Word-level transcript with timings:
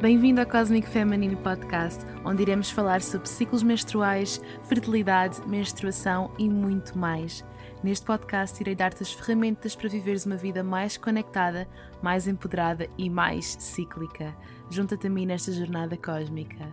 Bem-vindo 0.00 0.40
ao 0.40 0.46
Cosmic 0.46 0.88
Feminine 0.88 1.34
Podcast, 1.34 2.04
onde 2.24 2.42
iremos 2.42 2.70
falar 2.70 3.02
sobre 3.02 3.28
ciclos 3.28 3.64
menstruais, 3.64 4.40
fertilidade, 4.68 5.44
menstruação 5.48 6.32
e 6.38 6.48
muito 6.48 6.96
mais. 6.96 7.44
Neste 7.82 8.06
podcast, 8.06 8.62
irei 8.62 8.76
dar-te 8.76 9.02
as 9.02 9.12
ferramentas 9.12 9.74
para 9.74 9.88
viveres 9.88 10.24
uma 10.24 10.36
vida 10.36 10.62
mais 10.62 10.96
conectada, 10.96 11.68
mais 12.00 12.28
empoderada 12.28 12.88
e 12.96 13.10
mais 13.10 13.56
cíclica. 13.58 14.36
Junta-te 14.70 15.08
a 15.08 15.10
mim 15.10 15.26
nesta 15.26 15.50
jornada 15.50 15.96
cósmica. 15.96 16.64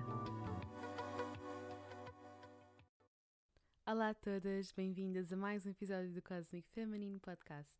Olá 3.88 4.10
a 4.10 4.14
todas, 4.14 4.72
bem-vindas 4.72 5.34
a 5.34 5.36
mais 5.36 5.66
um 5.66 5.72
episódio 5.72 6.14
do 6.14 6.22
Cosmic 6.22 6.70
Feminine 6.76 7.20
Podcast. 7.20 7.74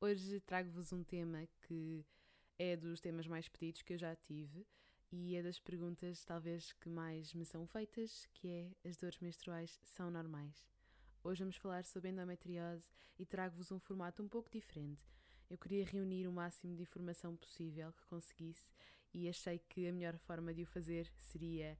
Hoje 0.00 0.38
trago-vos 0.46 0.92
um 0.92 1.02
tema 1.02 1.48
que 1.66 2.06
é 2.58 2.76
dos 2.76 3.00
temas 3.00 3.26
mais 3.26 3.48
pedidos 3.48 3.82
que 3.82 3.92
eu 3.92 3.98
já 3.98 4.14
tive 4.16 4.66
e 5.10 5.36
é 5.36 5.42
das 5.42 5.58
perguntas 5.58 6.24
talvez 6.24 6.72
que 6.72 6.88
mais 6.88 7.32
me 7.32 7.44
são 7.44 7.66
feitas, 7.66 8.26
que 8.34 8.48
é 8.48 8.88
as 8.88 8.96
dores 8.96 9.18
menstruais 9.20 9.78
são 9.82 10.10
normais? 10.10 10.66
Hoje 11.22 11.40
vamos 11.40 11.56
falar 11.56 11.84
sobre 11.84 12.10
endometriose 12.10 12.90
e 13.18 13.24
trago-vos 13.24 13.70
um 13.70 13.78
formato 13.78 14.22
um 14.22 14.28
pouco 14.28 14.50
diferente. 14.50 15.08
Eu 15.48 15.56
queria 15.56 15.84
reunir 15.84 16.26
o 16.26 16.32
máximo 16.32 16.74
de 16.74 16.82
informação 16.82 17.36
possível 17.36 17.92
que 17.92 18.04
conseguisse 18.06 18.70
e 19.14 19.28
achei 19.28 19.58
que 19.58 19.86
a 19.86 19.92
melhor 19.92 20.18
forma 20.18 20.52
de 20.52 20.62
o 20.62 20.66
fazer 20.66 21.10
seria 21.16 21.78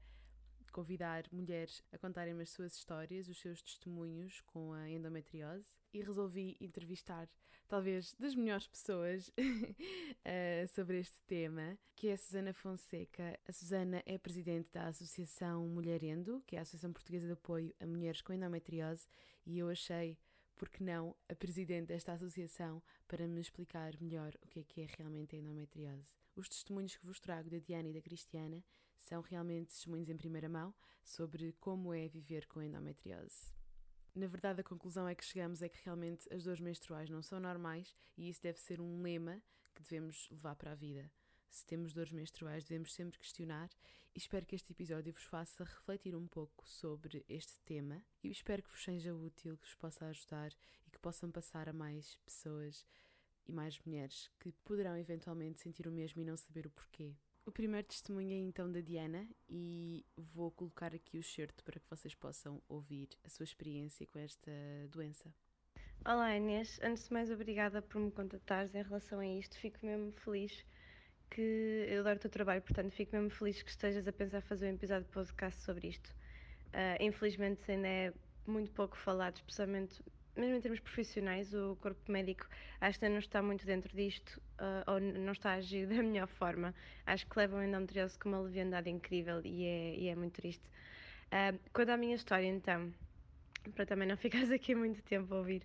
convidar 0.72 1.24
mulheres 1.32 1.82
a 1.92 1.98
contarem 1.98 2.38
as 2.40 2.50
suas 2.50 2.74
histórias, 2.74 3.28
os 3.28 3.38
seus 3.38 3.62
testemunhos 3.62 4.40
com 4.42 4.72
a 4.72 4.88
endometriose 4.88 5.74
e 5.92 6.02
resolvi 6.02 6.56
entrevistar 6.60 7.28
talvez 7.68 8.14
das 8.18 8.34
melhores 8.34 8.66
pessoas 8.66 9.28
uh, 9.28 10.68
sobre 10.74 10.98
este 10.98 11.20
tema, 11.26 11.78
que 11.94 12.08
é 12.08 12.14
a 12.14 12.16
Susana 12.16 12.52
Fonseca. 12.52 13.38
A 13.46 13.52
Susana 13.52 14.02
é 14.06 14.18
presidente 14.18 14.70
da 14.72 14.88
Associação 14.88 15.66
Mulherendo, 15.68 16.42
que 16.46 16.56
é 16.56 16.58
a 16.58 16.62
Associação 16.62 16.92
Portuguesa 16.92 17.26
de 17.26 17.32
Apoio 17.34 17.74
a 17.78 17.86
Mulheres 17.86 18.22
com 18.22 18.32
Endometriose, 18.32 19.06
e 19.44 19.58
eu 19.58 19.68
achei 19.68 20.18
por 20.56 20.68
que 20.68 20.82
não 20.82 21.14
a 21.28 21.34
presidente 21.36 21.86
desta 21.86 22.12
associação 22.12 22.82
para 23.06 23.28
me 23.28 23.40
explicar 23.40 23.92
melhor 24.00 24.36
o 24.42 24.48
que 24.48 24.60
é 24.60 24.64
que 24.64 24.80
é 24.80 24.86
realmente 24.98 25.36
a 25.36 25.38
endometriose. 25.38 26.12
Os 26.34 26.48
testemunhos 26.48 26.96
que 26.96 27.06
vos 27.06 27.20
trago 27.20 27.48
da 27.48 27.58
Diana 27.58 27.88
e 27.88 27.92
da 27.92 28.02
Cristiana 28.02 28.62
são 29.02 29.20
realmente 29.20 29.68
testemunhos 29.68 30.08
em 30.08 30.16
primeira 30.16 30.48
mão 30.48 30.74
sobre 31.04 31.52
como 31.60 31.94
é 31.94 32.08
viver 32.08 32.46
com 32.46 32.62
endometriose. 32.62 33.52
Na 34.14 34.26
verdade, 34.26 34.60
a 34.60 34.64
conclusão 34.64 35.06
é 35.06 35.14
que 35.14 35.24
chegamos 35.24 35.62
é 35.62 35.68
que 35.68 35.78
realmente 35.84 36.32
as 36.32 36.42
dores 36.44 36.60
menstruais 36.60 37.08
não 37.08 37.22
são 37.22 37.38
normais 37.38 37.94
e 38.16 38.28
isso 38.28 38.42
deve 38.42 38.58
ser 38.58 38.80
um 38.80 39.00
lema 39.00 39.40
que 39.74 39.82
devemos 39.82 40.28
levar 40.30 40.56
para 40.56 40.72
a 40.72 40.74
vida. 40.74 41.10
Se 41.50 41.64
temos 41.64 41.94
dores 41.94 42.12
menstruais, 42.12 42.64
devemos 42.64 42.92
sempre 42.92 43.18
questionar 43.18 43.70
e 44.14 44.18
espero 44.18 44.44
que 44.44 44.54
este 44.54 44.72
episódio 44.72 45.12
vos 45.12 45.22
faça 45.22 45.64
refletir 45.64 46.14
um 46.14 46.26
pouco 46.26 46.68
sobre 46.68 47.24
este 47.28 47.60
tema 47.60 48.04
e 48.22 48.30
espero 48.30 48.62
que 48.62 48.70
vos 48.70 48.82
seja 48.82 49.14
útil, 49.14 49.56
que 49.56 49.66
vos 49.66 49.74
possa 49.76 50.06
ajudar 50.06 50.52
e 50.86 50.90
que 50.90 50.98
possam 50.98 51.30
passar 51.30 51.68
a 51.68 51.72
mais 51.72 52.16
pessoas 52.24 52.84
e 53.46 53.52
mais 53.52 53.78
mulheres 53.80 54.30
que 54.40 54.52
poderão 54.64 54.96
eventualmente 54.96 55.60
sentir 55.60 55.86
o 55.86 55.92
mesmo 55.92 56.20
e 56.20 56.24
não 56.24 56.36
saber 56.36 56.66
o 56.66 56.70
porquê. 56.70 57.16
O 57.48 57.50
primeiro 57.50 57.86
testemunho 57.86 58.34
é 58.34 58.36
então 58.36 58.70
da 58.70 58.82
Diana 58.82 59.26
e 59.48 60.04
vou 60.18 60.50
colocar 60.50 60.94
aqui 60.94 61.16
o 61.16 61.22
certo 61.22 61.64
para 61.64 61.80
que 61.80 61.88
vocês 61.88 62.14
possam 62.14 62.60
ouvir 62.68 63.08
a 63.24 63.30
sua 63.30 63.44
experiência 63.44 64.06
com 64.06 64.18
esta 64.18 64.50
doença. 64.90 65.32
Olá 66.04 66.36
Inês, 66.36 66.78
antes 66.82 67.08
de 67.08 67.12
mais 67.14 67.30
obrigada 67.30 67.80
por 67.80 68.02
me 68.02 68.10
contatares 68.10 68.74
em 68.74 68.82
relação 68.82 69.20
a 69.20 69.26
isto, 69.26 69.56
fico 69.56 69.78
mesmo 69.82 70.12
feliz 70.12 70.62
que 71.30 71.86
eu 71.88 72.00
adoro 72.00 72.16
o 72.16 72.20
teu 72.20 72.30
trabalho, 72.30 72.60
portanto 72.60 72.92
fico 72.92 73.16
mesmo 73.16 73.30
feliz 73.30 73.62
que 73.62 73.70
estejas 73.70 74.06
a 74.06 74.12
pensar 74.12 74.42
fazer 74.42 74.70
um 74.70 74.74
episódio 74.74 75.06
de 75.06 75.10
podcast 75.10 75.62
sobre 75.62 75.88
isto. 75.88 76.14
Uh, 76.66 77.02
infelizmente 77.02 77.62
ainda 77.70 77.88
é 77.88 78.12
muito 78.46 78.70
pouco 78.72 78.94
falado, 78.94 79.36
especialmente 79.36 80.02
mesmo 80.38 80.56
em 80.56 80.60
termos 80.60 80.80
profissionais, 80.80 81.52
o 81.52 81.76
corpo 81.76 82.10
médico 82.10 82.46
acho 82.80 82.98
que 82.98 83.08
não 83.08 83.18
está 83.18 83.42
muito 83.42 83.66
dentro 83.66 83.94
disto 83.94 84.40
uh, 84.58 84.92
ou 84.92 85.00
não 85.00 85.32
está 85.32 85.52
a 85.52 85.54
agir 85.54 85.86
da 85.88 86.02
melhor 86.02 86.28
forma. 86.28 86.74
Acho 87.06 87.26
que 87.26 87.38
levam 87.38 87.58
a 87.58 87.66
endometriose 87.66 88.18
com 88.18 88.28
uma 88.28 88.40
leviandade 88.40 88.88
incrível 88.88 89.40
e 89.44 89.64
é, 89.64 89.94
e 89.96 90.08
é 90.08 90.14
muito 90.14 90.34
triste. 90.34 90.64
Uh, 91.26 91.58
quanto 91.72 91.90
à 91.90 91.96
minha 91.96 92.14
história, 92.14 92.46
então, 92.46 92.92
para 93.74 93.84
também 93.84 94.08
não 94.08 94.16
ficares 94.18 94.50
aqui 94.50 94.74
muito 94.74 95.02
tempo 95.02 95.34
a 95.34 95.38
ouvir, 95.38 95.62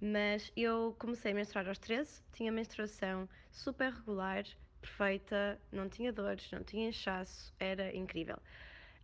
mas 0.00 0.52
eu 0.56 0.94
comecei 0.98 1.32
a 1.32 1.34
menstruar 1.34 1.68
aos 1.68 1.78
13, 1.78 2.22
tinha 2.32 2.50
menstruação 2.50 3.28
super 3.50 3.92
regular, 3.92 4.44
perfeita, 4.80 5.60
não 5.70 5.88
tinha 5.88 6.12
dores, 6.12 6.50
não 6.50 6.62
tinha 6.62 6.88
inchaço, 6.88 7.54
era 7.58 7.94
incrível. 7.94 8.38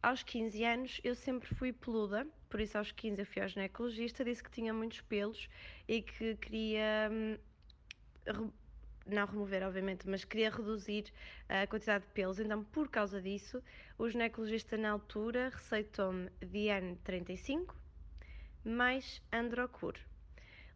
Aos 0.02 0.22
15 0.22 0.64
anos 0.64 1.00
eu 1.02 1.14
sempre 1.14 1.52
fui 1.54 1.72
peluda, 1.72 2.26
por 2.48 2.60
isso 2.60 2.78
aos 2.78 2.92
15 2.92 3.20
eu 3.20 3.26
fui 3.26 3.42
ao 3.42 3.48
ginecologista, 3.48 4.24
disse 4.24 4.42
que 4.42 4.50
tinha 4.50 4.72
muitos 4.72 5.00
pelos 5.00 5.48
e 5.88 6.02
que 6.02 6.36
queria 6.36 7.10
hum, 7.10 8.50
não 9.04 9.26
remover, 9.26 9.66
obviamente, 9.66 10.08
mas 10.08 10.24
queria 10.24 10.50
reduzir 10.50 11.12
a 11.48 11.66
quantidade 11.66 12.04
de 12.04 12.12
pelos. 12.12 12.38
Então, 12.38 12.62
por 12.62 12.88
causa 12.88 13.20
disso, 13.20 13.62
o 13.98 14.08
ginecologista 14.08 14.76
na 14.76 14.90
altura 14.90 15.50
receitou-me 15.50 16.30
Diane 16.40 16.96
35 17.02 17.74
mais 18.64 19.22
Androcur. 19.32 19.94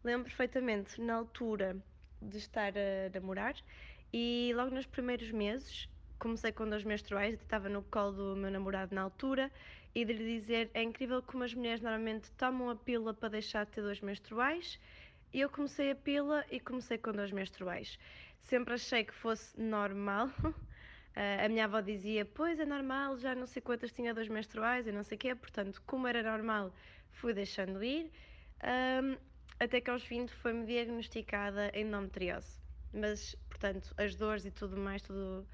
Lembro 0.03 0.25
perfeitamente 0.25 0.99
na 0.99 1.15
altura 1.15 1.77
de 2.21 2.37
estar 2.37 2.73
a 2.77 3.09
namorar 3.13 3.55
e 4.11 4.51
logo 4.55 4.73
nos 4.73 4.85
primeiros 4.85 5.31
meses 5.31 5.87
comecei 6.23 6.53
com 6.53 6.69
dores 6.69 6.85
menstruais, 6.85 7.33
estava 7.33 7.67
no 7.67 7.83
colo 7.83 8.13
do 8.13 8.35
meu 8.37 8.49
namorado 8.49 8.95
na 8.95 9.01
altura 9.01 9.51
e 9.93 10.05
de 10.05 10.13
lhe 10.13 10.39
dizer 10.39 10.71
é 10.73 10.81
incrível 10.81 11.21
como 11.21 11.43
as 11.43 11.53
mulheres 11.53 11.81
normalmente 11.81 12.31
tomam 12.37 12.69
a 12.69 12.77
pílula 12.77 13.13
para 13.13 13.27
deixar 13.27 13.65
de 13.65 13.73
ter 13.73 13.81
dores 13.81 13.99
menstruais. 13.99 14.79
E 15.33 15.41
eu 15.41 15.49
comecei 15.49 15.91
a 15.91 15.95
pílula 15.95 16.45
e 16.49 16.61
comecei 16.61 16.97
com 16.97 17.11
dores 17.11 17.33
menstruais. 17.33 17.99
Sempre 18.39 18.75
achei 18.75 19.03
que 19.03 19.13
fosse 19.13 19.59
normal. 19.59 20.29
a 21.43 21.49
minha 21.49 21.65
avó 21.65 21.81
dizia, 21.81 22.23
pois 22.23 22.57
é 22.57 22.65
normal, 22.65 23.17
já 23.17 23.35
não 23.35 23.45
sei 23.45 23.61
quantas 23.61 23.91
tinha 23.91 24.13
dores 24.13 24.29
menstruais 24.29 24.87
e 24.87 24.93
não 24.93 25.03
sei 25.03 25.17
o 25.17 25.19
quê, 25.19 25.35
portanto, 25.35 25.83
como 25.85 26.07
era 26.07 26.23
normal, 26.23 26.73
fui 27.11 27.33
deixando 27.33 27.83
ir. 27.83 28.09
Um, 28.63 29.17
até 29.59 29.81
que 29.81 29.89
aos 29.89 30.05
20 30.05 30.29
foi-me 30.35 30.65
diagnosticada 30.65 31.69
endometriose. 31.77 32.61
Mas, 32.93 33.35
portanto, 33.49 33.93
as 33.97 34.15
dores 34.15 34.45
e 34.45 34.51
tudo 34.51 34.77
mais, 34.77 35.01
tudo 35.01 35.45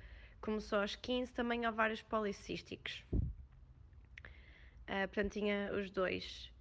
começou 0.41 0.79
aos 0.79 0.95
15, 0.95 1.31
também 1.33 1.67
ovários 1.67 2.01
policísticos. 2.01 3.03
Uh, 3.13 5.07
portanto, 5.07 5.33
tinha 5.33 5.71
os 5.73 5.89
dois. 5.91 6.51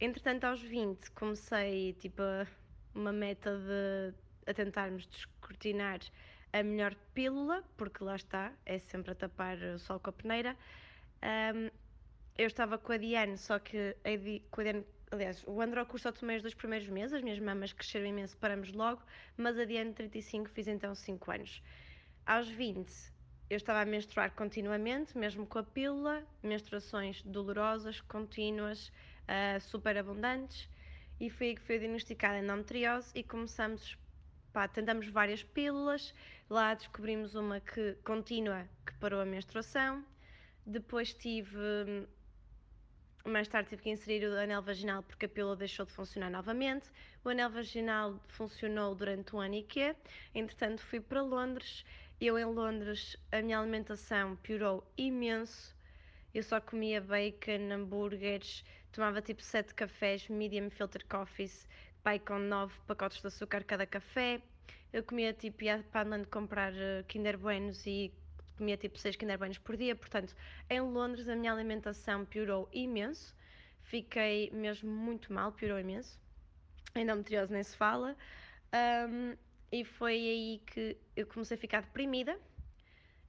Entretanto, 0.00 0.44
aos 0.44 0.60
20, 0.60 1.10
comecei 1.12 1.92
tipo 1.94 2.22
uma 2.94 3.12
meta 3.12 3.56
de 3.58 4.14
a 4.46 4.54
tentarmos 4.54 5.06
descortinar 5.06 6.00
a 6.52 6.62
melhor 6.62 6.94
pílula, 7.12 7.62
porque 7.76 8.02
lá 8.02 8.16
está, 8.16 8.52
é 8.64 8.78
sempre 8.78 9.12
a 9.12 9.14
tapar 9.14 9.58
o 9.58 9.78
sol 9.78 9.98
com 10.00 10.10
a 10.10 10.12
peneira. 10.12 10.56
Um, 11.22 11.68
eu 12.38 12.46
estava 12.46 12.78
com 12.78 12.92
a 12.92 12.96
Diane, 12.96 13.36
só 13.36 13.58
que 13.58 13.96
a, 14.04 14.50
com 14.50 14.60
a 14.60 14.64
Diane, 14.64 14.86
aliás, 15.10 15.42
o 15.46 15.60
Androcur 15.60 15.98
só 15.98 16.12
tomei 16.12 16.36
os 16.36 16.42
dois 16.42 16.54
primeiros 16.54 16.88
meses, 16.88 17.14
as 17.14 17.22
minhas 17.22 17.38
mamas 17.38 17.72
cresceram 17.72 18.06
imenso, 18.06 18.36
paramos 18.38 18.72
logo, 18.72 19.02
mas 19.36 19.58
a 19.58 19.64
Diane 19.64 19.92
35 19.92 20.48
fiz 20.50 20.68
então 20.68 20.94
5 20.94 21.30
anos. 21.30 21.62
Aos 22.24 22.48
20, 22.48 22.92
eu 23.48 23.56
estava 23.56 23.80
a 23.80 23.84
menstruar 23.84 24.32
continuamente, 24.32 25.16
mesmo 25.16 25.46
com 25.46 25.58
a 25.58 25.62
pílula, 25.62 26.24
menstruações 26.42 27.22
dolorosas, 27.22 28.00
contínuas, 28.00 28.88
uh, 28.88 29.60
super 29.60 29.96
abundantes, 29.96 30.68
e 31.20 31.30
foi 31.30 31.48
aí 31.48 31.54
que 31.54 31.62
foi 31.62 31.78
diagnosticada 31.78 32.38
endometriose 32.38 33.10
e 33.14 33.22
começamos, 33.22 33.96
pá, 34.52 34.66
tentamos 34.66 35.08
várias 35.08 35.42
pílulas, 35.44 36.12
lá 36.50 36.74
descobrimos 36.74 37.34
uma 37.34 37.60
que 37.60 37.94
contínua, 38.04 38.68
que 38.84 38.92
parou 38.94 39.20
a 39.20 39.24
menstruação, 39.24 40.04
depois 40.66 41.14
tive, 41.14 41.56
mais 43.24 43.46
tarde 43.46 43.68
tive 43.68 43.82
que 43.82 43.90
inserir 43.90 44.26
o 44.26 44.36
anel 44.36 44.60
vaginal 44.60 45.04
porque 45.04 45.26
a 45.26 45.28
pílula 45.28 45.54
deixou 45.54 45.86
de 45.86 45.92
funcionar 45.92 46.30
novamente, 46.30 46.90
o 47.24 47.28
anel 47.28 47.50
vaginal 47.50 48.20
funcionou 48.26 48.92
durante 48.94 49.34
um 49.34 49.40
ano 49.40 49.54
e 49.54 49.62
quê, 49.62 49.94
entretanto 50.34 50.82
fui 50.82 51.00
para 51.00 51.22
Londres, 51.22 51.84
eu 52.20 52.38
em 52.38 52.44
Londres, 52.44 53.16
a 53.30 53.42
minha 53.42 53.58
alimentação 53.58 54.36
piorou 54.36 54.82
imenso. 54.96 55.76
Eu 56.34 56.42
só 56.42 56.60
comia 56.60 57.00
bacon, 57.00 57.70
hambúrgueres, 57.72 58.64
tomava 58.90 59.20
tipo 59.20 59.42
7 59.42 59.74
cafés, 59.74 60.28
medium 60.28 60.70
filter 60.70 61.04
coffees, 61.06 61.68
pai 62.02 62.18
com 62.18 62.38
9 62.38 62.72
pacotes 62.86 63.20
de 63.20 63.26
açúcar 63.26 63.64
cada 63.64 63.86
café. 63.86 64.40
Eu 64.92 65.02
comia 65.02 65.32
tipo, 65.34 65.64
ia 65.64 65.84
para 65.92 66.06
andando 66.06 66.26
comprar 66.28 66.72
eh, 66.74 67.04
Kinder 67.06 67.36
Buenos 67.36 67.86
e 67.86 68.12
comia 68.56 68.76
tipo 68.78 68.98
6 68.98 69.16
Kinder 69.16 69.36
Buenos 69.38 69.58
por 69.58 69.76
dia. 69.76 69.94
Portanto, 69.94 70.34
em 70.70 70.80
Londres 70.80 71.28
a 71.28 71.36
minha 71.36 71.52
alimentação 71.52 72.24
piorou 72.24 72.68
imenso. 72.72 73.34
Fiquei 73.82 74.50
mesmo 74.52 74.90
muito 74.90 75.32
mal, 75.32 75.52
piorou 75.52 75.78
imenso. 75.78 76.18
Endometriose 76.94 77.52
nem 77.52 77.62
se 77.62 77.76
fala. 77.76 78.16
Um, 78.72 79.36
e 79.80 79.84
foi 79.84 80.14
aí 80.14 80.62
que 80.66 80.96
eu 81.14 81.26
comecei 81.26 81.56
a 81.56 81.60
ficar 81.60 81.82
deprimida 81.82 82.38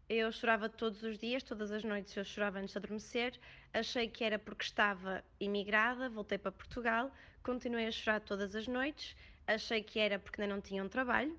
eu 0.09 0.31
chorava 0.31 0.69
todos 0.69 1.03
os 1.03 1.17
dias, 1.17 1.43
todas 1.43 1.69
as 1.69 1.83
noites 1.83 2.15
eu 2.15 2.23
chorava 2.23 2.59
antes 2.59 2.71
de 2.71 2.77
adormecer. 2.77 3.37
Achei 3.73 4.07
que 4.07 4.23
era 4.23 4.39
porque 4.39 4.63
estava 4.63 5.21
imigrada, 5.37 6.09
voltei 6.09 6.37
para 6.37 6.51
Portugal, 6.51 7.11
continuei 7.43 7.87
a 7.87 7.91
chorar 7.91 8.21
todas 8.21 8.55
as 8.55 8.67
noites. 8.67 9.17
Achei 9.45 9.83
que 9.83 9.99
era 9.99 10.17
porque 10.17 10.41
ainda 10.41 10.53
não 10.53 10.61
tinha 10.61 10.81
um 10.81 10.87
trabalho, 10.87 11.37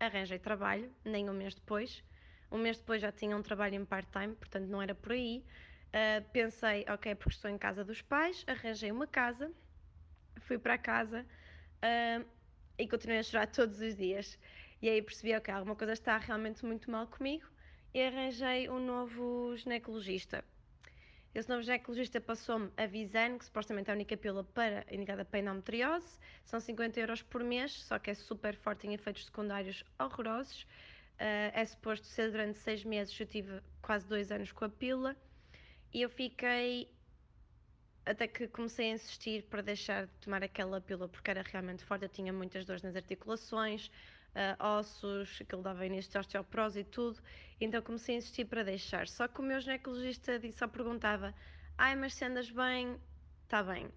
arranjei 0.00 0.38
trabalho, 0.38 0.92
nem 1.04 1.30
um 1.30 1.32
mês 1.32 1.54
depois. 1.54 2.02
Um 2.50 2.58
mês 2.58 2.78
depois 2.78 3.00
já 3.00 3.12
tinha 3.12 3.36
um 3.36 3.42
trabalho 3.42 3.76
em 3.76 3.84
part-time, 3.84 4.34
portanto 4.34 4.66
não 4.66 4.82
era 4.82 4.96
por 4.96 5.12
aí. 5.12 5.44
Uh, 5.88 6.28
pensei, 6.32 6.84
ok, 6.88 7.14
porque 7.14 7.36
estou 7.36 7.50
em 7.50 7.56
casa 7.56 7.84
dos 7.84 8.02
pais, 8.02 8.44
arranjei 8.48 8.90
uma 8.90 9.06
casa, 9.06 9.50
fui 10.40 10.58
para 10.58 10.76
casa 10.76 11.24
uh, 11.84 12.26
e 12.76 12.88
continuei 12.88 13.20
a 13.20 13.22
chorar 13.22 13.46
todos 13.46 13.80
os 13.80 13.94
dias. 13.94 14.36
E 14.80 14.88
aí 14.88 15.02
percebi, 15.02 15.34
ok, 15.34 15.52
alguma 15.52 15.74
coisa 15.74 15.92
está 15.92 16.16
realmente 16.18 16.64
muito 16.64 16.90
mal 16.90 17.06
comigo 17.06 17.46
e 17.92 18.00
arranjei 18.00 18.68
um 18.68 18.78
novo 18.78 19.56
ginecologista. 19.56 20.44
Esse 21.34 21.48
novo 21.48 21.62
ginecologista 21.62 22.20
passou-me 22.20 22.70
a 22.76 22.86
Visane, 22.86 23.38
que 23.38 23.44
supostamente 23.44 23.90
é 23.90 23.92
a 23.92 23.96
única 23.96 24.16
pílula 24.16 24.44
para, 24.44 24.84
indicada 24.90 25.24
para 25.24 25.40
endometriose. 25.40 26.18
São 26.44 26.58
50 26.58 26.98
euros 27.00 27.22
por 27.22 27.44
mês, 27.44 27.72
só 27.84 27.98
que 27.98 28.10
é 28.10 28.14
super 28.14 28.56
forte 28.56 28.86
em 28.86 28.94
efeitos 28.94 29.24
secundários 29.26 29.84
horrorosos. 29.98 30.62
Uh, 30.62 31.50
é 31.52 31.64
suposto 31.64 32.06
ser 32.06 32.30
durante 32.30 32.58
seis 32.58 32.84
meses, 32.84 33.18
eu 33.18 33.26
tive 33.26 33.60
quase 33.82 34.06
dois 34.06 34.30
anos 34.30 34.52
com 34.52 34.64
a 34.64 34.68
pílula. 34.68 35.16
E 35.92 36.02
eu 36.02 36.08
fiquei 36.08 36.88
até 38.06 38.26
que 38.26 38.48
comecei 38.48 38.90
a 38.90 38.94
insistir 38.94 39.42
para 39.44 39.60
deixar 39.60 40.06
de 40.06 40.12
tomar 40.20 40.42
aquela 40.42 40.80
pílula 40.80 41.08
porque 41.08 41.30
era 41.30 41.42
realmente 41.42 41.84
forte. 41.84 42.04
Eu 42.04 42.08
tinha 42.08 42.32
muitas 42.32 42.64
dores 42.64 42.82
nas 42.82 42.96
articulações, 42.96 43.90
uh, 44.34 44.62
ossos, 44.62 45.38
aquilo 45.40 45.62
dava 45.62 45.86
início 45.86 46.10
de 46.10 46.18
osteoporose 46.18 46.80
e 46.80 46.84
tudo. 46.84 47.20
Então 47.60 47.82
comecei 47.82 48.14
a 48.14 48.18
insistir 48.18 48.44
para 48.44 48.62
deixar. 48.62 49.08
Só 49.08 49.26
que 49.28 49.40
o 49.40 49.42
meu 49.42 49.60
ginecologista 49.60 50.40
só 50.52 50.66
perguntava: 50.68 51.34
Ai, 51.76 51.96
mas 51.96 52.14
se 52.14 52.24
andas 52.24 52.50
bem, 52.50 52.96
está 53.44 53.62
bem. 53.62 53.88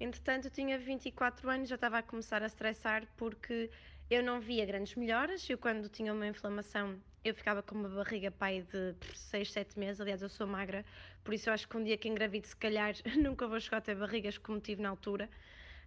Entretanto, 0.00 0.46
eu 0.46 0.50
tinha 0.50 0.78
24 0.78 1.48
anos, 1.48 1.68
já 1.68 1.76
estava 1.76 1.98
a 1.98 2.02
começar 2.02 2.42
a 2.42 2.46
estressar 2.46 3.06
porque 3.16 3.70
eu 4.10 4.22
não 4.22 4.40
via 4.40 4.66
grandes 4.66 4.94
melhoras. 4.94 5.48
Eu, 5.48 5.56
quando 5.56 5.88
tinha 5.88 6.12
uma 6.12 6.26
inflamação, 6.26 7.00
eu 7.24 7.34
ficava 7.34 7.62
com 7.62 7.74
uma 7.74 7.88
barriga 7.88 8.30
pai 8.30 8.62
de 8.62 8.94
6, 9.14 9.52
7 9.52 9.78
meses. 9.78 10.00
Aliás, 10.00 10.20
eu 10.20 10.28
sou 10.28 10.46
magra, 10.46 10.84
por 11.22 11.32
isso 11.32 11.48
eu 11.48 11.54
acho 11.54 11.68
que 11.68 11.76
um 11.76 11.84
dia 11.84 11.96
que 11.96 12.08
engravido, 12.08 12.46
se 12.46 12.56
calhar, 12.56 12.94
nunca 13.16 13.46
vou 13.46 13.60
chegar 13.60 13.78
a 13.78 13.80
ter 13.80 13.94
barrigas 13.94 14.36
como 14.38 14.60
tive 14.60 14.82
na 14.82 14.90
altura. 14.90 15.28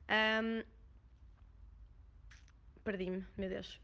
Um... 0.10 0.77
Perdi-me, 2.88 3.26
meu 3.36 3.50
Deus. 3.50 3.82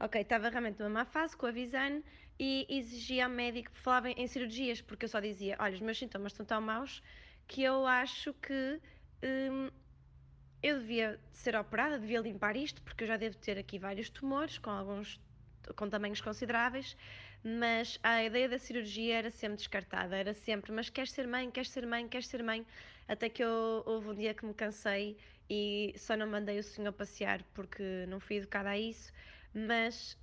Ok, 0.00 0.18
estava 0.18 0.48
realmente 0.48 0.78
numa 0.78 0.88
má 0.88 1.04
fase 1.04 1.36
com 1.36 1.44
a 1.44 1.50
Visane 1.50 2.02
e 2.38 2.66
exigia 2.70 3.26
ao 3.26 3.30
médico, 3.30 3.70
falava 3.74 4.08
em 4.08 4.26
cirurgias, 4.26 4.80
porque 4.80 5.04
eu 5.04 5.10
só 5.10 5.20
dizia: 5.20 5.58
olha, 5.60 5.74
os 5.74 5.80
meus 5.82 5.98
sintomas 5.98 6.32
estão 6.32 6.46
tão 6.46 6.62
maus 6.62 7.02
que 7.46 7.62
eu 7.62 7.86
acho 7.86 8.32
que 8.32 8.80
hum, 9.22 9.68
eu 10.62 10.80
devia 10.80 11.20
ser 11.32 11.54
operada, 11.54 11.98
devia 11.98 12.18
limpar 12.18 12.56
isto, 12.56 12.80
porque 12.80 13.04
eu 13.04 13.08
já 13.08 13.18
devo 13.18 13.36
ter 13.36 13.58
aqui 13.58 13.78
vários 13.78 14.08
tumores 14.08 14.56
com 14.56 14.70
alguns 14.70 15.20
com 15.76 15.90
tamanhos 15.90 16.22
consideráveis, 16.22 16.96
mas 17.42 17.98
a 18.02 18.24
ideia 18.24 18.48
da 18.48 18.58
cirurgia 18.58 19.16
era 19.18 19.30
sempre 19.30 19.58
descartada, 19.58 20.16
era 20.16 20.32
sempre, 20.32 20.72
mas 20.72 20.88
queres 20.88 21.10
ser 21.10 21.26
mãe, 21.26 21.50
queres 21.50 21.68
ser 21.68 21.86
mãe, 21.86 22.08
queres 22.08 22.26
ser 22.26 22.42
mãe, 22.42 22.66
até 23.06 23.28
que 23.28 23.44
eu, 23.44 23.82
houve 23.84 24.08
um 24.08 24.14
dia 24.14 24.32
que 24.32 24.46
me 24.46 24.54
cansei 24.54 25.18
e 25.48 25.94
só 25.96 26.16
não 26.16 26.26
mandei 26.26 26.58
o 26.58 26.62
senhor 26.62 26.92
passear 26.92 27.42
porque 27.54 28.06
não 28.08 28.20
fui 28.20 28.36
educada 28.36 28.70
a 28.70 28.78
isso, 28.78 29.12
mas 29.52 30.16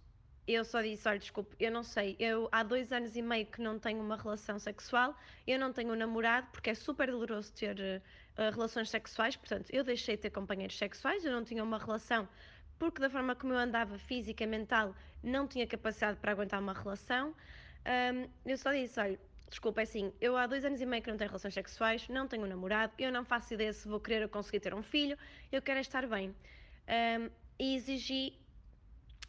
eu 0.47 0.65
só 0.65 0.81
disse, 0.81 1.07
olha, 1.07 1.19
desculpe, 1.19 1.55
eu 1.59 1.71
não 1.71 1.83
sei, 1.83 2.15
eu 2.19 2.49
há 2.51 2.63
dois 2.63 2.91
anos 2.91 3.15
e 3.15 3.21
meio 3.21 3.45
que 3.45 3.61
não 3.61 3.79
tenho 3.79 4.01
uma 4.01 4.17
relação 4.17 4.57
sexual, 4.59 5.15
eu 5.45 5.59
não 5.59 5.71
tenho 5.71 5.93
um 5.93 5.95
namorado 5.95 6.47
porque 6.51 6.71
é 6.71 6.73
super 6.73 7.11
doloroso 7.11 7.53
ter 7.53 7.77
uh, 7.79 8.51
relações 8.51 8.89
sexuais, 8.89 9.35
portanto, 9.35 9.67
eu 9.71 9.83
deixei 9.83 10.15
de 10.15 10.23
ter 10.23 10.31
companheiros 10.31 10.77
sexuais, 10.77 11.23
eu 11.23 11.31
não 11.31 11.43
tinha 11.43 11.63
uma 11.63 11.77
relação 11.77 12.27
porque 12.81 12.99
da 12.99 13.11
forma 13.11 13.35
como 13.35 13.53
eu 13.53 13.59
andava 13.59 13.99
física, 13.99 14.43
mental, 14.47 14.95
não 15.21 15.47
tinha 15.47 15.67
capacidade 15.67 16.19
para 16.19 16.31
aguentar 16.31 16.59
uma 16.59 16.73
relação. 16.73 17.35
Um, 17.85 18.27
eu 18.43 18.57
só 18.57 18.71
disse, 18.71 18.99
olha, 18.99 19.19
desculpa, 19.51 19.81
é 19.81 19.83
assim, 19.83 20.11
eu 20.19 20.35
há 20.35 20.47
dois 20.47 20.65
anos 20.65 20.81
e 20.81 20.85
meio 20.85 21.03
que 21.03 21.09
não 21.11 21.17
tenho 21.17 21.29
relações 21.29 21.53
sexuais, 21.53 22.07
não 22.07 22.27
tenho 22.27 22.43
um 22.43 22.47
namorado, 22.47 22.93
eu 22.97 23.11
não 23.11 23.23
faço 23.23 23.53
ideia 23.53 23.71
se 23.71 23.87
vou 23.87 23.99
querer 23.99 24.23
ou 24.23 24.29
conseguir 24.29 24.61
ter 24.61 24.73
um 24.73 24.81
filho, 24.81 25.17
eu 25.51 25.61
quero 25.61 25.77
é 25.77 25.81
estar 25.81 26.07
bem. 26.07 26.33
Um, 26.87 27.29
e 27.59 27.75
exigi 27.75 28.33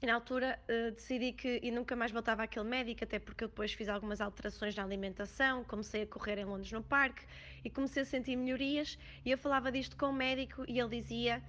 na 0.00 0.14
altura 0.14 0.58
uh, 0.68 0.92
decidi 0.92 1.32
que 1.32 1.60
e 1.62 1.70
nunca 1.70 1.94
mais 1.94 2.10
voltava 2.10 2.42
àquele 2.44 2.64
médico, 2.64 3.04
até 3.04 3.18
porque 3.18 3.44
eu 3.44 3.48
depois 3.48 3.72
fiz 3.72 3.88
algumas 3.88 4.20
alterações 4.20 4.74
na 4.74 4.82
alimentação, 4.84 5.64
comecei 5.64 6.02
a 6.02 6.06
correr 6.06 6.38
em 6.38 6.44
Londres 6.44 6.72
no 6.72 6.82
parque 6.82 7.24
e 7.64 7.70
comecei 7.70 8.02
a 8.02 8.06
sentir 8.06 8.36
melhorias. 8.36 8.98
E 9.24 9.30
eu 9.30 9.38
falava 9.38 9.70
disto 9.70 9.96
com 9.96 10.06
o 10.06 10.12
médico 10.12 10.64
e 10.66 10.80
ele 10.80 11.00
dizia: 11.00 11.42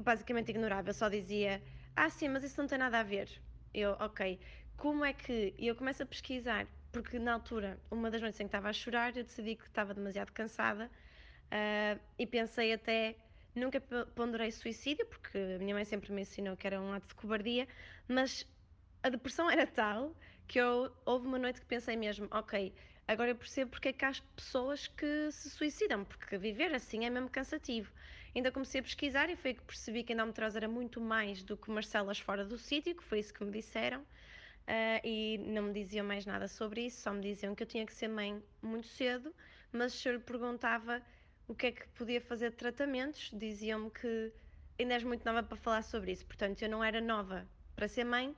basicamente 0.00 0.50
ignorava, 0.50 0.92
só 0.92 1.08
dizia: 1.08 1.62
Ah, 1.94 2.10
sim, 2.10 2.28
mas 2.28 2.42
isso 2.44 2.60
não 2.60 2.68
tem 2.68 2.78
nada 2.78 3.00
a 3.00 3.02
ver. 3.02 3.28
Eu, 3.72 3.92
ok, 4.00 4.38
como 4.76 5.04
é 5.04 5.12
que. 5.12 5.54
E 5.58 5.68
eu 5.68 5.76
começo 5.76 6.02
a 6.02 6.06
pesquisar, 6.06 6.66
porque 6.92 7.18
na 7.18 7.34
altura, 7.34 7.78
uma 7.90 8.10
das 8.10 8.20
noites 8.20 8.40
em 8.40 8.44
que 8.44 8.48
estava 8.48 8.68
a 8.68 8.72
chorar, 8.72 9.16
eu 9.16 9.24
decidi 9.24 9.56
que 9.56 9.64
estava 9.64 9.94
demasiado 9.94 10.32
cansada 10.32 10.86
uh, 10.86 12.00
e 12.18 12.26
pensei 12.26 12.72
até. 12.72 13.16
Nunca 13.52 13.80
ponderei 14.14 14.52
suicídio, 14.52 15.04
porque 15.06 15.36
a 15.56 15.58
minha 15.58 15.74
mãe 15.74 15.84
sempre 15.84 16.12
me 16.12 16.22
ensinou 16.22 16.56
que 16.56 16.68
era 16.68 16.80
um 16.80 16.92
ato 16.92 17.08
de 17.08 17.14
cobardia, 17.16 17.66
mas 18.06 18.46
a 19.02 19.08
depressão 19.08 19.50
era 19.50 19.66
tal 19.66 20.14
que 20.46 20.58
eu, 20.58 20.92
houve 21.04 21.26
uma 21.26 21.38
noite 21.38 21.60
que 21.60 21.66
pensei 21.66 21.96
mesmo: 21.96 22.28
ok, 22.30 22.72
agora 23.08 23.30
eu 23.30 23.36
percebo 23.36 23.72
porque 23.72 23.88
é 23.88 23.92
que 23.92 24.04
há 24.04 24.12
pessoas 24.36 24.86
que 24.86 25.30
se 25.32 25.50
suicidam, 25.50 26.04
porque 26.04 26.38
viver 26.38 26.72
assim 26.74 27.04
é 27.04 27.10
mesmo 27.10 27.28
cansativo. 27.28 27.92
Ainda 28.34 28.52
comecei 28.52 28.80
a 28.80 28.84
pesquisar 28.84 29.28
e 29.30 29.36
foi 29.36 29.54
que 29.54 29.62
percebi 29.62 30.04
que 30.04 30.12
a 30.12 30.14
endometriose 30.14 30.56
era 30.56 30.68
muito 30.68 31.00
mais 31.00 31.42
do 31.42 31.56
que 31.56 31.68
umas 31.68 31.88
células 31.88 32.20
fora 32.20 32.44
do 32.44 32.56
sítio, 32.56 32.94
que 32.94 33.02
foi 33.02 33.18
isso 33.18 33.34
que 33.34 33.44
me 33.44 33.50
disseram. 33.50 34.04
Uh, 34.68 35.00
e 35.04 35.38
não 35.38 35.64
me 35.64 35.72
diziam 35.72 36.06
mais 36.06 36.24
nada 36.24 36.46
sobre 36.46 36.86
isso, 36.86 37.00
só 37.00 37.12
me 37.12 37.20
diziam 37.20 37.54
que 37.54 37.62
eu 37.62 37.66
tinha 37.66 37.84
que 37.84 37.92
ser 37.92 38.08
mãe 38.08 38.40
muito 38.62 38.86
cedo, 38.86 39.34
mas 39.72 39.92
se 39.92 40.08
eu 40.08 40.12
lhe 40.12 40.20
perguntava 40.20 41.02
o 41.48 41.54
que 41.54 41.66
é 41.66 41.72
que 41.72 41.88
podia 41.88 42.20
fazer 42.20 42.50
de 42.50 42.56
tratamentos, 42.56 43.30
diziam-me 43.32 43.90
que 43.90 44.32
ainda 44.78 44.94
és 44.94 45.02
muito 45.02 45.24
nova 45.24 45.42
para 45.42 45.56
falar 45.56 45.82
sobre 45.82 46.12
isso, 46.12 46.24
portanto 46.24 46.62
eu 46.62 46.68
não 46.68 46.84
era 46.84 47.00
nova 47.00 47.48
para 47.74 47.88
ser 47.88 48.04
mãe, 48.04 48.36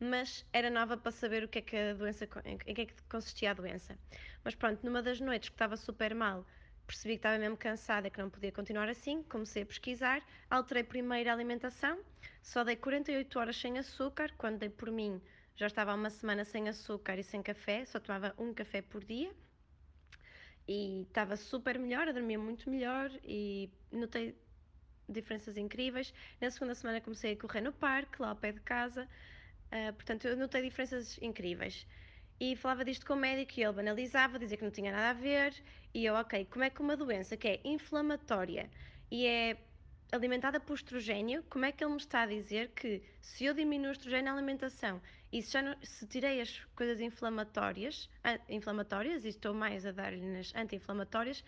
mas 0.00 0.44
era 0.52 0.70
nova 0.70 0.96
para 0.96 1.12
saber 1.12 1.44
o 1.44 1.48
que 1.48 1.58
é 1.58 1.62
que 1.62 1.76
a 1.76 1.94
doença, 1.94 2.26
em 2.44 2.56
que 2.56 2.80
é 2.80 2.86
que 2.86 2.94
consistia 3.08 3.50
a 3.50 3.54
doença. 3.54 3.98
Mas 4.42 4.54
pronto, 4.54 4.84
numa 4.84 5.02
das 5.02 5.20
noites 5.20 5.48
que 5.48 5.54
estava 5.54 5.76
super 5.76 6.14
mal, 6.14 6.46
percebi 6.86 7.14
que 7.14 7.18
estava 7.18 7.38
mesmo 7.38 7.56
cansada, 7.56 8.10
que 8.10 8.18
não 8.18 8.30
podia 8.30 8.52
continuar 8.52 8.88
assim, 8.88 9.22
comecei 9.24 9.62
a 9.62 9.66
pesquisar, 9.66 10.22
alterei 10.50 10.84
primeiro 10.84 11.30
a 11.30 11.32
alimentação, 11.32 11.98
só 12.42 12.64
dei 12.64 12.76
48 12.76 13.38
horas 13.38 13.56
sem 13.56 13.78
açúcar, 13.78 14.32
quando 14.36 14.58
dei 14.58 14.68
por 14.68 14.90
mim 14.90 15.20
já 15.56 15.66
estava 15.66 15.92
há 15.92 15.94
uma 15.94 16.10
semana 16.10 16.44
sem 16.44 16.68
açúcar 16.68 17.18
e 17.18 17.22
sem 17.22 17.42
café, 17.42 17.84
só 17.84 18.00
tomava 18.00 18.34
um 18.38 18.52
café 18.52 18.82
por 18.82 19.04
dia 19.04 19.30
e 20.66 21.02
estava 21.02 21.36
super 21.36 21.78
melhor, 21.78 22.12
dormia 22.12 22.38
muito 22.38 22.68
melhor 22.68 23.10
e 23.22 23.70
notei 23.92 24.36
diferenças 25.08 25.56
incríveis. 25.56 26.12
Na 26.40 26.50
segunda 26.50 26.74
semana 26.74 27.00
comecei 27.00 27.34
a 27.34 27.36
correr 27.36 27.60
no 27.60 27.72
parque, 27.72 28.20
lá 28.20 28.30
ao 28.30 28.36
pé 28.36 28.52
de 28.52 28.60
casa, 28.60 29.08
uh, 29.66 29.92
portanto 29.92 30.26
eu 30.26 30.36
notei 30.36 30.62
diferenças 30.62 31.18
incríveis 31.22 31.86
e 32.40 32.56
falava 32.56 32.84
disto 32.84 33.06
com 33.06 33.14
o 33.14 33.16
médico 33.16 33.52
e 33.56 33.62
ele 33.62 33.72
banalizava, 33.72 34.38
dizia 34.38 34.56
que 34.56 34.64
não 34.64 34.70
tinha 34.70 34.90
nada 34.90 35.10
a 35.10 35.12
ver. 35.12 35.54
E 35.92 36.04
eu, 36.04 36.14
ok, 36.14 36.44
como 36.46 36.64
é 36.64 36.70
que 36.70 36.80
uma 36.80 36.96
doença 36.96 37.36
que 37.36 37.46
é 37.46 37.60
inflamatória 37.64 38.68
e 39.10 39.26
é 39.26 39.56
alimentada 40.10 40.58
por 40.60 40.74
estrogênio, 40.74 41.44
como 41.48 41.64
é 41.64 41.72
que 41.72 41.82
ele 41.82 41.92
me 41.92 41.98
está 41.98 42.22
a 42.22 42.26
dizer 42.26 42.70
que 42.70 43.02
se 43.20 43.44
eu 43.44 43.54
diminuo 43.54 43.88
o 43.88 43.92
estrogênio 43.92 44.26
na 44.26 44.32
alimentação 44.32 45.00
e 45.34 45.42
se, 45.42 45.60
não, 45.60 45.74
se 45.82 46.06
tirei 46.06 46.40
as 46.40 46.60
coisas 46.76 47.00
inflamatórias, 47.00 48.08
inflamatórias 48.48 49.24
e 49.24 49.30
estou 49.30 49.52
mais 49.52 49.84
a 49.84 49.90
dar-lhe 49.90 50.24
nas 50.24 50.54
anti-inflamatórias, 50.54 51.42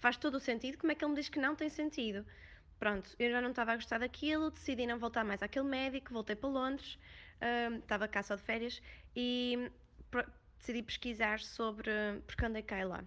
faz 0.00 0.16
todo 0.16 0.34
o 0.34 0.40
sentido, 0.40 0.76
como 0.76 0.90
é 0.90 0.96
que 0.96 1.04
ele 1.04 1.12
me 1.12 1.16
diz 1.20 1.28
que 1.28 1.38
não 1.38 1.54
tem 1.54 1.68
sentido? 1.68 2.26
Pronto, 2.80 3.14
eu 3.16 3.30
já 3.30 3.40
não 3.40 3.50
estava 3.50 3.70
a 3.70 3.76
gostar 3.76 3.98
daquilo, 3.98 4.50
decidi 4.50 4.88
não 4.88 4.98
voltar 4.98 5.24
mais 5.24 5.40
àquele 5.40 5.66
médico, 5.66 6.12
voltei 6.12 6.34
para 6.34 6.48
Londres, 6.48 6.98
uh, 7.40 7.76
estava 7.76 8.08
cá 8.08 8.24
só 8.24 8.34
de 8.34 8.42
férias 8.42 8.82
e 9.14 9.70
decidi 10.58 10.82
pesquisar 10.82 11.38
sobre. 11.38 11.92
porque 12.26 12.44
andei 12.44 12.62
cá 12.62 12.80
e 12.80 12.84
lá. 12.84 13.04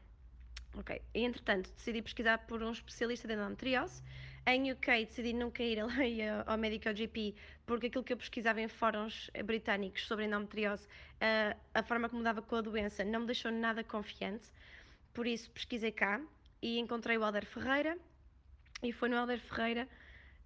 Ok. 0.78 1.02
E, 1.14 1.26
entretanto, 1.26 1.70
decidi 1.74 2.02
pesquisar 2.02 2.38
por 2.48 2.64
um 2.64 2.72
especialista 2.72 3.28
de 3.28 3.34
endometriose. 3.34 4.02
Em 4.46 4.72
UK 4.72 5.06
decidi 5.06 5.34
nunca 5.34 5.62
ir 5.62 5.84
lá 5.84 5.94
ao 6.48 6.58
médico 6.58 6.94
GP 6.94 7.36
porque 7.66 7.88
aquilo 7.88 8.04
que 8.04 8.12
eu 8.12 8.18
pesquisava 8.18 8.60
em 8.60 8.68
fóruns 8.68 9.30
britânicos 9.46 10.08
sobre 10.08 10.26
endometriose, 10.26 10.86
uh, 10.86 11.58
a 11.74 11.84
forma 11.84 12.10
como 12.10 12.24
dava 12.24 12.42
com 12.42 12.56
a 12.56 12.62
doença, 12.62 13.04
não 13.04 13.22
me 13.22 13.26
deixou 13.28 13.52
nada 13.52 13.84
confiante. 13.84 14.52
Por 15.14 15.28
isso 15.28 15.50
pesquisei 15.52 15.92
cá 15.92 16.20
e 16.62 16.80
encontrei 16.80 17.18
o 17.18 17.24
Alder 17.24 17.46
Ferreira. 17.46 17.98
E 18.82 18.92
foi 18.92 19.10
no 19.10 19.18
Alder 19.18 19.40
Ferreira, 19.40 19.88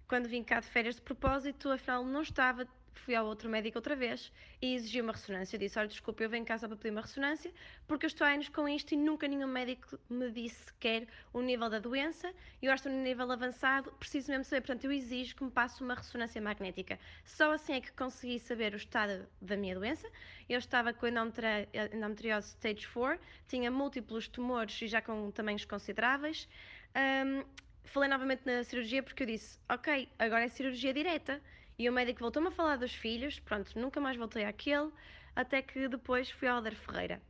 quando 0.06 0.28
vim 0.28 0.44
cá 0.44 0.60
de 0.60 0.66
férias 0.66 0.96
de 0.96 1.00
propósito, 1.00 1.70
afinal 1.70 2.04
não 2.04 2.20
estava 2.20 2.68
fui 3.00 3.14
ao 3.14 3.26
outro 3.26 3.48
médico 3.48 3.78
outra 3.78 3.94
vez 3.94 4.32
e 4.60 4.74
exigi 4.74 5.00
uma 5.00 5.12
ressonância. 5.12 5.56
Eu 5.56 5.60
disse: 5.60 5.78
Olha, 5.78 5.88
desculpa, 5.88 6.22
eu 6.22 6.28
venho 6.30 6.42
em 6.42 6.44
casa 6.44 6.66
para 6.68 6.76
pedir 6.76 6.90
uma 6.90 7.02
ressonância 7.02 7.52
porque 7.86 8.06
eu 8.06 8.08
estou 8.08 8.26
há 8.26 8.30
anos 8.30 8.48
com 8.48 8.68
isto 8.68 8.92
e 8.92 8.96
nunca 8.96 9.28
nenhum 9.28 9.46
médico 9.46 9.98
me 10.08 10.30
disse 10.30 10.64
sequer 10.64 11.06
o 11.32 11.40
nível 11.40 11.68
da 11.68 11.78
doença. 11.78 12.32
Eu 12.60 12.72
acho 12.72 12.84
que 12.84 12.88
no 12.88 13.02
nível 13.02 13.30
avançado, 13.30 13.92
preciso 13.92 14.30
mesmo 14.30 14.44
saber. 14.44 14.62
Portanto, 14.62 14.84
eu 14.84 14.92
exijo 14.92 15.36
que 15.36 15.44
me 15.44 15.50
passe 15.50 15.82
uma 15.82 15.94
ressonância 15.94 16.40
magnética. 16.40 16.98
Só 17.24 17.52
assim 17.52 17.74
é 17.74 17.80
que 17.80 17.92
consegui 17.92 18.38
saber 18.38 18.72
o 18.74 18.76
estado 18.76 19.26
da 19.40 19.56
minha 19.56 19.74
doença. 19.74 20.08
Eu 20.48 20.58
estava 20.58 20.92
com 20.92 21.06
endometriose 21.06 22.48
stage 22.48 22.86
4, 22.88 23.20
tinha 23.48 23.70
múltiplos 23.70 24.28
tumores 24.28 24.80
e 24.82 24.86
já 24.86 25.00
com 25.00 25.30
tamanhos 25.30 25.64
consideráveis. 25.64 26.48
Um, 26.96 27.44
falei 27.84 28.08
novamente 28.08 28.42
na 28.44 28.64
cirurgia 28.64 29.02
porque 29.02 29.22
eu 29.22 29.26
disse: 29.26 29.58
Ok, 29.68 30.08
agora 30.18 30.44
é 30.44 30.48
cirurgia 30.48 30.92
direta. 30.92 31.40
E 31.78 31.88
o 31.90 31.92
médico 31.92 32.20
voltou-me 32.20 32.48
a 32.48 32.50
falar 32.50 32.76
dos 32.76 32.94
filhos, 32.94 33.38
pronto, 33.40 33.78
nunca 33.78 34.00
mais 34.00 34.16
voltei 34.16 34.44
àquele, 34.44 34.90
até 35.34 35.60
que 35.60 35.88
depois 35.88 36.30
fui 36.30 36.48
ao 36.48 36.56
Helder 36.56 36.74
Ferreira 36.74 37.20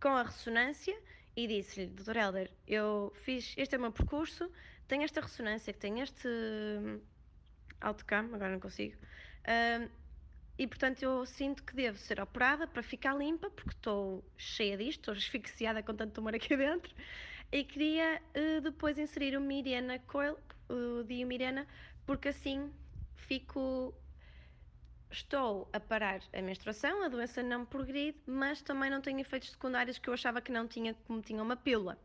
com 0.00 0.10
a 0.10 0.22
ressonância 0.22 0.96
e 1.34 1.48
disse-lhe: 1.48 1.88
Doutor 1.88 2.16
Helder, 2.16 2.50
eu 2.68 3.12
fiz, 3.24 3.52
este 3.56 3.74
é 3.74 3.78
o 3.78 3.80
meu 3.80 3.90
percurso, 3.90 4.48
tenho 4.86 5.02
esta 5.02 5.20
ressonância, 5.20 5.72
que 5.72 5.78
tem 5.80 6.00
este 6.00 6.28
hum, 6.28 7.00
autocam, 7.80 8.30
agora 8.32 8.52
não 8.52 8.60
consigo, 8.60 8.96
uh, 8.96 9.90
e 10.56 10.66
portanto 10.68 11.02
eu 11.02 11.26
sinto 11.26 11.64
que 11.64 11.74
devo 11.74 11.98
ser 11.98 12.20
operada 12.20 12.66
para 12.66 12.84
ficar 12.84 13.14
limpa, 13.14 13.50
porque 13.50 13.70
estou 13.70 14.24
cheia 14.36 14.76
disto, 14.76 15.00
estou 15.00 15.14
asfixiada 15.14 15.82
com 15.82 15.94
tanto 15.94 16.12
tumor 16.12 16.34
aqui 16.34 16.54
dentro, 16.56 16.94
e 17.50 17.64
queria 17.64 18.22
uh, 18.36 18.60
depois 18.60 18.98
inserir 18.98 19.36
o 19.36 19.40
Mirena 19.40 19.98
Coil, 19.98 20.38
o 20.68 21.02
Diomirena, 21.02 21.66
porque 22.06 22.28
assim 22.28 22.72
fico. 23.26 23.94
Estou 25.10 25.68
a 25.72 25.78
parar 25.78 26.20
a 26.32 26.42
menstruação, 26.42 27.04
a 27.04 27.08
doença 27.08 27.42
não 27.42 27.64
progride, 27.64 28.18
mas 28.26 28.60
também 28.60 28.90
não 28.90 29.00
tem 29.00 29.20
efeitos 29.20 29.50
secundários 29.50 29.98
que 29.98 30.08
eu 30.08 30.14
achava 30.14 30.40
que 30.40 30.50
não 30.50 30.66
tinha, 30.66 30.94
como 31.06 31.22
tinha 31.22 31.42
uma 31.42 31.56
pílula. 31.56 31.96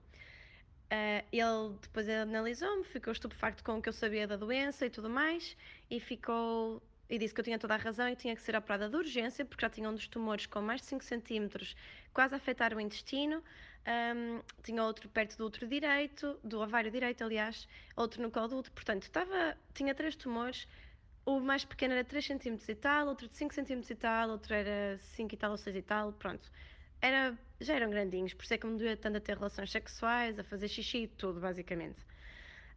Uh, 0.86 1.26
ele 1.32 1.78
depois 1.82 2.08
analisou-me, 2.08 2.84
ficou 2.84 3.12
estupefacto 3.12 3.64
com 3.64 3.78
o 3.78 3.82
que 3.82 3.90
eu 3.90 3.94
sabia 3.94 4.28
da 4.28 4.36
doença 4.36 4.86
e 4.86 4.90
tudo 4.90 5.10
mais, 5.10 5.58
e 5.90 6.00
ficou 6.00 6.82
e 7.12 7.18
disse 7.18 7.34
que 7.34 7.42
eu 7.42 7.44
tinha 7.44 7.60
toda 7.60 7.74
a 7.74 7.78
razão 7.78 8.08
e 8.08 8.16
tinha 8.16 8.34
que 8.34 8.42
ser 8.42 8.56
operada 8.56 8.88
de 8.90 8.96
urgência, 8.96 9.44
porque 9.44 9.66
já 9.66 9.70
tinha 9.70 9.90
um 9.90 9.94
dos 9.94 10.08
tumores 10.08 10.46
com 10.46 10.62
mais 10.62 10.80
de 10.80 10.88
5 10.88 11.04
centímetros, 11.04 11.76
quase 12.14 12.34
a 12.34 12.38
afetar 12.38 12.74
o 12.74 12.80
intestino. 12.80 13.44
Um, 14.16 14.42
tinha 14.64 14.82
outro 14.82 15.10
perto 15.10 15.38
do 15.38 15.46
útero 15.46 15.68
direito, 15.68 16.40
do 16.42 16.62
ovário 16.62 16.90
direito, 16.90 17.22
aliás, 17.22 17.68
outro 17.98 18.22
no 18.22 18.32
colo 18.32 18.48
do 18.48 18.58
útero. 18.60 18.74
Portanto, 18.74 19.04
estava, 19.04 19.58
tinha 19.74 19.94
três 19.94 20.16
tumores. 20.16 20.66
O 21.26 21.40
mais 21.40 21.64
pequeno 21.64 21.94
era 21.94 22.04
3 22.04 22.26
cm 22.26 22.58
e 22.68 22.76
tal, 22.76 23.08
outro 23.08 23.28
de 23.28 23.38
5 23.38 23.54
cm 23.54 23.82
e 23.90 23.96
tal, 23.96 24.30
outro 24.30 24.54
era 24.54 24.98
5 24.98 25.34
e 25.34 25.38
tal 25.38 25.52
ou 25.52 25.58
6 25.58 25.76
e 25.76 25.82
tal, 25.82 26.14
pronto. 26.14 26.52
Era, 27.00 27.38
já 27.60 27.76
eram 27.76 27.90
grandinhos, 27.90 28.34
por 28.34 28.44
isso 28.44 28.54
é 28.54 28.58
que 28.58 28.66
me 28.68 28.78
doía 28.78 28.98
tanto 28.98 29.18
a 29.18 29.22
ter 29.22 29.38
relações 29.38 29.72
sexuais, 29.72 30.38
a 30.38 30.44
fazer 30.44 30.68
xixi 30.68 31.04
e 31.04 31.08
tudo, 31.08 31.40
basicamente. 31.40 32.06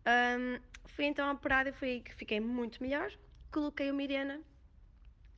Um, 0.06 0.60
fui 0.86 1.06
então 1.06 1.30
operada 1.32 1.70
e 1.70 1.72
foi 1.72 1.88
aí 1.88 2.00
que 2.00 2.14
fiquei 2.14 2.40
muito 2.40 2.82
melhor 2.82 3.10
coloquei 3.54 3.88
o 3.88 3.94
Mirena. 3.94 4.40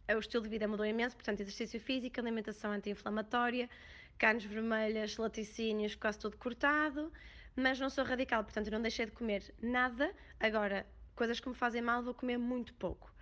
O 0.09 0.19
estilo 0.19 0.43
de 0.45 0.49
vida 0.49 0.67
mudou 0.67 0.87
imenso, 0.87 1.15
portanto, 1.15 1.41
exercício 1.41 1.79
físico, 1.79 2.19
alimentação 2.19 2.71
anti-inflamatória, 2.73 3.69
carnes 4.17 4.45
vermelhas, 4.45 5.19
laticínios, 5.19 5.95
quase 5.95 6.19
tudo 6.19 6.39
cortado, 6.39 7.13
mas 7.55 7.79
não 7.79 7.91
sou 7.91 8.05
radical, 8.05 8.43
portanto, 8.43 8.71
não 8.71 8.81
deixei 8.81 9.05
de 9.05 9.13
comer 9.13 9.55
nada. 9.61 10.15
Agora, 10.41 10.87
coisas 11.17 11.41
que 11.41 11.49
me 11.49 11.55
fazem 11.55 11.83
mal, 11.83 12.03
vou 12.03 12.15
comer 12.15 12.39
muito 12.39 12.73
pouco. 12.75 13.13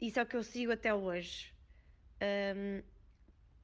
Isso 0.00 0.20
é 0.20 0.22
o 0.22 0.26
que 0.26 0.36
eu 0.36 0.42
sigo 0.42 0.72
até 0.72 0.92
hoje. 0.92 1.54
Um, 2.20 2.82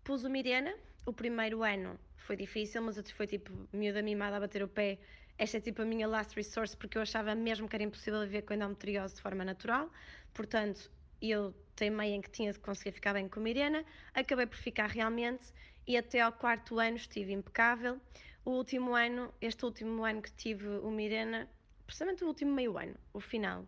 pus 0.03 0.25
o 0.25 0.31
Mirena, 0.31 0.75
o 1.05 1.13
primeiro 1.13 1.63
ano 1.63 1.99
foi 2.17 2.37
difícil, 2.37 2.81
mas 2.81 2.99
foi 3.11 3.27
tipo 3.27 3.53
miúda 3.73 4.01
mimada 4.01 4.37
a 4.37 4.41
bater 4.41 4.63
o 4.63 4.69
pé 4.69 4.99
esta 5.37 5.57
é 5.57 5.61
tipo 5.61 5.83
a 5.83 5.85
minha 5.85 6.07
last 6.07 6.35
resource 6.37 6.77
porque 6.77 6.97
eu 6.97 7.03
achava 7.03 7.35
mesmo 7.35 7.69
que 7.69 7.75
era 7.75 7.83
impossível 7.83 8.21
viver 8.21 8.43
com 8.43 8.55
endometriose 8.55 9.17
de 9.17 9.21
forma 9.21 9.45
natural. 9.45 9.91
Portanto, 10.33 10.91
eu 11.21 11.53
teimei 11.75 12.13
em 12.13 12.21
que 12.21 12.31
tinha 12.31 12.53
de 12.53 12.59
conseguir 12.61 12.93
ficar 12.93 13.13
bem 13.15 13.29
com 13.29 13.41
a 13.41 13.43
Mirena. 13.43 13.85
Acabei 14.15 14.47
por 14.47 14.57
ficar 14.57 14.89
realmente 14.89 15.53
e 15.87 15.97
até 15.97 16.21
ao 16.21 16.33
quarto 16.33 16.79
ano 16.79 16.97
estive 16.97 17.33
impecável. 17.33 18.01
O 18.45 18.53
último 18.53 18.95
ano, 18.95 19.35
este 19.41 19.65
último 19.65 20.05
ano 20.05 20.23
que 20.23 20.31
tive 20.33 20.69
o 20.69 20.91
Mirena, 20.91 21.49
precisamente 21.87 22.25
o 22.25 22.27
último 22.27 22.53
meio 22.53 22.77
ano, 22.79 22.95
o 23.13 23.21
final, 23.21 23.67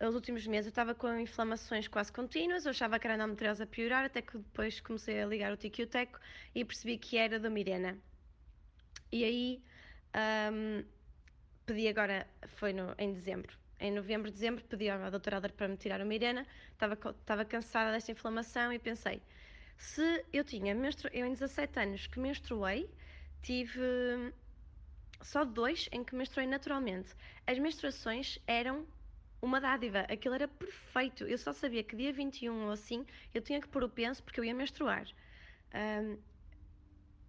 os 0.00 0.14
últimos 0.14 0.46
meses 0.46 0.66
eu 0.66 0.70
estava 0.70 0.94
com 0.94 1.18
inflamações 1.18 1.88
quase 1.88 2.12
contínuas, 2.12 2.64
eu 2.64 2.70
achava 2.70 2.98
que 2.98 3.06
era 3.06 3.16
endometriose 3.16 3.62
a 3.62 3.66
piorar, 3.66 4.04
até 4.04 4.20
que 4.20 4.36
depois 4.36 4.80
comecei 4.80 5.22
a 5.22 5.26
ligar 5.26 5.52
o 5.52 5.56
tico 5.56 5.80
e 5.80 5.84
o 5.84 5.86
teco 5.86 6.18
e 6.54 6.64
percebi 6.64 6.98
que 6.98 7.16
era 7.16 7.38
da 7.38 7.48
Mirena. 7.48 7.96
E 9.12 9.24
aí 9.24 9.62
um, 10.52 10.84
pedi 11.64 11.88
agora, 11.88 12.26
foi 12.56 12.72
no, 12.72 12.94
em 12.98 13.12
dezembro, 13.12 13.56
em 13.80 13.92
novembro, 13.92 14.30
dezembro, 14.30 14.64
pedi 14.64 14.88
à 14.88 15.10
doutora 15.10 15.36
Alder 15.36 15.52
para 15.52 15.68
me 15.68 15.76
tirar 15.76 16.00
uma 16.00 16.14
Irena, 16.14 16.46
estava, 16.72 16.94
estava 16.94 17.44
cansada 17.44 17.92
desta 17.92 18.12
inflamação 18.12 18.72
e 18.72 18.78
pensei, 18.78 19.22
se 19.76 20.24
eu 20.32 20.44
tinha, 20.44 20.76
eu 21.12 21.26
em 21.26 21.32
17 21.32 21.78
anos 21.78 22.06
que 22.06 22.18
menstruei, 22.18 22.90
tive 23.42 23.80
só 25.24 25.44
dois 25.44 25.88
em 25.90 26.04
que 26.04 26.14
menstruei 26.14 26.46
naturalmente. 26.46 27.14
As 27.46 27.58
menstruações 27.58 28.38
eram 28.46 28.86
uma 29.40 29.60
dádiva, 29.60 30.00
aquilo 30.00 30.34
era 30.34 30.46
perfeito. 30.46 31.24
Eu 31.24 31.38
só 31.38 31.52
sabia 31.52 31.82
que 31.82 31.96
dia 31.96 32.12
21 32.12 32.66
ou 32.66 32.70
assim 32.70 33.06
eu 33.34 33.42
tinha 33.42 33.60
que 33.60 33.68
pôr 33.68 33.82
o 33.82 33.88
penso 33.88 34.22
porque 34.22 34.38
eu 34.38 34.44
ia 34.44 34.54
menstruar. 34.54 35.06
Um, 35.74 36.18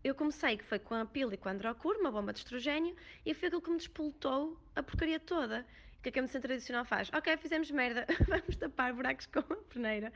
eu 0.04 0.14
comecei, 0.14 0.58
que 0.58 0.64
foi 0.64 0.78
com 0.78 0.94
a 0.94 1.06
pila 1.06 1.34
e 1.34 1.38
com 1.38 1.50
a 1.50 1.52
androcur, 1.52 1.96
uma 2.00 2.12
bomba 2.12 2.32
de 2.32 2.40
estrogênio, 2.40 2.96
e 3.26 3.34
foi 3.34 3.48
aquilo 3.48 3.62
que 3.62 3.72
me 3.72 3.78
despoltou 3.78 4.56
a 4.76 4.84
porcaria 4.84 5.20
toda. 5.20 5.66
O 5.98 6.02
que 6.04 6.20
a 6.20 6.22
medicina 6.22 6.42
tradicional 6.42 6.86
faz? 6.86 7.10
Ok, 7.12 7.36
fizemos 7.38 7.72
merda, 7.72 8.06
vamos 8.28 8.56
tapar 8.56 8.94
buracos 8.94 9.26
com 9.26 9.40
a 9.40 9.56
peneira. 9.74 10.14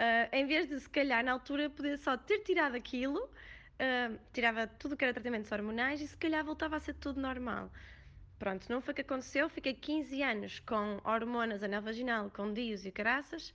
Uh, 0.00 0.34
em 0.34 0.46
vez 0.46 0.66
de, 0.68 0.80
se 0.80 0.88
calhar, 0.88 1.22
na 1.22 1.32
altura, 1.32 1.68
poder 1.68 1.98
só 1.98 2.16
ter 2.16 2.38
tirado 2.38 2.76
aquilo, 2.76 3.28
uh, 3.80 4.18
tirava 4.32 4.66
tudo 4.66 4.96
que 4.96 5.04
era 5.04 5.12
tratamentos 5.12 5.50
hormonais 5.52 6.00
e 6.00 6.08
se 6.08 6.16
calhar 6.16 6.44
voltava 6.44 6.76
a 6.76 6.80
ser 6.80 6.94
tudo 6.94 7.20
normal. 7.20 7.70
Pronto, 8.38 8.66
não 8.68 8.80
foi 8.80 8.92
o 8.92 8.94
que 8.94 9.00
aconteceu. 9.00 9.48
Fiquei 9.48 9.74
15 9.74 10.22
anos 10.22 10.60
com 10.60 11.00
hormonas 11.04 11.62
anel 11.62 11.82
vaginal, 11.82 12.30
com 12.30 12.52
dios 12.52 12.84
e 12.84 12.92
caraças, 12.92 13.54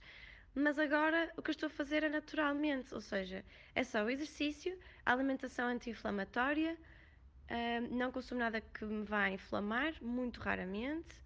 mas 0.54 0.78
agora 0.78 1.32
o 1.36 1.42
que 1.42 1.50
eu 1.50 1.52
estou 1.52 1.68
a 1.68 1.70
fazer 1.70 2.02
é 2.02 2.08
naturalmente, 2.08 2.94
ou 2.94 3.00
seja, 3.00 3.44
é 3.74 3.84
só 3.84 4.04
o 4.04 4.10
exercício, 4.10 4.76
a 5.06 5.12
alimentação 5.12 5.68
anti-inflamatória, 5.68 6.76
uh, 6.76 7.94
não 7.94 8.10
consumo 8.10 8.40
nada 8.40 8.60
que 8.60 8.84
me 8.84 9.04
vá 9.04 9.30
inflamar, 9.30 9.94
muito 10.02 10.40
raramente. 10.40 11.22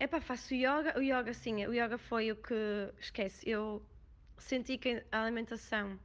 Epá, 0.00 0.20
faço 0.20 0.54
yoga, 0.54 0.96
o 0.96 1.02
yoga 1.02 1.34
sim, 1.34 1.66
o 1.66 1.72
yoga 1.72 1.98
foi 1.98 2.30
o 2.30 2.36
que, 2.36 2.54
esquece, 2.98 3.48
eu 3.48 3.84
senti 4.38 4.78
que 4.78 5.04
a 5.10 5.22
alimentação 5.22 5.98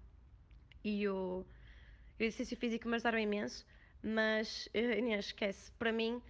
e 0.83 1.07
o, 1.07 1.45
o 2.23 2.27
exercício 2.27 2.55
físico 2.55 2.87
me 2.87 2.95
ajudaram 2.95 3.19
imenso, 3.19 3.65
mas 4.01 4.69
eh, 4.73 4.97
Inês, 4.99 5.25
esquece, 5.25 5.71
para 5.73 5.91
mim 5.91 6.21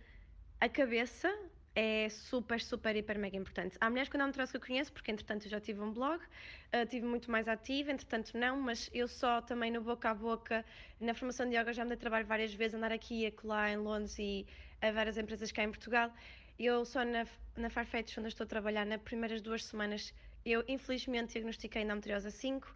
a 0.60 0.68
cabeça 0.68 1.32
é 1.76 2.08
super, 2.10 2.62
super, 2.62 2.96
hiper, 2.96 3.18
mega 3.18 3.38
importante. 3.38 3.78
Há 3.80 3.90
mulheres 3.90 4.10
com 4.10 4.18
endometriose 4.18 4.52
que 4.52 4.58
eu 4.58 4.62
conheço, 4.62 4.92
porque 4.92 5.12
entretanto 5.12 5.46
eu 5.46 5.52
já 5.52 5.60
tive 5.60 5.82
um 5.82 5.92
blog, 5.92 6.20
uh, 6.20 6.86
tive 6.88 7.06
muito 7.06 7.30
mais 7.32 7.48
ativa, 7.48 7.92
entretanto 7.92 8.38
não, 8.38 8.60
mas 8.60 8.90
eu 8.94 9.08
só 9.08 9.42
também 9.42 9.72
no 9.72 9.82
boca 9.82 10.10
a 10.12 10.14
boca, 10.14 10.64
na 11.00 11.14
formação 11.14 11.50
de 11.50 11.58
yoga 11.58 11.74
já 11.74 11.84
me 11.84 11.90
dei 11.90 11.98
trabalho 11.98 12.26
várias 12.26 12.54
vezes, 12.54 12.76
andar 12.76 12.92
aqui 12.92 13.24
e 13.24 13.26
acolá 13.28 13.72
em 13.72 13.78
Londres 13.78 14.18
e 14.20 14.46
a 14.82 14.92
várias 14.92 15.18
empresas 15.18 15.52
cá 15.52 15.64
em 15.64 15.70
Portugal. 15.70 16.12
Eu 16.60 16.86
só 16.86 17.04
na, 17.04 17.26
na 17.56 17.70
Farfetch, 17.70 18.18
onde 18.18 18.28
estou 18.28 18.46
a 18.46 18.48
trabalhar, 18.48 18.86
nas 18.86 19.02
primeiras 19.02 19.42
duas 19.42 19.66
semanas, 19.66 20.14
eu 20.46 20.64
infelizmente 20.68 21.34
diagnostiquei 21.34 21.82
endometriose 21.82 22.30
5, 22.32 22.74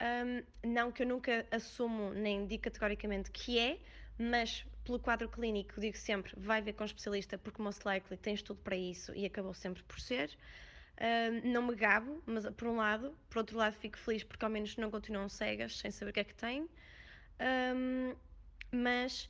um, 0.00 0.68
não 0.68 0.92
que 0.92 1.02
eu 1.02 1.06
nunca 1.06 1.46
assumo 1.50 2.12
nem 2.12 2.46
digo 2.46 2.62
categoricamente 2.62 3.30
que 3.30 3.58
é, 3.58 3.78
mas 4.18 4.64
pelo 4.84 4.98
quadro 4.98 5.28
clínico 5.28 5.80
digo 5.80 5.96
sempre, 5.96 6.32
vai 6.36 6.62
ver 6.62 6.72
com 6.72 6.82
um 6.82 6.86
especialista 6.86 7.36
porque 7.36 7.60
most 7.60 7.84
likely 7.84 8.16
tens 8.16 8.42
tudo 8.42 8.60
para 8.60 8.76
isso 8.76 9.12
e 9.14 9.26
acabou 9.26 9.54
sempre 9.54 9.82
por 9.82 10.00
ser. 10.00 10.30
Uh, 10.96 11.46
não 11.46 11.62
me 11.62 11.76
gabo, 11.76 12.22
mas 12.26 12.48
por 12.50 12.66
um 12.68 12.76
lado, 12.76 13.16
por 13.28 13.38
outro 13.38 13.56
lado 13.56 13.74
fico 13.74 13.96
feliz 13.98 14.24
porque 14.24 14.44
ao 14.44 14.50
menos 14.50 14.76
não 14.76 14.90
continuam 14.90 15.28
cegas 15.28 15.78
sem 15.78 15.90
saber 15.90 16.10
o 16.10 16.14
que 16.14 16.20
é 16.20 16.24
que 16.24 16.34
têm. 16.34 16.68
Um, 17.40 18.14
mas 18.72 19.28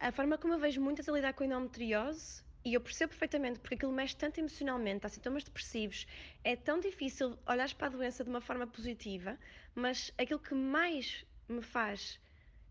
a 0.00 0.12
forma 0.12 0.38
como 0.38 0.54
eu 0.54 0.58
vejo 0.58 0.80
muitas 0.80 1.08
a 1.08 1.12
lidar 1.12 1.32
com 1.34 1.44
endometriose 1.44 2.42
e 2.64 2.74
eu 2.74 2.80
percebo 2.80 3.10
perfeitamente 3.10 3.58
porque 3.60 3.74
aquilo 3.74 3.92
mexe 3.92 4.16
tanto 4.16 4.38
emocionalmente, 4.38 5.06
há 5.06 5.08
sintomas 5.08 5.44
depressivos, 5.44 6.06
é 6.44 6.56
tão 6.56 6.80
difícil 6.80 7.38
olhar 7.46 7.72
para 7.74 7.86
a 7.86 7.90
doença 7.90 8.24
de 8.24 8.30
uma 8.30 8.40
forma 8.40 8.66
positiva, 8.66 9.38
mas 9.74 10.12
aquilo 10.18 10.40
que 10.40 10.54
mais 10.54 11.24
me 11.48 11.62
faz 11.62 12.20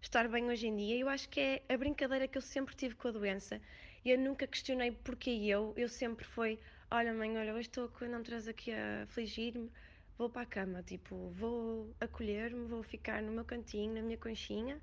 estar 0.02 0.28
bem 0.28 0.50
hoje 0.50 0.68
em 0.68 0.76
dia. 0.76 0.98
Eu 0.98 1.10
acho 1.10 1.28
que 1.30 1.40
é 1.40 1.64
a 1.70 1.78
brincadeira 1.78 2.28
que 2.28 2.38
eu 2.38 2.42
sempre 2.42 2.76
tive 2.76 2.96
com 2.96 3.08
a 3.08 3.12
doença. 3.12 3.62
Eu 4.06 4.18
nunca 4.18 4.48
questionei 4.48 4.92
porque 4.92 5.30
eu. 5.30 5.74
Eu 5.76 5.90
sempre 5.90 6.26
foi, 6.26 6.60
olha 6.90 7.14
mãe, 7.14 7.38
olha, 7.38 7.54
hoje 7.54 7.68
estou 7.68 7.90
com 7.90 8.06
não 8.06 8.24
traz 8.24 8.48
aqui 8.48 8.72
a 8.72 9.04
afligir-me. 9.04 9.70
vou 10.18 10.30
para 10.30 10.44
a 10.44 10.46
cama, 10.46 10.82
tipo, 10.84 11.30
vou 11.30 11.94
acolher-me, 12.00 12.66
vou 12.68 12.84
ficar 12.84 13.22
no 13.22 13.32
meu 13.32 13.46
cantinho, 13.46 13.94
na 13.94 14.02
minha 14.02 14.18
conchinha, 14.18 14.80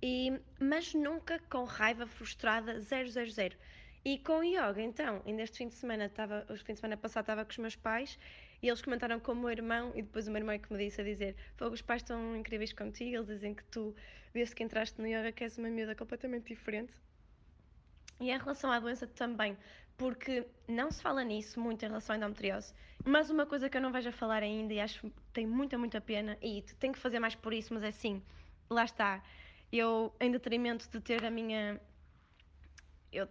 e, 0.00 0.32
mas 0.60 0.94
nunca 0.94 1.40
com 1.50 1.64
raiva 1.64 2.06
frustrada, 2.06 2.80
zero, 2.80 3.10
zero, 3.10 3.30
zero. 3.30 3.56
E 4.04 4.18
com 4.18 4.42
yoga, 4.42 4.80
então, 4.80 5.22
ainda 5.26 5.42
este 5.42 5.58
fim 5.58 5.68
de 5.68 5.74
semana, 5.74 6.06
estava, 6.06 6.46
o 6.48 6.56
fim 6.56 6.72
de 6.72 6.80
semana 6.80 6.96
passado 6.96 7.24
estava 7.24 7.44
com 7.44 7.50
os 7.50 7.58
meus 7.58 7.76
pais 7.76 8.18
e 8.62 8.68
eles 8.68 8.80
comentaram 8.80 9.18
com 9.20 9.32
o 9.32 9.36
meu 9.36 9.50
irmão 9.50 9.92
e 9.94 10.02
depois 10.02 10.26
o 10.28 10.30
meu 10.30 10.40
irmão 10.40 10.54
é 10.54 10.58
que 10.58 10.72
me 10.72 10.78
disse 10.78 11.00
a 11.00 11.04
dizer 11.04 11.36
Fogo, 11.56 11.74
os 11.74 11.82
pais 11.82 12.02
estão 12.02 12.36
incríveis 12.36 12.72
contigo, 12.72 13.16
eles 13.16 13.26
dizem 13.26 13.54
que 13.54 13.64
tu, 13.64 13.94
desde 14.32 14.54
que 14.54 14.62
entraste 14.62 15.00
no 15.00 15.06
yoga, 15.06 15.32
que 15.32 15.44
és 15.44 15.58
uma 15.58 15.68
miúda 15.68 15.94
completamente 15.94 16.48
diferente. 16.48 16.92
E 18.20 18.30
em 18.30 18.38
relação 18.38 18.70
à 18.70 18.80
doença 18.80 19.06
também, 19.06 19.56
porque 19.96 20.46
não 20.66 20.90
se 20.90 21.02
fala 21.02 21.22
nisso 21.22 21.60
muito 21.60 21.84
em 21.84 21.88
relação 21.88 22.14
à 22.14 22.16
endometriose, 22.16 22.72
mas 23.04 23.30
uma 23.30 23.46
coisa 23.46 23.68
que 23.68 23.76
eu 23.76 23.80
não 23.80 23.92
vejo 23.92 24.08
a 24.08 24.12
falar 24.12 24.42
ainda 24.42 24.72
e 24.72 24.80
acho 24.80 25.00
que 25.00 25.12
tem 25.32 25.46
muita, 25.46 25.78
muita 25.78 26.00
pena, 26.00 26.36
e 26.42 26.62
tenho 26.78 26.92
que 26.92 26.98
fazer 26.98 27.18
mais 27.18 27.34
por 27.34 27.52
isso, 27.52 27.72
mas 27.74 27.82
é 27.82 27.88
assim, 27.88 28.22
lá 28.68 28.84
está, 28.84 29.22
eu, 29.72 30.12
em 30.20 30.30
detrimento 30.30 30.88
de 30.90 31.00
ter 31.00 31.24
a 31.24 31.30
minha. 31.30 31.80
Eu 33.12 33.28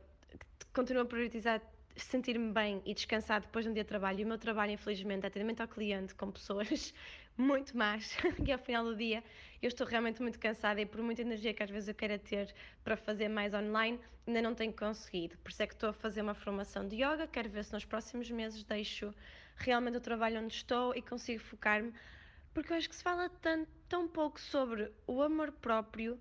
continuo 0.77 1.01
a 1.01 1.05
priorizar 1.07 1.59
sentir-me 1.95 2.53
bem 2.53 2.83
e 2.85 2.93
descansar 2.93 3.41
depois 3.41 3.65
de 3.65 3.71
um 3.71 3.73
dia 3.73 3.83
de 3.83 3.89
trabalho. 3.89 4.19
E 4.19 4.23
o 4.23 4.27
meu 4.27 4.37
trabalho, 4.37 4.73
infelizmente, 4.73 5.23
é 5.23 5.27
atendimento 5.27 5.61
ao 5.61 5.67
cliente 5.67 6.13
com 6.13 6.29
pessoas 6.29 6.93
muito 7.35 7.75
más, 7.75 8.15
e 8.45 8.51
ao 8.51 8.59
final 8.59 8.83
do 8.85 8.95
dia 8.95 9.23
eu 9.59 9.69
estou 9.69 9.87
realmente 9.87 10.21
muito 10.21 10.37
cansada 10.37 10.79
e 10.79 10.85
por 10.85 11.01
muita 11.01 11.23
energia 11.23 11.51
que 11.51 11.63
às 11.63 11.69
vezes 11.71 11.89
eu 11.89 11.95
queira 11.95 12.19
ter 12.19 12.53
para 12.83 12.95
fazer 12.95 13.27
mais 13.27 13.55
online, 13.55 13.99
ainda 14.27 14.39
não 14.39 14.53
tenho 14.53 14.71
conseguido. 14.71 15.35
Por 15.39 15.49
isso 15.49 15.63
é 15.63 15.65
que 15.65 15.73
estou 15.73 15.89
a 15.89 15.93
fazer 15.93 16.21
uma 16.21 16.35
formação 16.35 16.87
de 16.87 16.97
yoga, 16.97 17.25
quero 17.25 17.49
ver 17.49 17.65
se 17.65 17.73
nos 17.73 17.83
próximos 17.83 18.29
meses 18.29 18.63
deixo 18.63 19.11
realmente 19.55 19.97
o 19.97 20.01
trabalho 20.01 20.39
onde 20.39 20.53
estou 20.53 20.95
e 20.95 21.01
consigo 21.01 21.41
focar-me, 21.41 21.91
porque 22.53 22.71
eu 22.71 22.77
acho 22.77 22.87
que 22.87 22.95
se 22.95 23.01
fala 23.01 23.29
tão, 23.41 23.65
tão 23.89 24.07
pouco 24.07 24.39
sobre 24.39 24.91
o 25.07 25.23
amor 25.23 25.51
próprio, 25.53 26.19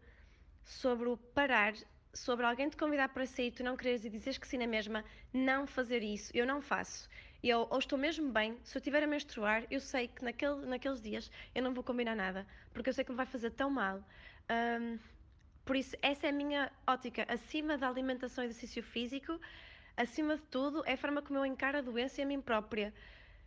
sobre 0.64 1.10
o 1.10 1.18
parar, 1.18 1.74
sobre 2.16 2.46
alguém 2.46 2.68
te 2.68 2.76
convidar 2.76 3.08
para 3.10 3.26
sair, 3.26 3.50
tu 3.50 3.62
não 3.62 3.76
quereres 3.76 4.04
e 4.04 4.10
dizes 4.10 4.38
que 4.38 4.48
sim 4.48 4.58
na 4.58 4.66
mesma, 4.66 5.04
não 5.32 5.66
fazer 5.66 6.02
isso. 6.02 6.32
Eu 6.34 6.46
não 6.46 6.60
faço. 6.60 7.08
Eu 7.42 7.66
ou 7.70 7.78
estou 7.78 7.98
mesmo 7.98 8.32
bem, 8.32 8.58
se 8.64 8.76
eu 8.76 8.80
estiver 8.80 9.02
a 9.02 9.06
menstruar, 9.06 9.64
eu 9.70 9.78
sei 9.78 10.08
que 10.08 10.24
naquele, 10.24 10.66
naqueles 10.66 11.00
dias 11.00 11.30
eu 11.54 11.62
não 11.62 11.74
vou 11.74 11.84
combinar 11.84 12.16
nada, 12.16 12.46
porque 12.72 12.88
eu 12.88 12.94
sei 12.94 13.04
que 13.04 13.10
me 13.10 13.16
vai 13.16 13.26
fazer 13.26 13.50
tão 13.50 13.70
mal. 13.70 14.02
Um, 14.50 14.98
por 15.64 15.76
isso, 15.76 15.96
essa 16.00 16.26
é 16.26 16.30
a 16.30 16.32
minha 16.32 16.72
ótica. 16.86 17.26
Acima 17.28 17.76
da 17.76 17.88
alimentação 17.88 18.44
e 18.44 18.46
exercício 18.46 18.82
físico, 18.82 19.38
acima 19.96 20.36
de 20.36 20.42
tudo, 20.42 20.82
é 20.86 20.92
a 20.92 20.96
forma 20.96 21.20
como 21.20 21.38
eu 21.38 21.46
encaro 21.46 21.78
a 21.78 21.80
doença 21.80 22.20
e 22.20 22.24
a 22.24 22.26
mim 22.26 22.40
própria. 22.40 22.94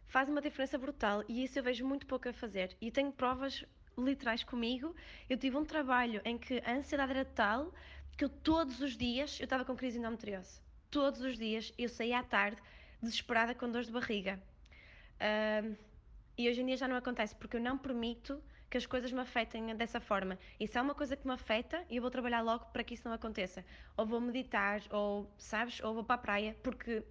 Faz 0.08 0.28
uma 0.28 0.42
diferença 0.42 0.78
brutal 0.78 1.24
e 1.28 1.44
isso 1.44 1.58
eu 1.58 1.64
vejo 1.64 1.86
muito 1.86 2.06
pouco 2.06 2.28
a 2.30 2.34
fazer. 2.34 2.76
E 2.82 2.92
tenho 2.92 3.12
provas 3.12 3.66
literais 3.98 4.44
comigo. 4.44 4.96
Eu 5.30 5.38
tive 5.38 5.58
um 5.58 5.66
trabalho 5.66 6.22
em 6.26 6.38
que 6.38 6.62
a 6.66 6.74
ansiedade 6.74 7.12
era 7.12 7.26
tal 7.26 7.74
que 8.20 8.26
eu 8.26 8.30
todos 8.30 8.82
os 8.82 8.98
dias 8.98 9.40
eu 9.40 9.46
estava 9.46 9.64
com 9.64 9.78
crise 9.78 9.98
endometriose. 9.98 10.60
Todos 10.92 11.22
os 11.22 11.38
dias 11.38 11.74
eu 11.78 11.88
saía 11.88 12.20
à 12.20 12.24
tarde 12.24 12.62
desesperada 13.02 13.56
com 13.56 13.72
dores 13.72 13.88
de 13.88 13.94
barriga. 13.94 14.38
E 16.38 16.50
hoje 16.50 16.62
em 16.62 16.66
dia 16.66 16.76
já 16.76 16.86
não 16.86 16.98
acontece 16.98 17.34
porque 17.34 17.56
eu 17.56 17.62
não 17.62 17.78
permito 17.78 18.44
que 18.70 18.78
as 18.78 18.86
coisas 18.86 19.14
me 19.14 19.22
afetem 19.22 19.74
dessa 19.74 20.02
forma. 20.02 20.38
E 20.60 20.68
se 20.68 20.78
há 20.78 20.82
uma 20.82 20.94
coisa 20.94 21.16
que 21.16 21.26
me 21.26 21.32
afeta, 21.34 21.86
eu 21.90 22.02
vou 22.02 22.12
trabalhar 22.12 22.42
logo 22.42 22.66
para 22.74 22.84
que 22.84 22.94
isso 22.94 23.08
não 23.08 23.16
aconteça. 23.16 23.64
Ou 23.96 24.06
vou 24.06 24.20
meditar, 24.20 24.82
ou, 24.90 25.34
sabes, 25.38 25.80
ou 25.80 25.94
vou 25.94 26.04
para 26.04 26.16
a 26.16 26.24
praia, 26.26 26.58
porque 26.62 27.02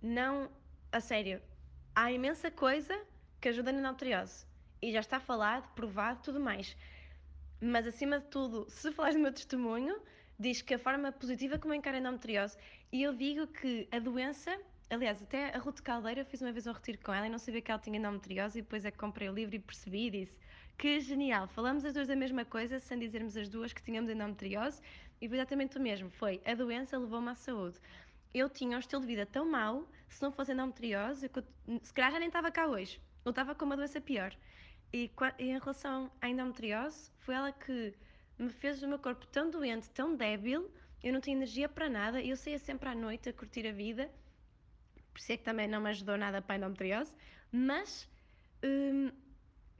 não, 0.00 0.48
a 0.92 1.00
sério, 1.00 1.42
há 1.96 2.12
imensa 2.12 2.48
coisa 2.48 2.96
que 3.40 3.48
ajuda 3.48 3.72
na 3.72 3.80
endometriose 3.80 4.46
e 4.80 4.92
já 4.92 5.00
está 5.00 5.18
falado, 5.18 5.68
provado, 5.74 6.20
tudo 6.22 6.38
mais. 6.38 6.76
Mas 7.60 7.88
acima 7.88 8.20
de 8.20 8.26
tudo, 8.26 8.70
se 8.70 8.92
falares 8.92 9.16
do 9.16 9.22
meu 9.22 9.32
testemunho, 9.32 10.00
diz 10.38 10.62
que 10.62 10.74
a 10.74 10.78
forma 10.78 11.10
positiva 11.10 11.58
como 11.58 11.74
encara 11.74 11.96
a 11.96 12.00
endometriose, 12.00 12.56
e 12.92 13.02
eu 13.02 13.12
digo 13.12 13.46
que 13.46 13.88
a 13.90 13.98
doença, 13.98 14.56
aliás, 14.88 15.20
até 15.22 15.54
a 15.54 15.58
Ruth 15.58 15.80
Caldeira, 15.80 16.24
fiz 16.24 16.40
uma 16.40 16.52
vez 16.52 16.66
um 16.66 16.72
retiro 16.72 16.98
com 16.98 17.12
ela 17.12 17.26
e 17.26 17.30
não 17.30 17.38
sabia 17.38 17.60
que 17.60 17.70
ela 17.70 17.80
tinha 17.80 17.98
endometriose, 17.98 18.58
e 18.58 18.62
depois 18.62 18.84
é 18.84 18.90
que 18.90 18.98
comprei 18.98 19.28
o 19.28 19.34
livro 19.34 19.56
e 19.56 19.58
percebi 19.58 20.06
e 20.06 20.10
disse 20.10 20.38
que 20.78 21.00
genial, 21.00 21.48
falamos 21.48 21.84
as 21.84 21.92
duas 21.92 22.06
da 22.06 22.14
mesma 22.14 22.44
coisa, 22.44 22.78
sem 22.78 23.00
dizermos 23.00 23.36
as 23.36 23.48
duas 23.48 23.72
que 23.72 23.82
tínhamos 23.82 24.08
endometriose, 24.08 24.80
e 25.20 25.28
foi 25.28 25.36
exatamente 25.36 25.76
o 25.76 25.80
mesmo, 25.80 26.08
foi 26.08 26.40
a 26.44 26.54
doença 26.54 26.96
levou-me 26.96 27.30
à 27.30 27.34
saúde. 27.34 27.80
Eu 28.32 28.48
tinha 28.48 28.76
um 28.76 28.80
estilo 28.80 29.00
de 29.00 29.08
vida 29.08 29.26
tão 29.26 29.44
mau, 29.44 29.88
se 30.08 30.22
não 30.22 30.30
fosse 30.30 30.52
endometriose, 30.52 31.28
eu, 31.34 31.80
se 31.82 31.92
calhar 31.92 32.12
já 32.12 32.20
nem 32.20 32.28
estava 32.28 32.52
cá 32.52 32.68
hoje, 32.68 33.00
eu 33.24 33.30
estava 33.30 33.56
com 33.56 33.64
uma 33.64 33.76
doença 33.76 34.00
pior. 34.00 34.32
E, 34.92 35.10
em 35.40 35.58
relação 35.58 36.12
à 36.20 36.28
endometriose, 36.28 37.10
foi 37.18 37.34
ela 37.34 37.50
que 37.50 37.92
me 38.38 38.50
fez 38.50 38.82
o 38.82 38.88
meu 38.88 38.98
corpo 38.98 39.26
tão 39.26 39.50
doente, 39.50 39.90
tão 39.90 40.14
débil, 40.14 40.70
eu 41.02 41.12
não 41.12 41.20
tinha 41.20 41.36
energia 41.36 41.68
para 41.68 41.88
nada, 41.88 42.22
eu 42.22 42.36
saía 42.36 42.58
sempre 42.58 42.88
à 42.88 42.94
noite 42.94 43.28
a 43.28 43.32
curtir 43.32 43.66
a 43.66 43.72
vida, 43.72 44.10
por 45.12 45.18
isso 45.18 45.32
é 45.32 45.36
que 45.36 45.44
também 45.44 45.66
não 45.66 45.80
me 45.80 45.90
ajudou 45.90 46.16
nada 46.16 46.40
para 46.40 46.54
a 46.54 46.58
endometriose, 46.58 47.12
mas 47.50 48.08
hum, 48.64 49.10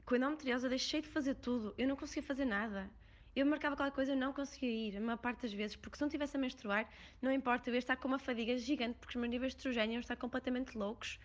com 0.05 0.15
a 0.15 0.17
endometriose 0.17 0.65
eu 0.65 0.69
deixei 0.69 1.01
de 1.01 1.07
fazer 1.07 1.35
tudo, 1.35 1.73
eu 1.77 1.87
não 1.87 1.95
conseguia 1.95 2.23
fazer 2.23 2.45
nada. 2.45 2.89
Eu 3.35 3.45
marcava 3.45 3.75
qualquer 3.75 3.93
coisa, 3.93 4.11
eu 4.13 4.17
não 4.17 4.33
conseguia 4.33 4.69
ir, 4.69 4.97
a 4.97 4.99
maior 4.99 5.17
parte 5.17 5.43
das 5.43 5.53
vezes, 5.53 5.75
porque 5.75 5.95
se 5.95 6.01
não 6.01 6.07
estivesse 6.07 6.35
a 6.35 6.39
menstruar, 6.39 6.89
não 7.21 7.31
importa, 7.31 7.69
eu 7.69 7.75
ia 7.75 7.79
estar 7.79 7.95
com 7.95 8.07
uma 8.07 8.19
fadiga 8.19 8.57
gigante, 8.57 8.97
porque 8.99 9.11
os 9.11 9.21
meus 9.21 9.29
níveis 9.29 9.53
de 9.53 9.57
estrogênio 9.59 9.93
iam 9.93 9.99
estar 10.01 10.15
completamente 10.15 10.77
loucos. 10.77 11.19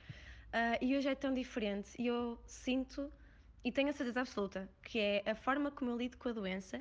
Uh, 0.51 0.79
e 0.81 0.97
hoje 0.97 1.09
é 1.09 1.15
tão 1.15 1.35
diferente, 1.35 1.91
e 1.99 2.07
eu 2.07 2.39
sinto 2.47 3.11
e 3.65 3.73
tenho 3.73 3.89
a 3.89 3.93
certeza 3.93 4.21
absoluta 4.21 4.69
que 4.83 5.01
é 5.01 5.23
a 5.27 5.35
forma 5.35 5.71
como 5.71 5.91
eu 5.91 5.97
lido 5.97 6.19
com 6.19 6.29
a 6.29 6.33
doença 6.33 6.81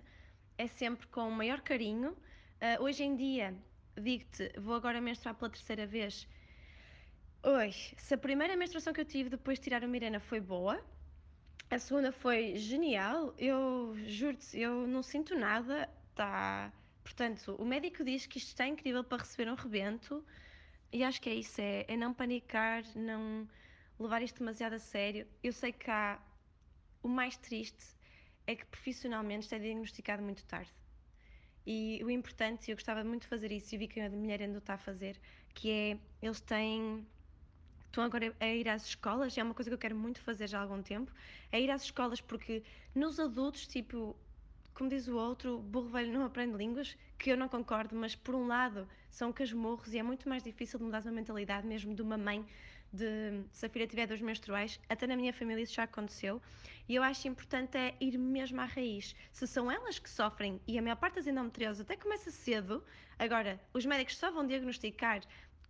é 0.57 0.67
sempre 0.67 1.07
com 1.07 1.27
o 1.27 1.31
maior 1.31 1.61
carinho. 1.61 2.11
Uh, 2.11 2.83
hoje 2.83 3.03
em 3.03 3.15
dia, 3.15 3.55
digo-te, 3.95 4.51
vou 4.59 4.75
agora 4.75 5.01
menstruar 5.01 5.35
pela 5.35 5.49
terceira 5.49 5.85
vez. 5.85 6.27
Hoje, 7.43 7.93
se 7.97 8.13
a 8.13 8.17
primeira 8.17 8.55
menstruação 8.55 8.93
que 8.93 9.01
eu 9.01 9.05
tive 9.05 9.29
depois 9.29 9.59
de 9.59 9.65
tirar 9.65 9.83
a 9.83 9.87
Mirena 9.87 10.19
foi 10.19 10.39
boa, 10.39 10.83
a 11.69 11.77
segunda 11.77 12.11
foi 12.11 12.55
genial, 12.55 13.33
eu 13.37 13.95
juro-te, 14.05 14.57
eu 14.59 14.87
não 14.87 15.03
sinto 15.03 15.35
nada, 15.35 15.89
tá. 16.15 16.71
Portanto, 17.03 17.55
o 17.59 17.65
médico 17.65 18.03
diz 18.03 18.25
que 18.25 18.37
isto 18.37 18.49
está 18.49 18.65
incrível 18.65 19.03
para 19.03 19.23
receber 19.23 19.51
um 19.51 19.55
rebento 19.55 20.23
e 20.91 21.03
acho 21.03 21.19
que 21.19 21.29
é 21.29 21.33
isso, 21.33 21.59
é, 21.59 21.85
é 21.87 21.97
não 21.97 22.13
panicar, 22.13 22.83
não 22.95 23.47
levar 23.99 24.21
isto 24.21 24.39
demasiado 24.39 24.73
a 24.73 24.79
sério. 24.79 25.27
Eu 25.43 25.51
sei 25.51 25.73
que 25.73 25.89
há 25.89 26.19
o 27.01 27.09
mais 27.09 27.35
triste 27.35 27.83
é 28.45 28.55
que 28.55 28.65
profissionalmente 28.65 29.43
isto 29.43 29.55
é 29.55 29.59
diagnosticado 29.59 30.21
muito 30.21 30.43
tarde. 30.45 30.71
E 31.65 32.01
o 32.03 32.09
importante, 32.09 32.69
eu 32.71 32.75
gostava 32.75 33.03
muito 33.03 33.23
de 33.23 33.27
fazer 33.27 33.51
isso 33.51 33.73
e 33.73 33.77
vi 33.77 33.87
que 33.87 33.99
a 33.99 34.09
mulher 34.09 34.41
ainda 34.41 34.57
está 34.57 34.73
a 34.73 34.77
fazer, 34.77 35.19
que 35.53 35.71
é, 35.71 35.97
eles 36.21 36.41
têm 36.41 37.05
estão 37.93 38.03
agora 38.03 38.35
a 38.39 38.47
ir 38.47 38.67
às 38.67 38.85
escolas, 38.87 39.37
é 39.37 39.43
uma 39.43 39.53
coisa 39.53 39.69
que 39.69 39.75
eu 39.75 39.77
quero 39.77 39.95
muito 39.95 40.19
fazer 40.19 40.47
já 40.47 40.57
há 40.57 40.61
algum 40.63 40.81
tempo, 40.81 41.11
é 41.51 41.61
ir 41.61 41.69
às 41.69 41.83
escolas 41.83 42.19
porque 42.19 42.63
nos 42.95 43.19
adultos, 43.19 43.67
tipo, 43.67 44.15
como 44.73 44.89
diz 44.89 45.07
o 45.07 45.15
outro, 45.15 45.59
burro 45.59 45.89
velho 45.89 46.11
não 46.11 46.25
aprende 46.25 46.57
línguas, 46.57 46.97
que 47.19 47.31
eu 47.31 47.37
não 47.37 47.47
concordo, 47.47 47.95
mas 47.95 48.15
por 48.15 48.33
um 48.33 48.47
lado 48.47 48.87
são 49.11 49.31
casmurros 49.31 49.93
e 49.93 49.99
é 49.99 50.03
muito 50.03 50.27
mais 50.27 50.41
difícil 50.41 50.79
de 50.79 50.85
mudar 50.85 51.03
uma 51.03 51.11
mentalidade 51.11 51.67
mesmo 51.67 51.93
de 51.93 52.01
uma 52.01 52.17
mãe 52.17 52.43
de 52.93 53.69
filha 53.69 53.87
tiver 53.87 54.07
dois 54.07 54.21
menstruais, 54.21 54.79
até 54.87 55.07
na 55.07 55.15
minha 55.15 55.33
família 55.33 55.63
isso 55.63 55.73
já 55.73 55.83
aconteceu, 55.83 56.41
e 56.87 56.95
eu 56.95 57.01
acho 57.01 57.27
importante 57.27 57.77
é 57.77 57.95
ir 57.99 58.17
mesmo 58.17 58.61
à 58.61 58.65
raiz. 58.65 59.15
Se 59.31 59.47
são 59.47 59.71
elas 59.71 59.97
que 59.97 60.09
sofrem, 60.09 60.61
e 60.67 60.77
a 60.77 60.81
maior 60.81 60.97
parte 60.97 61.15
das 61.15 61.27
endometrioses 61.27 61.81
até 61.81 61.97
começa 61.97 62.29
cedo, 62.29 62.83
agora, 63.17 63.59
os 63.73 63.85
médicos 63.85 64.17
só 64.17 64.31
vão 64.31 64.45
diagnosticar 64.45 65.21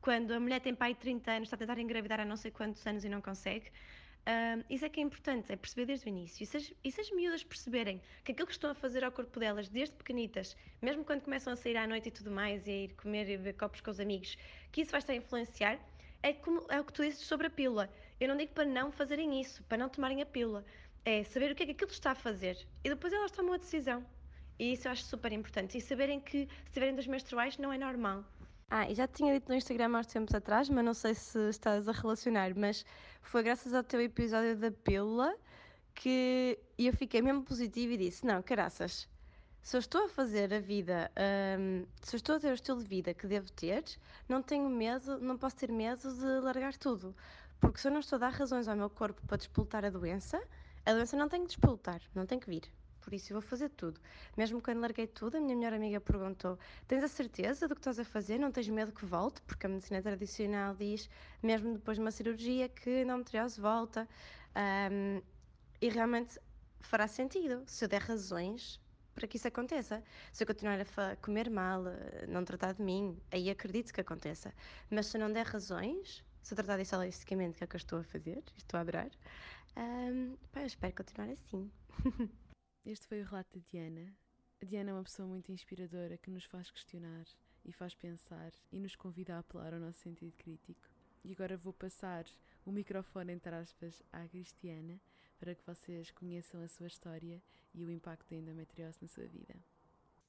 quando 0.02 0.32
a 0.32 0.40
mulher 0.40 0.60
tem 0.60 0.76
pai 0.76 0.94
de 0.94 1.00
30 1.00 1.32
anos, 1.32 1.48
está 1.48 1.56
a 1.56 1.60
tentar 1.60 1.80
engravidar 1.80 2.20
há 2.20 2.26
não 2.26 2.36
sei 2.36 2.52
quantos 2.52 2.86
anos 2.86 3.06
e 3.06 3.10
não 3.10 3.22
consegue, 3.22 3.72
isso 4.70 4.86
é 4.86 4.90
que 4.90 5.00
é 5.00 5.04
importante, 5.04 5.52
é 5.52 5.56
perceber 5.56 5.86
desde 5.86 6.06
o 6.06 6.10
início. 6.10 6.44
E 6.44 6.46
se, 6.46 6.58
as, 6.58 6.74
e 6.84 6.92
se 6.92 7.02
as 7.02 7.12
miúdas 7.12 7.44
perceberem 7.44 8.02
que 8.24 8.32
aquilo 8.32 8.48
que 8.48 8.54
estão 8.54 8.70
a 8.70 8.74
fazer 8.74 9.04
ao 9.04 9.12
corpo 9.12 9.40
delas 9.40 9.68
desde 9.68 9.96
pequenitas, 9.96 10.56
mesmo 10.82 11.04
quando 11.04 11.22
começam 11.22 11.52
a 11.52 11.56
sair 11.56 11.76
à 11.76 11.86
noite 11.86 12.08
e 12.08 12.12
tudo 12.12 12.32
mais, 12.32 12.66
e 12.66 12.72
a 12.72 12.74
ir 12.84 12.94
comer 12.96 13.30
e 13.30 13.38
beber 13.38 13.54
copos 13.54 13.82
com 13.82 13.92
os 13.92 14.00
amigos, 14.00 14.38
que 14.72 14.82
isso 14.82 14.92
vai 14.92 15.00
estar 15.00 15.14
a 15.14 15.16
influenciar, 15.18 15.78
é, 16.24 16.34
como, 16.34 16.66
é 16.70 16.80
o 16.80 16.84
que 16.84 16.94
tu 16.94 17.04
dizes 17.04 17.20
sobre 17.20 17.48
a 17.48 17.50
pílula. 17.50 17.90
Eu 18.20 18.30
não 18.30 18.38
digo 18.38 18.54
para 18.54 18.66
não 18.66 18.92
fazerem 18.92 19.40
isso, 19.40 19.62
para 19.64 19.78
não 19.78 19.90
tomarem 19.90 20.22
a 20.22 20.26
pílula. 20.26 20.66
É 21.06 21.24
saber 21.26 21.52
o 21.52 21.56
que 21.56 21.64
é 21.64 21.66
que 21.68 21.72
aquilo 21.74 21.92
está 21.92 22.12
a 22.12 22.16
fazer. 22.16 22.58
E 22.84 22.90
depois 22.90 23.12
elas 23.12 23.30
tomam 23.32 23.54
a 23.54 23.58
decisão. 23.58 24.06
E 24.58 24.74
isso 24.74 24.88
eu 24.88 24.92
acho 24.94 25.04
super 25.04 25.34
importante. 25.34 25.78
E 25.78 25.82
saberem 25.82 26.22
que 26.22 26.48
se 26.66 26.72
tiverem 26.72 26.96
dois 26.96 27.08
menstruais 27.08 27.58
não 27.58 27.74
é 27.74 27.78
normal. 27.78 28.24
Ah, 28.70 28.90
e 28.90 28.96
já 28.96 29.08
te 29.08 29.16
tinha 29.18 29.34
dito 29.34 29.50
no 29.50 29.56
Instagram 29.56 29.96
há 29.96 30.00
uns 30.00 30.08
tempos 30.08 30.34
atrás, 30.34 30.70
mas 30.70 30.84
não 30.86 30.94
sei 30.94 31.14
se 31.14 31.38
estás 31.50 31.88
a 31.88 31.92
relacionar, 31.92 32.56
mas 32.56 32.86
foi 33.22 33.44
graças 33.44 33.74
ao 33.74 33.84
teu 33.84 34.02
episódio 34.02 34.56
da 34.58 34.72
pílula 34.72 35.36
que 35.94 36.58
eu 36.78 36.94
fiquei 36.94 37.22
mesmo 37.22 37.44
positiva 37.44 37.94
e 37.94 37.98
disse: 37.98 38.26
Não, 38.26 38.42
caraças, 38.42 39.08
se 39.64 39.78
eu 39.78 39.80
estou 39.80 40.04
a 40.04 40.10
fazer 40.10 40.54
a 40.54 40.60
vida, 40.60 41.10
um, 41.58 41.86
se 42.02 42.16
eu 42.16 42.18
estou 42.18 42.36
a 42.36 42.40
ter 42.40 42.52
o 42.52 42.54
estilo 42.54 42.84
de 42.84 42.88
vida 42.88 43.14
que 43.14 43.26
devo 43.26 43.50
ter, 43.54 43.86
não 44.28 44.44
tenho 44.44 44.70
medo, 44.70 45.18
não 45.20 45.38
posso 45.38 45.56
ter 45.56 45.72
medo 45.72 46.14
de 46.14 46.40
largar 46.42 46.76
tudo. 46.76 47.16
Porque 47.62 47.80
se 47.80 47.88
eu 47.88 47.92
não 47.94 48.02
estou 48.02 48.18
a 48.18 48.20
dar 48.20 48.34
razões 48.34 48.68
ao 48.68 48.76
meu 48.76 48.90
corpo 48.90 49.26
para 49.26 49.38
despoltar 49.38 49.86
a 49.86 49.90
doença, 49.90 50.44
a 50.86 50.92
doença 50.92 51.16
não 51.16 51.30
tem 51.30 51.42
que 51.44 51.48
despoltar, 51.48 52.02
não 52.14 52.26
tem 52.26 52.38
que 52.38 52.50
vir. 52.50 52.64
Por 53.00 53.14
isso 53.14 53.32
eu 53.32 53.40
vou 53.40 53.42
fazer 53.42 53.70
tudo. 53.70 54.02
Mesmo 54.36 54.62
quando 54.62 54.82
larguei 54.82 55.08
tudo, 55.08 55.38
a 55.38 55.40
minha 55.40 55.56
melhor 55.56 55.74
amiga 55.74 56.02
perguntou: 56.02 56.60
Tens 56.86 57.02
a 57.02 57.08
certeza 57.08 57.66
do 57.66 57.74
que 57.74 57.80
estás 57.80 57.98
a 58.00 58.04
fazer? 58.04 58.38
Não 58.38 58.52
tens 58.52 58.68
medo 58.68 58.92
que 58.92 59.06
volte? 59.06 59.42
Porque 59.44 59.66
a 59.66 59.70
medicina 59.70 60.02
tradicional 60.02 60.76
diz, 60.76 61.10
mesmo 61.42 61.74
depois 61.74 61.96
de 61.96 62.02
uma 62.02 62.12
cirurgia, 62.12 62.68
que 62.68 62.90
a 62.90 63.02
endometriose 63.04 63.62
volta. 63.62 64.08
Um, 64.92 65.22
e 65.82 65.88
realmente 65.90 66.38
fará 66.82 67.08
sentido 67.08 67.64
se 67.66 67.84
eu 67.84 67.90
der 67.90 68.02
razões 68.02 68.83
para 69.14 69.28
que 69.28 69.38
isso 69.38 69.48
aconteça. 69.48 70.04
Se 70.32 70.44
eu 70.44 70.48
continuar 70.48 70.80
a 70.80 71.16
comer 71.18 71.50
mal, 71.50 71.88
eh, 71.88 72.26
não 72.28 72.44
tratar 72.44 72.74
de 72.74 72.82
mim, 72.82 73.18
aí 73.32 73.50
acredito 73.50 73.94
que 73.94 74.02
aconteça. 74.02 74.54
Mas 74.90 75.08
se 75.08 75.18
não 75.18 75.32
der 75.32 75.46
razões, 75.46 76.24
se 76.42 76.54
eu 76.54 76.56
tratar 76.56 76.78
disso 76.78 76.96
holisticamente, 76.96 77.58
que 77.58 77.64
é 77.64 77.66
o 77.66 77.68
que 77.68 77.76
eu 77.76 77.80
estou 77.80 78.00
a 78.00 78.04
fazer, 78.04 78.44
estou 78.58 78.78
a 78.78 78.82
adorar, 78.82 79.12
um, 79.78 80.36
pá, 80.52 80.62
eu 80.62 80.68
espero 80.68 80.94
continuar 80.96 81.30
assim. 81.30 81.72
Este 82.86 83.08
foi 83.08 83.22
o 83.22 83.26
relato 83.26 83.60
de 83.60 83.66
Diana. 83.72 84.14
A 84.62 84.66
Diana 84.66 84.92
é 84.92 84.94
uma 84.94 85.04
pessoa 85.04 85.28
muito 85.28 85.52
inspiradora 85.52 86.18
que 86.18 86.30
nos 86.30 86.44
faz 86.46 86.70
questionar 86.70 87.26
e 87.64 87.72
faz 87.72 87.96
pensar 87.96 88.52
e 88.72 88.80
nos 88.80 88.96
convida 88.96 89.36
a 89.36 89.40
apelar 89.40 89.74
ao 89.74 89.80
nosso 89.80 90.00
sentido 90.00 90.34
crítico. 90.36 90.90
E 91.24 91.32
agora 91.32 91.56
vou 91.56 91.72
passar 91.72 92.26
o 92.66 92.72
microfone, 92.72 93.32
entre 93.32 93.56
aspas, 93.56 94.02
à 94.12 94.28
Cristiana 94.28 95.00
para 95.44 95.56
que 95.56 95.68
vocês 95.68 96.10
conheçam 96.10 96.62
a 96.62 96.70
sua 96.70 96.88
história 96.88 97.44
e 97.76 97.84
o 97.84 97.92
impacto 97.92 98.30
da 98.30 98.38
endometriose 98.38 98.98
na 99.02 99.10
sua 99.10 99.26
vida. 99.26 99.54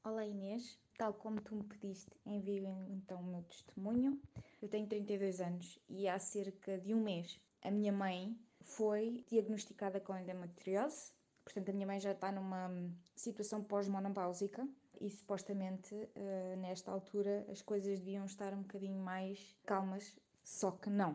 Olá 0.03 0.27
Inês, 0.27 0.77
tal 0.99 1.15
como 1.15 1.41
tu 1.41 1.55
me 1.55 1.63
pediste, 1.63 2.11
envio 2.27 2.67
então 2.91 3.21
o 3.21 3.25
meu 3.25 3.41
testemunho. 3.45 4.21
Eu 4.61 4.69
tenho 4.69 4.89
32 4.89 5.41
anos 5.41 5.79
e 5.89 6.09
há 6.09 6.19
cerca 6.19 6.77
de 6.79 6.93
um 6.93 7.01
mês 7.01 7.41
a 7.63 7.71
minha 7.71 7.93
mãe 7.93 8.37
foi 8.61 9.25
diagnosticada 9.29 10.01
com 10.01 10.19
endometriose 10.19 11.13
Portanto, 11.45 11.69
a 11.69 11.73
minha 11.73 11.87
mãe 11.87 12.01
já 12.01 12.11
está 12.11 12.33
numa 12.33 12.71
situação 13.15 13.63
pós-monopáusica 13.63 14.67
e 15.01 15.09
supostamente 15.11 15.95
uh, 15.95 16.57
nesta 16.57 16.91
altura 16.91 17.47
as 17.49 17.63
coisas 17.63 18.01
deviam 18.01 18.25
estar 18.25 18.53
um 18.53 18.63
bocadinho 18.63 18.99
mais 18.99 19.55
calmas, 19.65 20.17
só 20.43 20.73
que 20.73 20.91
não. 20.91 21.15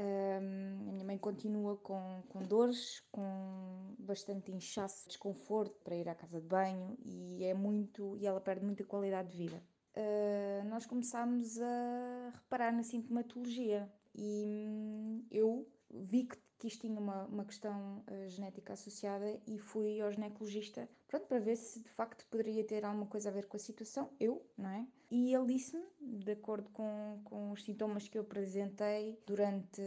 A 0.00 0.40
minha 0.92 1.04
mãe 1.04 1.18
continua 1.18 1.76
com, 1.76 2.22
com 2.28 2.42
dores, 2.42 3.02
com 3.12 3.94
bastante 3.98 4.50
inchaço, 4.50 5.06
desconforto 5.06 5.78
para 5.84 5.94
ir 5.94 6.08
à 6.08 6.14
casa 6.14 6.40
de 6.40 6.46
banho 6.46 6.96
e 7.04 7.44
é 7.44 7.52
muito 7.52 8.16
e 8.16 8.26
ela 8.26 8.40
perde 8.40 8.64
muita 8.64 8.82
qualidade 8.84 9.30
de 9.30 9.36
vida. 9.36 9.62
Uh, 9.94 10.66
nós 10.68 10.86
começámos 10.86 11.60
a 11.60 12.30
reparar 12.34 12.72
na 12.72 12.82
sintomatologia 12.82 13.92
e 14.14 14.66
hum, 14.68 15.24
eu 15.30 15.68
vi 15.90 16.24
que 16.24 16.38
que 16.60 16.68
isto 16.68 16.82
tinha 16.82 17.00
uma, 17.00 17.24
uma 17.24 17.44
questão 17.46 18.04
uh, 18.06 18.28
genética 18.28 18.74
associada 18.74 19.40
e 19.46 19.58
fui 19.58 19.98
ao 19.98 20.12
ginecologista 20.12 20.86
pronto, 21.08 21.26
para 21.26 21.40
ver 21.40 21.56
se 21.56 21.80
de 21.80 21.88
facto 21.88 22.26
poderia 22.26 22.62
ter 22.62 22.84
alguma 22.84 23.06
coisa 23.06 23.30
a 23.30 23.32
ver 23.32 23.46
com 23.46 23.56
a 23.56 23.60
situação, 23.60 24.10
eu, 24.20 24.44
não 24.58 24.68
é? 24.68 24.86
E 25.10 25.34
ele 25.34 25.54
disse-me, 25.54 25.82
de 26.00 26.32
acordo 26.32 26.68
com, 26.70 27.18
com 27.24 27.50
os 27.50 27.64
sintomas 27.64 28.06
que 28.08 28.18
eu 28.18 28.22
apresentei 28.22 29.18
durante 29.26 29.80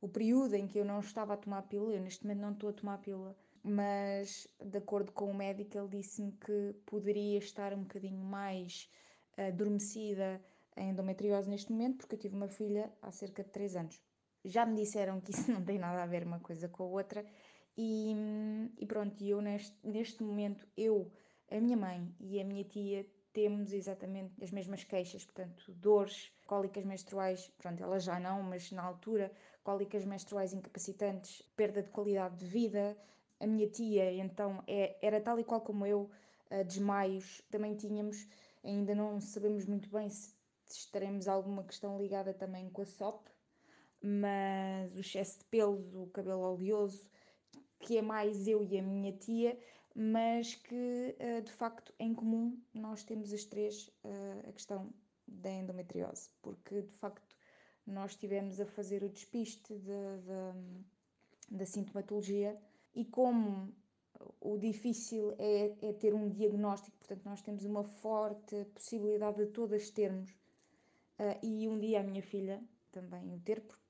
o 0.00 0.08
período 0.08 0.54
em 0.54 0.66
que 0.66 0.76
eu 0.76 0.84
não 0.84 0.98
estava 0.98 1.34
a 1.34 1.36
tomar 1.36 1.58
a 1.58 1.62
pílula, 1.62 1.94
eu 1.94 2.00
neste 2.00 2.24
momento 2.24 2.40
não 2.40 2.52
estou 2.52 2.70
a 2.70 2.72
tomar 2.72 2.94
a 2.94 2.98
pílula, 2.98 3.36
mas 3.62 4.48
de 4.60 4.78
acordo 4.78 5.12
com 5.12 5.30
o 5.30 5.34
médico, 5.34 5.78
ele 5.78 5.88
disse-me 5.88 6.32
que 6.32 6.74
poderia 6.84 7.38
estar 7.38 7.72
um 7.72 7.82
bocadinho 7.82 8.18
mais 8.18 8.90
adormecida 9.38 10.44
em 10.76 10.90
endometriose 10.90 11.48
neste 11.48 11.70
momento, 11.70 11.98
porque 11.98 12.16
eu 12.16 12.18
tive 12.18 12.34
uma 12.34 12.48
filha 12.48 12.92
há 13.00 13.12
cerca 13.12 13.44
de 13.44 13.50
3 13.50 13.76
anos 13.76 14.02
já 14.44 14.66
me 14.66 14.74
disseram 14.76 15.20
que 15.20 15.30
isso 15.30 15.50
não 15.52 15.64
tem 15.64 15.78
nada 15.78 16.02
a 16.02 16.06
ver 16.06 16.24
uma 16.24 16.40
coisa 16.40 16.68
com 16.68 16.84
a 16.84 16.86
outra. 16.86 17.24
E, 17.76 18.14
e 18.78 18.86
pronto, 18.86 19.22
eu 19.24 19.40
neste, 19.40 19.76
neste 19.82 20.22
momento, 20.22 20.66
eu, 20.76 21.10
a 21.50 21.60
minha 21.60 21.76
mãe 21.76 22.14
e 22.20 22.40
a 22.40 22.44
minha 22.44 22.64
tia 22.64 23.06
temos 23.32 23.72
exatamente 23.72 24.32
as 24.42 24.52
mesmas 24.52 24.84
queixas, 24.84 25.24
portanto, 25.24 25.72
dores, 25.72 26.30
cólicas 26.46 26.84
menstruais, 26.84 27.50
pronto, 27.58 27.82
ela 27.82 27.98
já 27.98 28.20
não, 28.20 28.42
mas 28.44 28.70
na 28.70 28.82
altura, 28.82 29.32
cólicas 29.64 30.04
menstruais 30.04 30.52
incapacitantes, 30.52 31.42
perda 31.56 31.82
de 31.82 31.90
qualidade 31.90 32.36
de 32.36 32.46
vida. 32.46 32.96
A 33.40 33.46
minha 33.46 33.68
tia, 33.68 34.12
então, 34.12 34.62
é, 34.68 34.96
era 35.02 35.20
tal 35.20 35.40
e 35.40 35.44
qual 35.44 35.60
como 35.60 35.84
eu, 35.84 36.08
desmaios, 36.62 37.42
também 37.50 37.74
tínhamos, 37.74 38.28
ainda 38.62 38.94
não 38.94 39.20
sabemos 39.20 39.66
muito 39.66 39.90
bem 39.90 40.08
se, 40.08 40.32
se 40.66 40.78
estaremos 40.78 41.26
alguma 41.26 41.64
questão 41.64 41.98
ligada 41.98 42.32
também 42.32 42.70
com 42.70 42.82
a 42.82 42.86
SOP, 42.86 43.26
mas 44.06 44.94
o 44.94 45.00
excesso 45.00 45.38
de 45.38 45.44
pelos, 45.46 45.94
o 45.94 46.06
cabelo 46.08 46.42
oleoso, 46.42 47.02
que 47.80 47.96
é 47.96 48.02
mais 48.02 48.46
eu 48.46 48.62
e 48.62 48.78
a 48.78 48.82
minha 48.82 49.12
tia, 49.12 49.58
mas 49.94 50.54
que 50.54 51.16
eh, 51.18 51.40
de 51.40 51.50
facto 51.52 51.94
em 51.98 52.12
comum 52.12 52.60
nós 52.74 53.02
temos 53.02 53.32
as 53.32 53.44
três 53.44 53.90
eh, 54.04 54.48
a 54.48 54.52
questão 54.52 54.92
da 55.26 55.50
endometriose, 55.50 56.28
porque 56.42 56.82
de 56.82 56.92
facto 56.92 57.34
nós 57.86 58.10
estivemos 58.10 58.60
a 58.60 58.66
fazer 58.66 59.02
o 59.02 59.08
despiste 59.08 59.72
de, 59.74 59.80
de, 59.80 61.56
da 61.56 61.64
sintomatologia 61.64 62.58
e 62.94 63.06
como 63.06 63.72
o 64.40 64.58
difícil 64.58 65.34
é, 65.38 65.74
é, 65.80 65.92
ter 65.94 66.12
um 66.14 66.28
diagnóstico, 66.28 66.96
portanto 66.98 67.24
nós 67.24 67.40
temos 67.40 67.64
uma 67.64 67.84
forte 67.84 68.64
possibilidade 68.74 69.38
de 69.38 69.50
todas 69.50 69.90
termos 69.90 70.30
uh, 71.18 71.38
e 71.42 71.66
um 71.68 71.78
dia 71.78 72.00
a 72.00 72.02
minha 72.02 72.22
filha 72.22 72.62
também 72.92 73.32
o 73.32 73.40
ter, 73.40 73.60
porque 73.60 73.83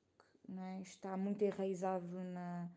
é? 0.62 0.80
está 0.82 1.16
muito 1.16 1.42
enraizado 1.42 2.06
na, 2.06 2.68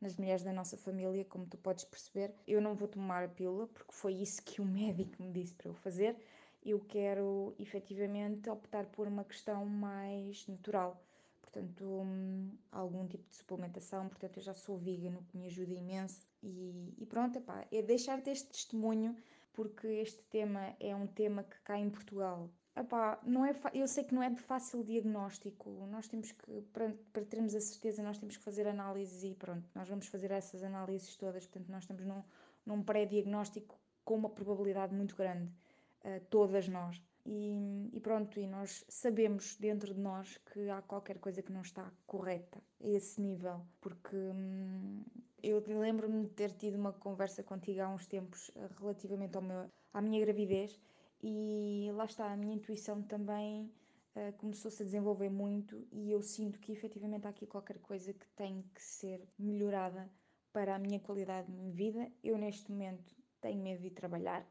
nas 0.00 0.16
mulheres 0.16 0.42
da 0.42 0.52
nossa 0.52 0.76
família, 0.76 1.24
como 1.24 1.46
tu 1.46 1.56
podes 1.56 1.84
perceber. 1.84 2.34
Eu 2.46 2.60
não 2.60 2.74
vou 2.74 2.88
tomar 2.88 3.24
a 3.24 3.28
pílula 3.28 3.66
porque 3.68 3.92
foi 3.92 4.14
isso 4.14 4.42
que 4.42 4.60
o 4.60 4.64
médico 4.66 5.22
me 5.22 5.30
disse 5.32 5.54
para 5.54 5.68
eu 5.68 5.74
fazer. 5.74 6.16
Eu 6.64 6.80
quero 6.80 7.54
efetivamente 7.58 8.48
optar 8.48 8.86
por 8.86 9.06
uma 9.08 9.24
questão 9.24 9.66
mais 9.66 10.46
natural, 10.46 11.02
portanto, 11.40 11.84
hum, 11.84 12.50
algum 12.70 13.06
tipo 13.06 13.28
de 13.28 13.36
suplementação. 13.36 14.08
Portanto, 14.08 14.36
eu 14.36 14.42
já 14.42 14.54
sou 14.54 14.76
vegan, 14.78 15.16
o 15.18 15.24
que 15.24 15.36
me 15.36 15.46
ajuda 15.46 15.72
imenso. 15.72 16.20
E, 16.42 16.94
e 16.98 17.06
pronto, 17.06 17.38
epá, 17.38 17.66
é 17.72 17.82
deixar-te 17.82 18.30
este 18.30 18.48
testemunho 18.48 19.16
porque 19.52 19.86
este 19.86 20.22
tema 20.24 20.74
é 20.80 20.94
um 20.94 21.06
tema 21.06 21.42
que 21.42 21.60
cá 21.60 21.78
em 21.78 21.90
Portugal 21.90 22.48
Epá, 22.74 23.20
não 23.22 23.44
é 23.44 23.54
eu 23.74 23.86
sei 23.86 24.02
que 24.02 24.14
não 24.14 24.22
é 24.22 24.30
de 24.30 24.40
fácil 24.40 24.82
diagnóstico. 24.82 25.70
Nós 25.90 26.08
temos 26.08 26.32
que, 26.32 26.62
para, 26.72 26.94
para 27.12 27.24
termos 27.24 27.54
a 27.54 27.60
certeza, 27.60 28.02
nós 28.02 28.16
temos 28.16 28.36
que 28.36 28.42
fazer 28.42 28.66
análises 28.66 29.22
e 29.24 29.34
pronto, 29.34 29.68
nós 29.74 29.88
vamos 29.88 30.06
fazer 30.06 30.30
essas 30.30 30.62
análises 30.62 31.14
todas. 31.16 31.46
Portanto, 31.46 31.70
nós 31.70 31.82
estamos 31.82 32.04
num, 32.04 32.22
num 32.64 32.82
pré-diagnóstico 32.82 33.78
com 34.04 34.14
uma 34.14 34.30
probabilidade 34.30 34.94
muito 34.94 35.14
grande, 35.14 35.52
uh, 36.04 36.20
todas 36.30 36.66
nós. 36.66 37.02
E, 37.26 37.90
e, 37.92 38.00
pronto, 38.00 38.40
e 38.40 38.46
nós 38.46 38.84
sabemos 38.88 39.56
dentro 39.56 39.94
de 39.94 40.00
nós 40.00 40.38
que 40.52 40.68
há 40.70 40.82
qualquer 40.82 41.18
coisa 41.18 41.42
que 41.42 41.52
não 41.52 41.62
está 41.62 41.92
correta 42.06 42.60
a 42.80 42.88
esse 42.88 43.20
nível, 43.20 43.64
porque 43.80 44.16
hum, 44.16 45.04
eu 45.40 45.62
lembro-me 45.78 46.24
de 46.24 46.30
ter 46.30 46.50
tido 46.52 46.76
uma 46.76 46.92
conversa 46.92 47.42
contigo 47.42 47.80
há 47.80 47.88
uns 47.88 48.06
tempos 48.06 48.50
eh, 48.56 48.68
relativamente 48.80 49.36
ao 49.36 49.42
meu, 49.42 49.70
à 49.92 50.00
minha 50.00 50.20
gravidez 50.20 50.80
e 51.22 51.90
lá 51.92 52.04
está, 52.04 52.32
a 52.32 52.36
minha 52.36 52.54
intuição 52.54 53.02
também 53.02 53.72
uh, 54.16 54.32
começou-se 54.38 54.82
a 54.82 54.84
desenvolver 54.84 55.30
muito 55.30 55.86
e 55.92 56.10
eu 56.10 56.20
sinto 56.20 56.58
que 56.58 56.72
efetivamente 56.72 57.26
há 57.26 57.30
aqui 57.30 57.46
qualquer 57.46 57.78
coisa 57.78 58.12
que 58.12 58.26
tem 58.36 58.62
que 58.74 58.82
ser 58.82 59.26
melhorada 59.38 60.10
para 60.52 60.74
a 60.74 60.78
minha 60.78 61.00
qualidade 61.00 61.50
de 61.50 61.70
vida. 61.70 62.10
Eu 62.22 62.36
neste 62.36 62.70
momento 62.70 63.14
tenho 63.40 63.62
medo 63.62 63.82
de 63.82 63.90
trabalhar 63.90 64.46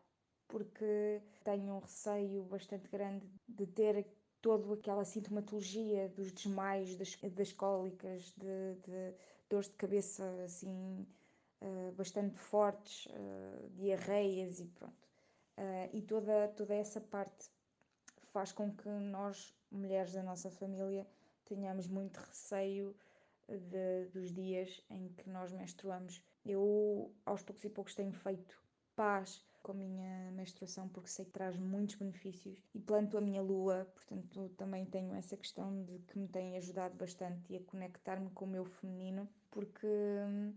porque 0.48 1.22
tenho 1.44 1.76
um 1.76 1.80
receio 1.80 2.44
bastante 2.44 2.90
grande 2.90 3.26
de 3.48 3.66
ter 3.68 4.06
toda 4.42 4.74
aquela 4.74 5.06
sintomatologia 5.06 6.10
dos 6.10 6.32
desmaios, 6.32 6.96
das, 6.96 7.16
das 7.34 7.54
cólicas, 7.54 8.34
de, 8.38 8.76
de 8.86 9.16
dores 9.50 9.70
de 9.70 9.76
cabeça 9.76 10.24
assim 10.44 11.06
uh, 11.62 11.92
bastante 11.94 12.40
fortes, 12.40 13.06
uh, 13.08 13.70
diarreias 13.76 14.60
e 14.60 14.66
pronto. 14.68 15.11
Uh, 15.62 15.96
e 15.96 16.02
toda, 16.02 16.48
toda 16.56 16.74
essa 16.74 17.00
parte 17.00 17.52
faz 18.34 18.52
com 18.52 18.76
que 18.76 18.90
nós, 18.90 19.54
mulheres 19.72 20.14
da 20.14 20.24
nossa 20.24 20.50
família, 20.50 21.06
tenhamos 21.46 21.88
muito 21.88 22.18
receio 22.18 22.96
de, 23.48 24.06
dos 24.12 24.34
dias 24.34 24.82
em 24.90 25.10
que 25.10 25.30
nós 25.30 25.52
menstruamos. 25.52 26.20
Eu, 26.44 27.14
aos 27.24 27.44
poucos 27.44 27.64
e 27.64 27.70
poucos, 27.70 27.94
tenho 27.94 28.12
feito 28.12 28.60
paz 28.96 29.46
com 29.62 29.74
a 29.74 29.76
minha 29.76 30.32
menstruação 30.32 30.90
porque 30.90 31.10
sei 31.10 31.26
que 31.26 31.32
traz 31.32 31.56
muitos 31.56 31.96
benefícios 31.96 32.60
e 32.74 32.80
planto 32.80 33.16
a 33.18 33.22
minha 33.22 33.42
lua, 33.42 33.88
portanto 33.94 34.50
também 34.58 34.86
tenho 34.86 35.14
essa 35.14 35.38
questão 35.38 35.84
de 35.84 36.00
que 36.00 36.18
me 36.18 36.28
tem 36.28 36.58
ajudado 36.58 36.96
bastante 36.96 37.54
e 37.54 37.58
a 37.58 37.64
conectar-me 37.64 38.32
com 38.32 38.46
o 38.46 38.48
meu 38.48 38.66
feminino 38.66 39.30
porque 39.52 39.86
hum, 39.86 40.54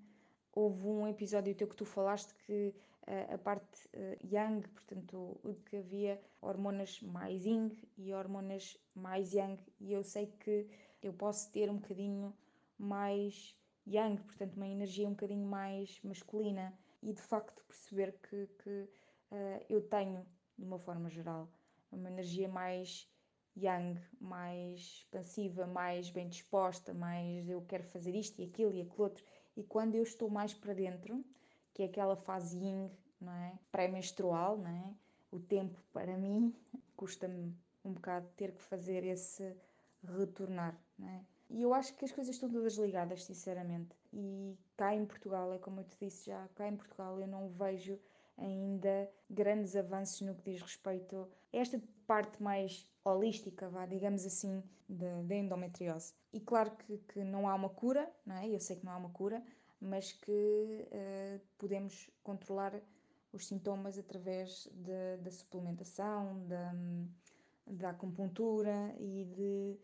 houve 0.55 0.87
um 0.87 1.07
episódio 1.07 1.55
teu 1.55 1.69
que 1.69 1.77
tu 1.77 1.85
falaste 1.85 2.35
que 2.47 2.75
a 3.07 3.39
parte 3.39 3.89
eh, 3.93 4.19
yang, 4.25 4.67
portanto, 4.69 5.39
que 5.67 5.77
havia 5.77 6.21
hormonas 6.41 7.03
mais 7.03 7.45
yin 7.45 7.71
e 7.99 8.13
hormonas 8.15 8.79
mais 8.95 9.33
yang, 9.33 9.59
e 9.81 9.93
eu 9.93 10.03
sei 10.03 10.27
que 10.27 10.67
eu 11.03 11.13
posso 11.13 11.51
ter 11.53 11.71
um 11.71 11.77
bocadinho 11.77 12.35
mais 12.79 13.55
yang, 13.87 14.21
portanto, 14.23 14.57
uma 14.57 14.67
energia 14.67 15.07
um 15.07 15.13
bocadinho 15.13 15.47
mais 15.47 16.01
masculina 16.03 16.73
e 17.03 17.13
de 17.13 17.21
facto 17.21 17.63
perceber 17.65 18.13
que, 18.23 18.47
que 18.63 18.71
uh, 18.71 19.65
eu 19.69 19.83
tenho, 19.83 20.27
de 20.59 20.65
uma 20.65 20.79
forma 20.79 21.11
geral, 21.11 21.49
uma 21.93 22.09
energia 22.09 22.49
mais 22.49 23.07
yang, 23.55 24.01
mais 24.19 24.81
expansiva, 24.81 25.67
mais 25.67 26.11
bem 26.11 26.29
disposta, 26.29 26.95
mais 26.95 27.49
eu 27.49 27.61
quero 27.63 27.85
fazer 27.85 28.15
isto 28.15 28.41
e 28.41 28.47
aquilo 28.47 28.73
e 28.73 28.81
aquilo 28.81 29.03
outro. 29.03 29.25
E 29.57 29.63
quando 29.63 29.95
eu 29.95 30.03
estou 30.03 30.31
mais 30.31 30.55
para 30.55 30.73
dentro, 30.73 31.23
que 31.75 31.83
é 31.83 31.87
aquela 31.87 32.17
fase 32.17 32.57
yin, 32.57 32.91
não 33.21 33.33
é? 33.33 33.59
Pré-menstrual, 33.71 34.57
não 34.57 34.71
é? 34.71 34.95
O 35.31 35.39
tempo 35.39 35.79
para 35.93 36.17
mim 36.17 36.55
custa-me 36.97 37.55
um 37.85 37.93
bocado 37.93 38.27
ter 38.37 38.53
que 38.53 38.63
fazer 38.63 39.05
esse 39.05 39.55
retornar, 40.03 40.79
não 40.99 41.09
é? 41.09 41.21
E 41.51 41.63
eu 41.63 41.75
acho 41.75 41.95
que 41.95 42.05
as 42.05 42.13
coisas 42.13 42.35
estão 42.35 42.51
todas 42.51 42.77
ligadas, 42.77 43.25
sinceramente. 43.25 43.95
E 44.13 44.57
cá 44.77 44.95
em 44.95 45.05
Portugal, 45.05 45.53
é 45.53 45.59
como 45.59 45.81
eu 45.81 45.85
te 45.85 45.97
disse 46.01 46.27
já, 46.27 46.49
cá 46.55 46.67
em 46.67 46.77
Portugal 46.77 47.21
eu 47.21 47.27
não 47.27 47.49
vejo 47.49 47.99
ainda 48.37 49.09
grandes 49.31 49.77
avanços 49.77 50.21
no 50.23 50.35
que 50.35 50.51
diz 50.51 50.61
respeito 50.61 51.29
a 51.53 51.57
esta 51.57 51.81
parte 52.07 52.43
mais 52.43 52.89
holística, 53.05 53.69
vá, 53.69 53.87
digamos 53.87 54.25
assim, 54.25 54.63
da 54.89 55.37
endometriose. 55.37 56.15
E 56.33 56.41
claro 56.41 56.71
que, 56.73 56.99
que, 56.99 57.23
não 57.23 57.49
há 57.49 57.55
uma 57.55 57.69
cura, 57.69 58.11
não 58.27 58.37
é? 58.37 58.49
Eu 58.49 58.61
sei 58.61 58.77
que 58.77 58.85
não 58.85 58.93
há 58.93 58.97
uma 58.97 59.11
cura, 59.11 59.43
mas 59.85 60.13
que 60.13 60.33
uh, 60.33 61.41
podemos 61.59 62.11
controlar 62.23 62.81
os 63.33 63.47
sintomas 63.47 63.99
através 63.99 64.69
da 65.19 65.31
suplementação, 65.31 66.47
da, 66.47 66.73
da 67.67 67.91
acupuntura 67.91 68.95
e 68.99 69.25
de 69.25 69.77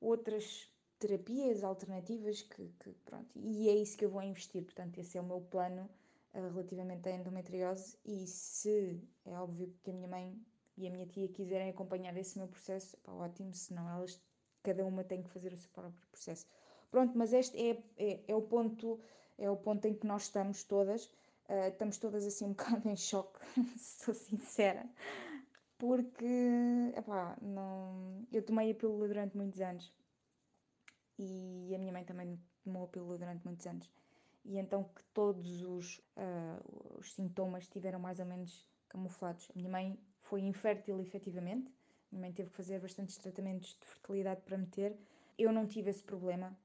outras 0.00 0.68
terapias 0.98 1.62
alternativas 1.62 2.42
que, 2.42 2.68
que, 2.80 2.90
pronto, 3.04 3.30
e 3.36 3.68
é 3.68 3.74
isso 3.76 3.96
que 3.96 4.04
eu 4.04 4.10
vou 4.10 4.22
investir, 4.22 4.64
portanto 4.64 4.98
esse 4.98 5.16
é 5.16 5.20
o 5.20 5.24
meu 5.24 5.40
plano 5.40 5.88
uh, 6.34 6.48
relativamente 6.48 7.08
à 7.08 7.12
endometriose 7.12 7.96
e 8.04 8.26
se 8.26 9.00
é 9.24 9.32
óbvio 9.38 9.72
que 9.82 9.90
a 9.90 9.94
minha 9.94 10.08
mãe 10.08 10.36
e 10.76 10.86
a 10.86 10.90
minha 10.90 11.06
tia 11.06 11.28
quiserem 11.28 11.70
acompanhar 11.70 12.16
esse 12.16 12.36
meu 12.36 12.48
processo, 12.48 12.96
pá, 12.98 13.12
ótimo, 13.12 13.54
senão 13.54 13.88
elas, 13.88 14.20
cada 14.62 14.84
uma 14.84 15.04
tem 15.04 15.22
que 15.22 15.30
fazer 15.30 15.52
o 15.52 15.56
seu 15.56 15.70
próprio 15.70 16.08
processo. 16.10 16.46
Pronto, 16.90 17.16
mas 17.16 17.32
este 17.32 17.56
é, 17.58 17.82
é, 17.96 18.20
é 18.28 18.34
o 18.34 18.42
ponto 18.42 19.00
é 19.38 19.50
o 19.50 19.56
ponto 19.56 19.86
em 19.86 19.94
que 19.94 20.06
nós 20.06 20.24
estamos 20.24 20.64
todas, 20.64 21.06
uh, 21.48 21.68
estamos 21.68 21.98
todas 21.98 22.26
assim 22.26 22.44
um 22.46 22.52
bocado 22.54 22.88
em 22.88 22.96
choque, 22.96 23.38
se 23.76 24.04
sou 24.04 24.14
sincera, 24.14 24.84
porque, 25.78 26.92
epá, 26.96 27.36
não, 27.40 28.26
eu 28.32 28.42
tomei 28.42 28.70
a 28.70 28.74
pílula 28.74 29.06
durante 29.06 29.36
muitos 29.36 29.60
anos 29.60 29.92
e 31.18 31.72
a 31.74 31.78
minha 31.78 31.92
mãe 31.92 32.04
também 32.04 32.38
tomou 32.64 32.84
a 32.84 32.88
pílula 32.88 33.16
durante 33.16 33.44
muitos 33.44 33.66
anos. 33.66 33.90
E 34.44 34.56
então 34.58 34.84
que 34.84 35.02
todos 35.12 35.62
os, 35.62 35.98
uh, 36.16 36.98
os 36.98 37.12
sintomas 37.12 37.64
estiveram 37.64 37.98
mais 37.98 38.18
ou 38.18 38.26
menos 38.26 38.66
camuflados. 38.88 39.50
A 39.54 39.58
minha 39.58 39.70
mãe 39.70 39.98
foi 40.22 40.40
infértil 40.40 41.00
efetivamente, 41.00 41.70
a 42.10 42.16
minha 42.16 42.22
mãe 42.22 42.32
teve 42.32 42.50
que 42.50 42.56
fazer 42.56 42.80
bastantes 42.80 43.16
tratamentos 43.16 43.76
de 43.80 43.86
fertilidade 43.86 44.40
para 44.42 44.56
meter. 44.56 44.96
Eu 45.36 45.52
não 45.52 45.66
tive 45.66 45.90
esse 45.90 46.02
problema, 46.02 46.56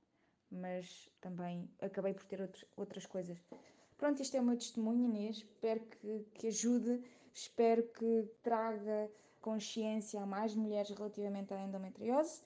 mas 0.54 1.10
também 1.20 1.70
acabei 1.82 2.14
por 2.14 2.24
ter 2.26 2.42
outros, 2.42 2.66
outras 2.76 3.06
coisas. 3.06 3.38
Pronto, 3.98 4.22
este 4.22 4.38
é 4.38 4.42
o 4.42 4.44
meu 4.44 4.58
testemunho, 4.58 5.06
Inês. 5.06 5.38
Espero 5.38 5.80
que, 5.82 6.26
que 6.34 6.48
ajude, 6.48 7.02
espero 7.34 7.84
que 7.84 8.28
traga 8.42 9.10
consciência 9.42 10.22
a 10.22 10.26
mais 10.26 10.56
mulheres 10.56 10.90
relativamente 10.92 11.54
à 11.54 11.62
endometriose 11.62 12.42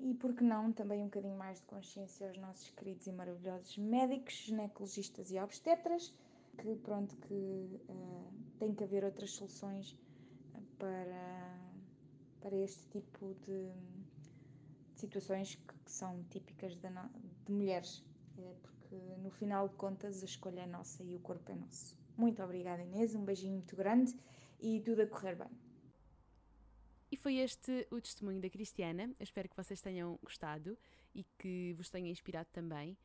e, 0.00 0.14
por 0.14 0.34
que 0.34 0.44
não, 0.44 0.72
também 0.72 1.02
um 1.02 1.06
bocadinho 1.06 1.36
mais 1.36 1.58
de 1.58 1.66
consciência 1.66 2.28
aos 2.28 2.38
nossos 2.38 2.70
queridos 2.70 3.06
e 3.06 3.12
maravilhosos 3.12 3.76
médicos, 3.78 4.34
ginecologistas 4.34 5.30
e 5.30 5.38
obstetras, 5.38 6.14
que 6.56 6.76
pronto, 6.76 7.16
que 7.16 7.80
uh, 7.88 8.32
tem 8.58 8.74
que 8.74 8.84
haver 8.84 9.04
outras 9.04 9.32
soluções 9.32 9.96
para, 10.78 11.58
para 12.40 12.56
este 12.56 12.86
tipo 12.88 13.34
de, 13.44 13.70
de 14.94 15.00
situações 15.00 15.54
que, 15.54 15.74
que, 15.84 15.90
são 15.90 16.22
típicas 16.30 16.76
de, 16.76 16.88
de 17.48 17.54
mulheres, 17.54 18.04
é 18.36 18.54
porque 18.62 18.94
no 19.22 19.30
final 19.30 19.68
de 19.68 19.74
contas 19.74 20.22
a 20.22 20.26
escolha 20.26 20.60
é 20.60 20.66
nossa 20.66 21.02
e 21.02 21.16
o 21.16 21.20
corpo 21.20 21.50
é 21.50 21.54
nosso. 21.54 21.96
Muito 22.16 22.42
obrigada 22.42 22.82
Inês, 22.82 23.14
um 23.14 23.24
beijinho 23.24 23.54
muito 23.54 23.74
grande 23.74 24.14
e 24.60 24.80
tudo 24.80 25.02
a 25.02 25.06
correr 25.06 25.34
bem. 25.34 25.50
E 27.10 27.16
foi 27.16 27.36
este 27.36 27.86
o 27.90 28.00
testemunho 28.00 28.40
da 28.40 28.50
Cristiana. 28.50 29.04
Eu 29.18 29.24
espero 29.24 29.48
que 29.48 29.56
vocês 29.56 29.80
tenham 29.80 30.18
gostado 30.22 30.76
e 31.14 31.24
que 31.38 31.72
vos 31.74 31.88
tenha 31.88 32.10
inspirado 32.10 32.50
também. 32.52 32.98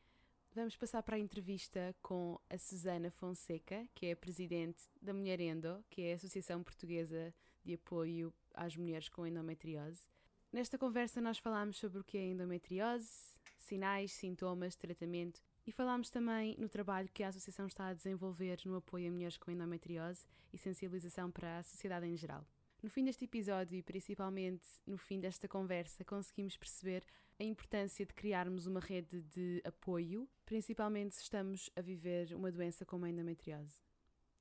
Vamos 0.54 0.76
passar 0.76 1.02
para 1.02 1.16
a 1.16 1.18
entrevista 1.18 1.96
com 2.02 2.38
a 2.48 2.58
Susana 2.58 3.10
Fonseca, 3.10 3.88
que 3.94 4.06
é 4.06 4.12
a 4.12 4.16
presidente 4.16 4.84
da 5.00 5.12
Mulher 5.12 5.40
Endo, 5.40 5.82
que 5.90 6.02
é 6.02 6.12
a 6.12 6.16
Associação 6.16 6.62
Portuguesa 6.62 7.34
de 7.64 7.74
Apoio 7.74 8.32
às 8.52 8.76
Mulheres 8.76 9.08
com 9.08 9.26
Endometriose. 9.26 10.08
Nesta 10.52 10.78
conversa 10.78 11.20
nós 11.20 11.38
falámos 11.38 11.78
sobre 11.78 11.98
o 11.98 12.04
que 12.04 12.16
é 12.16 12.26
endometriose, 12.26 13.33
sinais, 13.64 14.12
sintomas, 14.12 14.76
tratamento 14.76 15.40
e 15.66 15.72
falámos 15.72 16.10
também 16.10 16.54
no 16.58 16.68
trabalho 16.68 17.10
que 17.12 17.22
a 17.22 17.28
Associação 17.28 17.66
está 17.66 17.88
a 17.88 17.94
desenvolver 17.94 18.60
no 18.64 18.76
apoio 18.76 19.08
a 19.08 19.12
mulheres 19.12 19.36
com 19.36 19.50
endometriose 19.50 20.26
e 20.52 20.58
sensibilização 20.58 21.30
para 21.30 21.58
a 21.58 21.62
sociedade 21.62 22.06
em 22.06 22.16
geral. 22.16 22.46
No 22.82 22.90
fim 22.90 23.04
deste 23.04 23.24
episódio 23.24 23.78
e 23.78 23.82
principalmente 23.82 24.66
no 24.86 24.98
fim 24.98 25.18
desta 25.18 25.48
conversa, 25.48 26.04
conseguimos 26.04 26.56
perceber 26.56 27.02
a 27.40 27.44
importância 27.44 28.04
de 28.04 28.12
criarmos 28.12 28.66
uma 28.66 28.80
rede 28.80 29.22
de 29.22 29.62
apoio, 29.64 30.28
principalmente 30.44 31.14
se 31.14 31.22
estamos 31.22 31.70
a 31.74 31.80
viver 31.80 32.34
uma 32.34 32.52
doença 32.52 32.84
como 32.84 33.06
a 33.06 33.08
endometriose. 33.08 33.82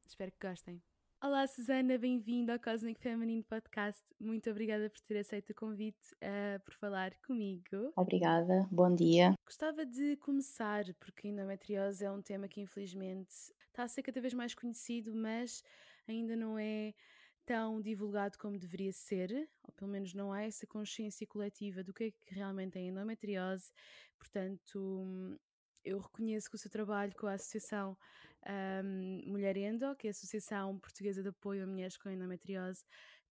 Espero 0.06 0.32
que 0.32 0.46
gostem. 0.46 0.82
Olá 1.26 1.48
Susana, 1.48 1.98
bem-vinda 1.98 2.52
ao 2.52 2.60
Cosmic 2.60 3.00
Feminine 3.00 3.44
Podcast. 3.44 4.04
Muito 4.20 4.50
obrigada 4.50 4.90
por 4.90 5.00
ter 5.04 5.20
aceito 5.20 5.52
o 5.52 5.56
convite 5.56 6.12
uh, 6.16 6.62
por 6.66 6.74
falar 6.74 7.16
comigo. 7.26 7.94
Obrigada, 7.96 8.68
bom 8.70 8.94
dia. 8.94 9.34
Gostava 9.46 9.86
de 9.86 10.18
começar, 10.18 10.84
porque 10.96 11.30
a 11.30 11.32
endometriose 11.32 12.04
é 12.04 12.12
um 12.12 12.22
tema 12.22 12.50
que 12.50 12.60
infelizmente 12.60 13.32
está 13.70 13.84
a 13.84 13.88
ser 13.88 14.04
cada 14.04 14.20
vez 14.20 14.34
mais 14.34 14.54
conhecido, 14.54 15.16
mas 15.16 15.64
ainda 16.10 16.36
não 16.36 16.60
é 16.60 16.94
tão 17.46 17.80
divulgado 17.80 18.38
como 18.38 18.60
deveria 18.60 18.92
ser, 18.92 19.50
ou 19.64 19.72
pelo 19.72 19.92
menos 19.92 20.14
não 20.14 20.34
há 20.34 20.42
essa 20.42 20.68
consciência 20.68 21.26
coletiva 21.26 21.86
do 21.86 21.94
que 21.94 22.04
é 22.04 22.12
que 22.12 22.36
realmente 22.36 22.78
é 22.78 22.82
endometriose. 22.82 23.72
Portanto, 24.20 25.40
eu 25.86 26.00
reconheço 26.00 26.50
que 26.50 26.56
o 26.58 26.60
seu 26.60 26.70
trabalho 26.70 27.16
com 27.16 27.28
a 27.28 27.34
Associação 27.36 27.98
um, 28.48 29.22
Mulher 29.26 29.58
Endo, 29.58 29.96
que 29.96 30.08
é 30.08 30.10
a 30.10 30.12
Associação 30.12 30.78
Portuguesa 30.80 31.22
de 31.22 31.30
Apoio 31.30 31.64
a 31.64 31.68
Mulheres 31.68 31.98
com 31.98 32.10
Endometriose, 32.10 32.84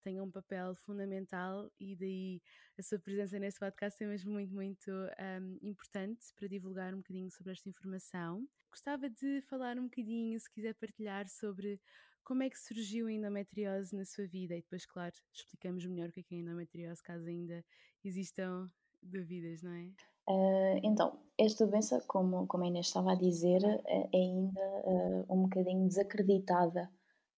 tem 0.03 0.21
um 0.21 0.31
papel 0.31 0.75
fundamental 0.75 1.71
e 1.79 1.95
daí 1.95 2.43
a 2.79 2.83
sua 2.83 2.99
presença 2.99 3.39
neste 3.39 3.61
podcast 3.61 4.03
é 4.03 4.07
mesmo 4.07 4.33
muito, 4.33 4.53
muito 4.53 4.91
um, 4.91 5.59
importante 5.63 6.35
para 6.35 6.49
divulgar 6.49 6.93
um 6.93 6.99
bocadinho 6.99 7.31
sobre 7.31 7.53
esta 7.53 7.69
informação. 7.69 8.47
Gostava 8.71 9.09
de 9.09 9.41
falar 9.43 9.79
um 9.79 9.85
bocadinho, 9.85 10.39
se 10.41 10.51
quiser 10.51 10.75
partilhar, 10.75 11.29
sobre 11.29 11.81
como 12.25 12.43
é 12.43 12.51
que 12.51 12.59
surgiu 12.59 13.07
a 13.07 13.13
endometriose 13.13 13.95
na 13.95 14.05
sua 14.05 14.27
vida? 14.27 14.57
E 14.57 14.63
depois, 14.63 14.87
claro, 14.87 15.15
explicamos 15.33 15.85
melhor 15.87 16.09
o 16.09 16.13
que 16.13 16.21
é, 16.21 16.25
é 16.31 16.39
endometriose, 16.39 17.03
caso 17.03 17.27
ainda 17.27 17.65
existam 18.05 18.71
dúvidas, 19.03 19.63
não 19.63 19.73
é? 19.73 19.91
Uh, 20.33 20.81
então, 20.83 21.19
esta 21.37 21.67
doença, 21.67 22.03
como, 22.07 22.47
como 22.47 22.65
a 22.65 22.67
Inês 22.67 22.87
estava 22.87 23.13
a 23.13 23.15
dizer, 23.15 23.63
é 23.87 24.09
ainda 24.15 24.61
uh, 24.85 25.27
um 25.29 25.43
bocadinho 25.43 25.87
desacreditada, 25.87 26.91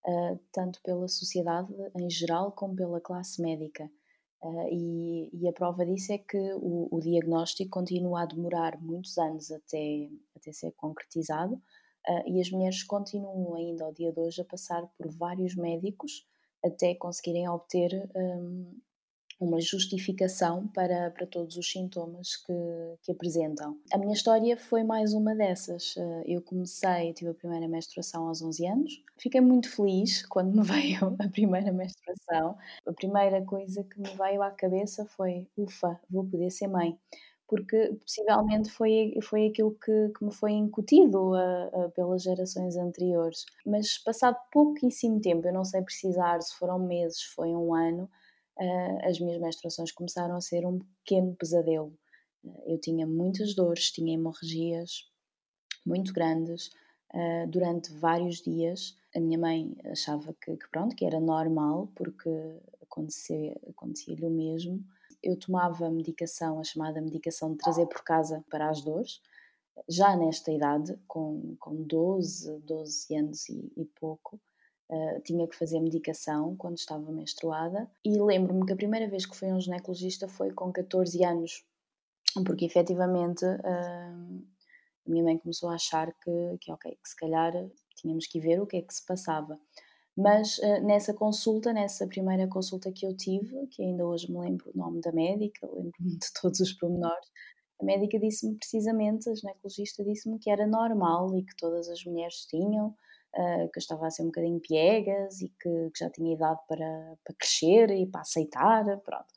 uh, 0.07 0.39
tanto 0.53 0.81
pela 0.83 1.09
sociedade 1.09 1.73
em 1.99 2.09
geral 2.09 2.53
como 2.53 2.77
pela 2.77 3.01
classe 3.01 3.43
médica. 3.43 3.91
E, 4.71 5.31
e, 5.33 5.49
a 5.49 5.55
prova 5.55 5.87
disso 5.87 6.13
é 6.13 6.19
que 6.19 6.37
o, 6.37 6.89
o, 6.91 7.01
diagnóstico 7.01 7.71
continua 7.71 8.23
a 8.23 8.27
demorar 8.27 8.79
muitos 8.79 9.17
anos 9.17 9.51
até, 9.51 10.11
até 10.37 10.53
ser 10.53 10.71
concretizado, 10.73 11.59
e 12.27 12.39
as 12.39 12.51
mulheres 12.51 12.83
continuam 12.83 13.55
ainda 13.55 13.87
ao 13.87 13.93
dia 13.95 14.13
de 14.13 14.21
hoje 14.21 14.43
a 14.43 14.45
passar 14.45 14.87
por 14.99 15.09
vários 15.17 15.57
médicos 15.57 16.27
até 16.63 16.95
conseguirem 16.95 17.49
obter 17.49 17.91
um, 18.15 18.79
uma 19.41 19.61
justificação 19.61 20.67
para, 20.69 21.11
para 21.11 21.27
todos 21.27 21.57
os 21.57 21.71
sintomas 21.71 22.37
que, 22.37 22.53
que 23.03 23.13
apresentam. 23.13 23.79
A 23.93 23.99
minha 23.99 24.13
história 24.13 24.57
foi 24.57 24.85
mais 24.85 25.13
uma 25.13 25.35
dessas. 25.35 25.97
Uh, 25.97 26.23
eu 26.27 26.41
comecei, 26.43 27.13
tive 27.13 27.31
a 27.31 27.35
primeira 27.35 27.69
menstruação 27.69 28.29
aos 28.29 28.43
11 28.43 28.67
anos. 28.67 29.03
Fiquei 29.19 29.41
muito 29.41 29.71
feliz 29.71 30.25
quando 30.27 30.55
me 30.55 30.63
veio 30.67 31.17
a 31.19 31.29
primeira 31.29 31.73
menstruação. 31.73 32.57
A 32.87 32.93
primeira 32.93 33.43
coisa 33.43 33.83
que 33.85 34.01
me 34.01 34.11
veio 34.17 34.43
à 34.43 34.51
cabeça 34.51 35.05
foi: 35.07 35.47
ufa, 35.57 36.01
vou 36.11 36.25
poder 36.25 36.51
ser 36.51 36.69
mãe 36.69 36.99
porque 37.47 37.95
possivelmente 38.01 38.71
foi, 38.71 39.15
foi 39.23 39.47
aquilo 39.47 39.73
que, 39.73 40.09
que 40.17 40.25
me 40.25 40.33
foi 40.33 40.53
incutido 40.53 41.35
a, 41.35 41.65
a, 41.67 41.89
pelas 41.91 42.23
gerações 42.23 42.77
anteriores. 42.77 43.45
Mas 43.67 43.99
passado 43.99 44.37
pouquíssimo 44.51 45.21
tempo, 45.21 45.47
eu 45.47 45.53
não 45.53 45.65
sei 45.65 45.83
precisar 45.83 46.41
se 46.41 46.55
foram 46.57 46.79
meses, 46.79 47.23
foi 47.23 47.55
um 47.55 47.75
ano, 47.75 48.11
uh, 48.59 49.09
as 49.09 49.19
minhas 49.19 49.41
menstruações 49.41 49.93
começaram 49.93 50.37
a 50.37 50.41
ser 50.41 50.67
um 50.67 50.79
pequeno 50.79 51.35
pesadelo. 51.35 51.97
eu 52.67 52.79
tinha 52.79 53.07
muitas 53.07 53.55
dores, 53.55 53.91
tinha 53.91 54.15
hemorragias 54.15 55.11
muito 55.87 56.13
grandes 56.13 56.71
uh, 57.13 57.47
durante 57.49 57.93
vários 57.93 58.41
dias. 58.41 58.97
A 59.15 59.21
minha 59.21 59.39
mãe 59.39 59.77
achava 59.85 60.35
que, 60.35 60.57
que 60.57 60.69
pronto, 60.71 60.97
que 60.97 61.05
era 61.05 61.21
normal, 61.21 61.91
porque 61.95 62.31
acontecia-lhe 62.83 63.59
acontecia 63.69 64.17
o 64.27 64.31
mesmo. 64.31 64.85
Eu 65.23 65.37
tomava 65.39 65.91
medicação, 65.91 66.61
a 66.61 66.65
chamada 66.65 67.01
medicação 67.01 67.53
de 67.53 67.59
trazer 67.59 67.87
por 67.87 68.03
casa 68.03 68.45
para 68.51 68.69
as 68.69 68.83
dores, 68.83 69.21
já 69.89 70.17
nesta 70.17 70.53
idade, 70.53 70.99
com, 71.09 71.57
com 71.59 71.83
12, 71.83 72.61
12 72.61 73.17
anos 73.17 73.49
e, 73.49 73.73
e 73.77 73.85
pouco. 73.85 74.41
Uh, 74.91 75.19
tinha 75.23 75.49
que 75.49 75.57
fazer 75.57 75.81
medicação 75.81 76.55
quando 76.57 76.77
estava 76.77 77.11
menstruada 77.11 77.91
e 78.05 78.21
lembro-me 78.21 78.67
que 78.67 78.73
a 78.75 78.77
primeira 78.77 79.09
vez 79.09 79.25
que 79.25 79.35
fui 79.35 79.49
a 79.49 79.55
um 79.55 79.61
ginecologista 79.61 80.29
foi 80.29 80.53
com 80.53 80.71
14 80.71 81.25
anos, 81.25 81.65
porque 82.45 82.67
efetivamente 82.67 83.47
uh, 83.47 84.45
a 85.07 85.11
minha 85.11 85.25
mãe 85.25 85.39
começou 85.39 85.71
a 85.71 85.77
achar 85.77 86.13
que, 86.23 86.59
que, 86.61 86.71
ok, 86.71 86.99
que 87.03 87.09
se 87.09 87.17
calhar 87.17 87.53
tínhamos 87.97 88.27
que 88.27 88.39
ver 88.39 88.61
o 88.61 88.67
que 88.67 88.77
é 88.77 88.83
que 88.83 88.93
se 88.93 89.05
passava. 89.07 89.59
Mas 90.17 90.59
uh, 90.59 90.81
nessa 90.85 91.15
consulta, 91.15 91.73
nessa 91.73 92.07
primeira 92.07 92.47
consulta 92.47 92.93
que 92.93 93.07
eu 93.07 93.17
tive, 93.17 93.67
que 93.69 93.83
ainda 93.83 94.07
hoje 94.07 94.31
me 94.31 94.39
lembro 94.39 94.71
o 94.73 94.79
nome 94.79 95.01
da 95.01 95.13
médica, 95.13 95.67
lembro-me 95.67 96.19
de 96.19 96.33
todos 96.41 96.61
os 96.61 96.73
pormenores, 96.75 97.27
a 97.81 97.85
médica 97.85 98.19
disse-me 98.19 98.57
precisamente, 98.57 99.29
a 99.29 99.35
ginecologista 99.35 100.05
disse-me 100.05 100.39
que 100.39 100.51
era 100.51 100.67
normal 100.67 101.37
e 101.37 101.43
que 101.43 101.57
todas 101.57 101.89
as 101.89 102.05
mulheres 102.05 102.47
tinham, 102.47 102.95
uh, 103.37 103.69
que 103.71 103.79
eu 103.79 103.81
estava 103.81 104.07
a 104.07 104.11
ser 104.11 104.23
um 104.23 104.27
bocadinho 104.27 104.61
piegas 104.61 105.41
e 105.41 105.49
que, 105.49 105.91
que 105.91 105.99
já 105.99 106.11
tinha 106.11 106.35
idade 106.35 106.61
para, 106.69 107.17
para 107.25 107.35
crescer 107.39 107.91
e 107.91 108.07
para 108.07 108.23
aceitar, 108.23 108.85
pronto. 109.01 109.33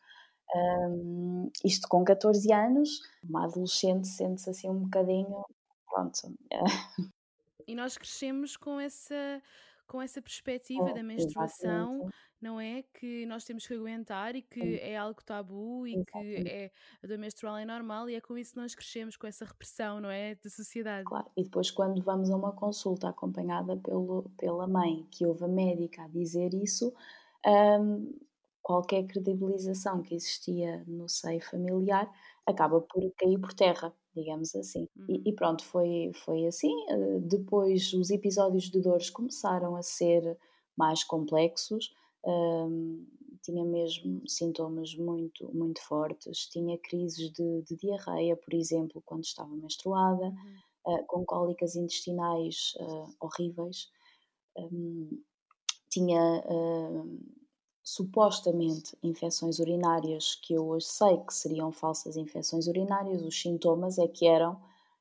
Um, 0.56 1.52
isto 1.64 1.88
com 1.90 2.06
14 2.06 2.52
anos, 2.54 3.02
uma 3.22 3.46
adolescente 3.46 4.08
sente-se 4.08 4.50
assim 4.50 4.70
um 4.70 4.84
bocadinho 4.84 5.46
pronto. 5.90 6.34
E 7.68 7.76
nós 7.76 7.98
crescemos 7.98 8.56
com 8.56 8.80
essa, 8.80 9.42
com 9.88 10.02
essa 10.02 10.22
perspectiva 10.22 10.94
da 10.94 11.02
menstruação, 11.02 11.94
exatamente. 11.94 12.16
não 12.42 12.60
é? 12.60 12.84
Que 12.94 13.26
nós 13.26 13.46
temos 13.46 13.66
que 13.66 13.74
aguentar 13.74 14.36
e 14.36 14.42
que 14.42 14.80
é 14.80 14.98
algo 14.98 15.24
tabu 15.24 15.88
e 15.88 15.96
exatamente. 15.96 16.44
que 16.44 16.50
é, 16.50 16.72
a 17.04 17.08
dor 17.08 17.18
menstrual 17.18 17.58
é 17.58 17.66
normal 17.66 18.10
e 18.10 18.16
é 18.16 18.22
com 18.22 18.38
isso 18.38 18.54
que 18.54 18.60
nós 18.60 18.76
crescemos, 18.76 19.16
com 19.16 19.26
essa 19.26 19.46
repressão, 19.46 20.02
não 20.02 20.10
é? 20.10 20.36
Da 20.36 20.50
sociedade. 20.50 21.06
Claro, 21.06 21.32
e 21.36 21.44
depois 21.44 21.72
quando 21.72 22.02
vamos 22.04 22.30
a 22.30 22.36
uma 22.36 22.52
consulta 22.52 23.10
acompanhada 23.10 23.78
pelo, 23.78 24.30
pela 24.38 24.68
mãe, 24.68 25.08
que 25.10 25.26
houve 25.26 25.46
a 25.46 25.48
médica 25.48 26.04
a 26.04 26.08
dizer 26.08 26.54
isso, 26.54 26.94
um, 27.46 28.14
qualquer 28.62 29.08
credibilização 29.08 30.02
que 30.02 30.14
existia 30.14 30.84
no 30.86 31.08
seio 31.08 31.42
familiar 31.42 32.12
acaba 32.46 32.82
por 32.82 33.02
cair 33.18 33.40
por 33.40 33.54
terra 33.54 33.94
digamos 34.18 34.56
assim. 34.56 34.88
Uhum. 34.96 35.06
E, 35.10 35.30
e, 35.30 35.34
pronto, 35.34 35.64
foi, 35.64 36.12
foi 36.14 36.48
assim. 36.48 36.74
Eh, 36.90 37.20
depois 37.22 37.94
os 37.94 38.10
episódios 38.10 38.66
de 38.70 38.82
dores 38.82 39.10
começaram 39.10 39.76
a 39.76 39.82
ser 39.82 40.38
mais 40.76 41.04
complexos, 41.04 41.94
um, 42.26 43.06
tinha 43.42 43.64
mesmo 43.64 44.22
sintomas 44.28 44.96
muito, 44.96 45.50
muito 45.56 45.82
fortes, 45.82 46.48
tinha 46.48 46.78
crises 46.78 47.32
de, 47.32 47.62
de 47.62 47.76
diarreia, 47.76 48.36
por 48.36 48.54
exemplo, 48.54 49.02
quando 49.06 49.24
estava 49.24 49.56
menstruada, 49.56 50.26
uhum. 50.26 50.96
uh, 50.96 51.06
com 51.08 51.26
cólicas 51.26 51.76
intestinais 51.76 52.74
uh, 52.80 53.16
horríveis. 53.20 53.90
Um, 54.58 55.24
tinha 55.90 56.44
uh, 56.46 57.20
supostamente 57.88 58.98
infecções 59.02 59.60
urinárias, 59.60 60.36
que 60.36 60.54
eu 60.54 60.68
hoje 60.68 60.88
sei 60.88 61.18
que 61.20 61.34
seriam 61.34 61.72
falsas 61.72 62.18
infecções 62.18 62.68
urinárias, 62.68 63.22
os 63.22 63.42
sintomas 63.42 63.98
é 63.98 64.06
que 64.10 64.28
eram 64.28 64.56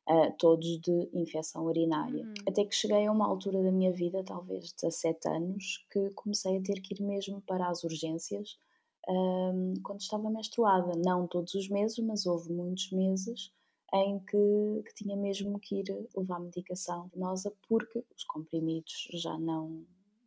uh, 0.09 0.33
todos 0.38 0.81
de 0.81 1.11
infecção 1.12 1.66
urinária. 1.66 2.22
Uhum. 2.22 2.35
Até 2.46 2.64
que 2.64 2.77
cheguei 2.77 3.05
a 3.05 3.11
uma 3.11 3.27
altura 3.27 3.61
da 3.61 3.72
minha 3.72 3.90
vida, 3.90 4.22
talvez 4.22 4.72
17 4.72 5.27
anos, 5.27 5.85
que 5.90 6.11
comecei 6.11 6.59
a 6.59 6.62
ter 6.62 6.81
que 6.81 6.94
ir 6.94 7.03
mesmo 7.03 7.40
para 7.40 7.66
as 7.66 7.83
urgências 7.83 8.57
um, 9.09 9.75
quando 9.83 9.99
estava 9.99 10.31
menstruada. 10.31 10.92
Não 10.96 11.27
todos 11.27 11.55
os 11.55 11.68
meses, 11.68 11.99
mas 11.99 12.25
houve 12.25 12.53
muitos 12.53 12.92
meses 12.92 13.53
em 13.92 14.20
que, 14.20 14.85
que 14.87 14.94
tinha 14.94 15.16
mesmo 15.16 15.59
que 15.59 15.81
ir 15.81 16.09
levar 16.16 16.38
medicação 16.38 17.11
venosa 17.12 17.53
porque 17.68 18.05
os 18.16 18.22
comprimidos 18.22 19.09
já 19.14 19.37
não, 19.37 19.85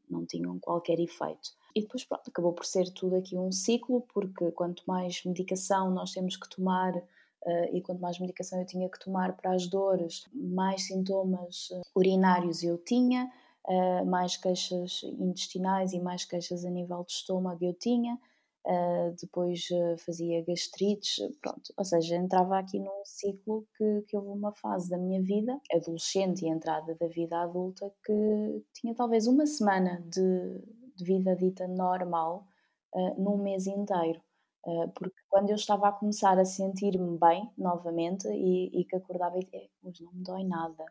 não 0.10 0.26
tinham 0.26 0.60
qualquer 0.60 1.00
efeito. 1.00 1.58
E 1.76 1.82
depois, 1.82 2.04
pronto, 2.04 2.30
acabou 2.30 2.54
por 2.54 2.66
ser 2.66 2.90
tudo 2.92 3.16
aqui 3.16 3.38
um 3.38 3.52
ciclo, 3.52 4.02
porque 4.14 4.52
quanto 4.52 4.84
mais 4.88 5.24
medicação 5.24 5.92
nós 5.92 6.12
temos 6.12 6.36
que 6.36 6.50
tomar 6.50 6.96
uh, 6.96 7.76
e 7.76 7.82
quanto 7.82 8.02
mais 8.02 8.20
medicação 8.20 8.60
eu 8.60 8.66
tinha 8.66 8.90
que 8.90 9.00
tomar 9.00 9.36
para 9.36 9.54
as 9.54 9.68
dores, 9.68 10.28
mais 10.34 10.88
sintomas 10.88 11.70
uh, 11.72 11.82
urinários 11.96 12.64
eu 12.64 12.78
tinha, 12.78 13.32
uh, 13.68 14.06
mais 14.06 14.36
queixas 14.38 15.04
intestinais 15.20 15.94
e 15.94 16.00
mais 16.00 16.26
queixas 16.26 16.66
a 16.66 16.70
nível 16.70 17.04
de 17.04 17.14
estômago 17.14 17.64
eu 17.64 17.74
tinha. 17.74 18.20
Uh, 18.66 19.16
depois 19.20 19.68
uh, 19.72 19.98
fazia 19.98 20.44
gastrites, 20.44 21.18
pronto. 21.42 21.74
Ou 21.78 21.86
seja, 21.86 22.18
entrava 22.18 22.60
aqui 22.60 22.78
num 22.78 23.04
ciclo 23.06 23.66
que, 23.78 24.04
que 24.08 24.18
houve 24.18 24.30
uma 24.30 24.52
fase 24.52 24.90
da 24.90 24.98
minha 24.98 25.22
vida, 25.24 25.60
adolescente 25.74 26.44
e 26.44 26.50
entrada 26.50 26.94
da 27.00 27.08
vida 27.08 27.40
adulta, 27.40 27.92
que 28.06 28.64
tinha 28.74 28.94
talvez 28.94 29.28
uma 29.28 29.46
semana 29.46 30.04
de, 30.06 30.62
de 31.00 31.06
vida 31.06 31.36
dita 31.36 31.68
normal 31.68 32.46
uh, 32.94 33.22
num 33.22 33.38
mês 33.38 33.66
inteiro. 33.66 34.22
Uh, 34.66 34.90
porque 34.94 35.16
quando 35.30 35.50
eu 35.50 35.56
estava 35.56 35.88
a 35.88 35.92
começar 35.92 36.38
a 36.38 36.44
sentir-me 36.44 37.18
bem 37.18 37.50
novamente 37.58 38.28
e, 38.28 38.82
e 38.82 38.84
que 38.84 38.96
acordava 38.98 39.38
e 39.38 39.46
dizia, 39.46 39.70
hoje 39.82 40.04
não 40.04 40.14
me 40.14 40.22
dói 40.22 40.44
nada, 40.44 40.84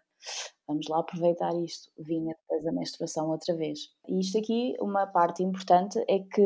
vamos 0.66 0.88
lá 0.88 1.00
aproveitar 1.00 1.54
isto, 1.54 1.92
vinha 1.98 2.34
depois 2.34 2.66
a 2.66 2.72
menstruação 2.72 3.28
outra 3.28 3.54
vez. 3.54 3.90
E 4.08 4.20
isto 4.20 4.38
aqui, 4.38 4.74
uma 4.80 5.06
parte 5.06 5.42
importante 5.42 6.02
é 6.08 6.20
que 6.20 6.40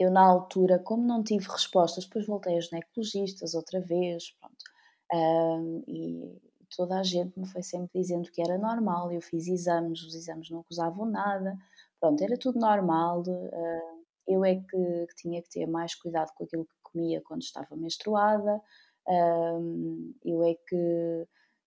eu 0.00 0.10
na 0.10 0.26
altura, 0.26 0.80
como 0.80 1.06
não 1.06 1.22
tive 1.22 1.46
respostas, 1.46 2.04
depois 2.04 2.26
voltei 2.26 2.56
aos 2.56 2.66
ginecologistas 2.66 3.54
outra 3.54 3.80
vez, 3.80 4.32
pronto, 4.32 4.64
uh, 5.12 5.84
e 5.86 6.42
toda 6.76 6.98
a 6.98 7.02
gente 7.04 7.38
me 7.38 7.46
foi 7.46 7.62
sempre 7.62 8.00
dizendo 8.00 8.28
que 8.32 8.42
era 8.42 8.58
normal, 8.58 9.12
eu 9.12 9.20
fiz 9.20 9.46
exames, 9.46 10.02
os 10.02 10.16
exames 10.16 10.50
não 10.50 10.60
acusavam 10.60 11.06
nada, 11.06 11.56
Pronto, 12.00 12.22
era 12.22 12.36
tudo 12.38 12.58
normal. 12.58 13.22
Uh, 13.22 14.04
eu 14.26 14.44
é 14.44 14.56
que, 14.56 15.06
tinha 15.16 15.42
que 15.42 15.50
ter 15.50 15.66
mais 15.66 15.94
cuidado 15.94 16.32
com 16.34 16.44
aquilo 16.44 16.64
que 16.64 16.74
comia 16.82 17.22
quando 17.24 17.42
estava 17.42 17.76
menstruada. 17.76 18.60
Uh, 19.08 20.14
eu 20.24 20.42
é 20.42 20.54
que, 20.54 21.26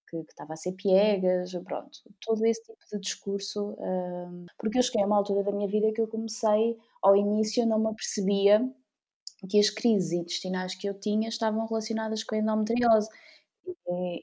que, 0.09 0.17
estava 0.17 0.53
a 0.53 0.57
ser 0.57 0.73
piegas, 0.73 1.53
pronto, 1.63 1.99
todo 2.21 2.45
esse 2.45 2.61
tipo 2.63 2.79
de 2.91 2.99
discurso, 2.99 3.71
uh, 3.71 4.45
porque 4.57 4.77
eu 4.77 4.83
cheguei 4.83 5.03
a 5.03 5.05
uma 5.05 5.17
altura 5.17 5.43
da 5.43 5.51
minha 5.51 5.69
vida 5.69 5.91
que 5.93 6.01
eu 6.01 6.07
comecei, 6.07 6.77
ao 7.01 7.15
início 7.15 7.65
não 7.65 7.79
me 7.79 7.87
apercebia 7.87 8.69
que 9.49 9.57
as 9.57 9.69
crises 9.69 10.11
intestinais 10.11 10.75
que 10.75 10.87
eu 10.87 10.93
tinha 10.99 11.29
estavam 11.29 11.65
relacionadas 11.65 12.25
com 12.25 12.35
a 12.35 12.39
endometriose, 12.39 13.07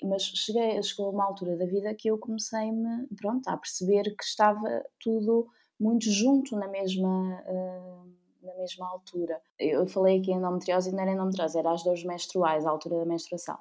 mas 0.03 0.23
cheguei, 0.23 0.83
chegou 0.83 1.07
a 1.07 1.11
uma 1.11 1.25
altura 1.25 1.57
da 1.57 1.65
vida 1.65 1.95
que 1.95 2.09
eu 2.09 2.19
comecei-me, 2.19 3.07
pronto, 3.17 3.49
a 3.49 3.57
perceber 3.57 4.15
que 4.15 4.25
estava 4.25 4.85
tudo 5.01 5.49
muito 5.79 6.11
junto 6.11 6.57
na 6.57 6.69
mesma, 6.69 7.43
uh, 7.47 8.47
na 8.47 8.55
mesma 8.57 8.89
altura. 8.89 9.41
Eu 9.59 9.87
falei 9.87 10.19
aqui 10.19 10.33
em 10.33 10.37
endometriose 10.37 10.91
e 10.91 10.93
não 10.93 11.01
era 11.01 11.13
endometriose, 11.13 11.59
era 11.59 11.73
as 11.73 11.83
dores 11.83 12.05
menstruais, 12.05 12.67
a 12.67 12.71
altura 12.71 12.99
da 12.99 13.05
menstruação. 13.05 13.59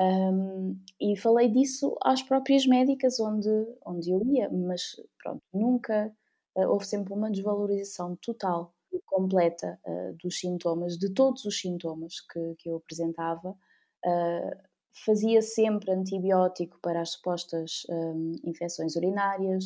Um, 0.00 0.76
e 1.00 1.16
falei 1.16 1.48
disso 1.48 1.96
às 2.02 2.20
próprias 2.20 2.66
médicas 2.66 3.20
onde, 3.20 3.48
onde 3.86 4.10
eu 4.10 4.20
ia, 4.24 4.50
mas 4.50 5.00
pronto, 5.22 5.42
nunca 5.52 6.12
uh, 6.56 6.68
houve 6.68 6.84
sempre 6.84 7.12
uma 7.12 7.30
desvalorização 7.30 8.16
total 8.16 8.74
e 8.92 9.00
completa 9.06 9.78
uh, 9.86 10.16
dos 10.20 10.40
sintomas, 10.40 10.98
de 10.98 11.10
todos 11.10 11.44
os 11.44 11.60
sintomas 11.60 12.20
que, 12.20 12.56
que 12.56 12.68
eu 12.68 12.76
apresentava. 12.76 13.56
Uh, 14.04 14.74
fazia 15.04 15.42
sempre 15.42 15.90
antibiótico 15.90 16.78
para 16.80 17.00
as 17.00 17.10
supostas 17.10 17.84
um, 17.88 18.32
infecções 18.44 18.94
urinárias, 18.94 19.64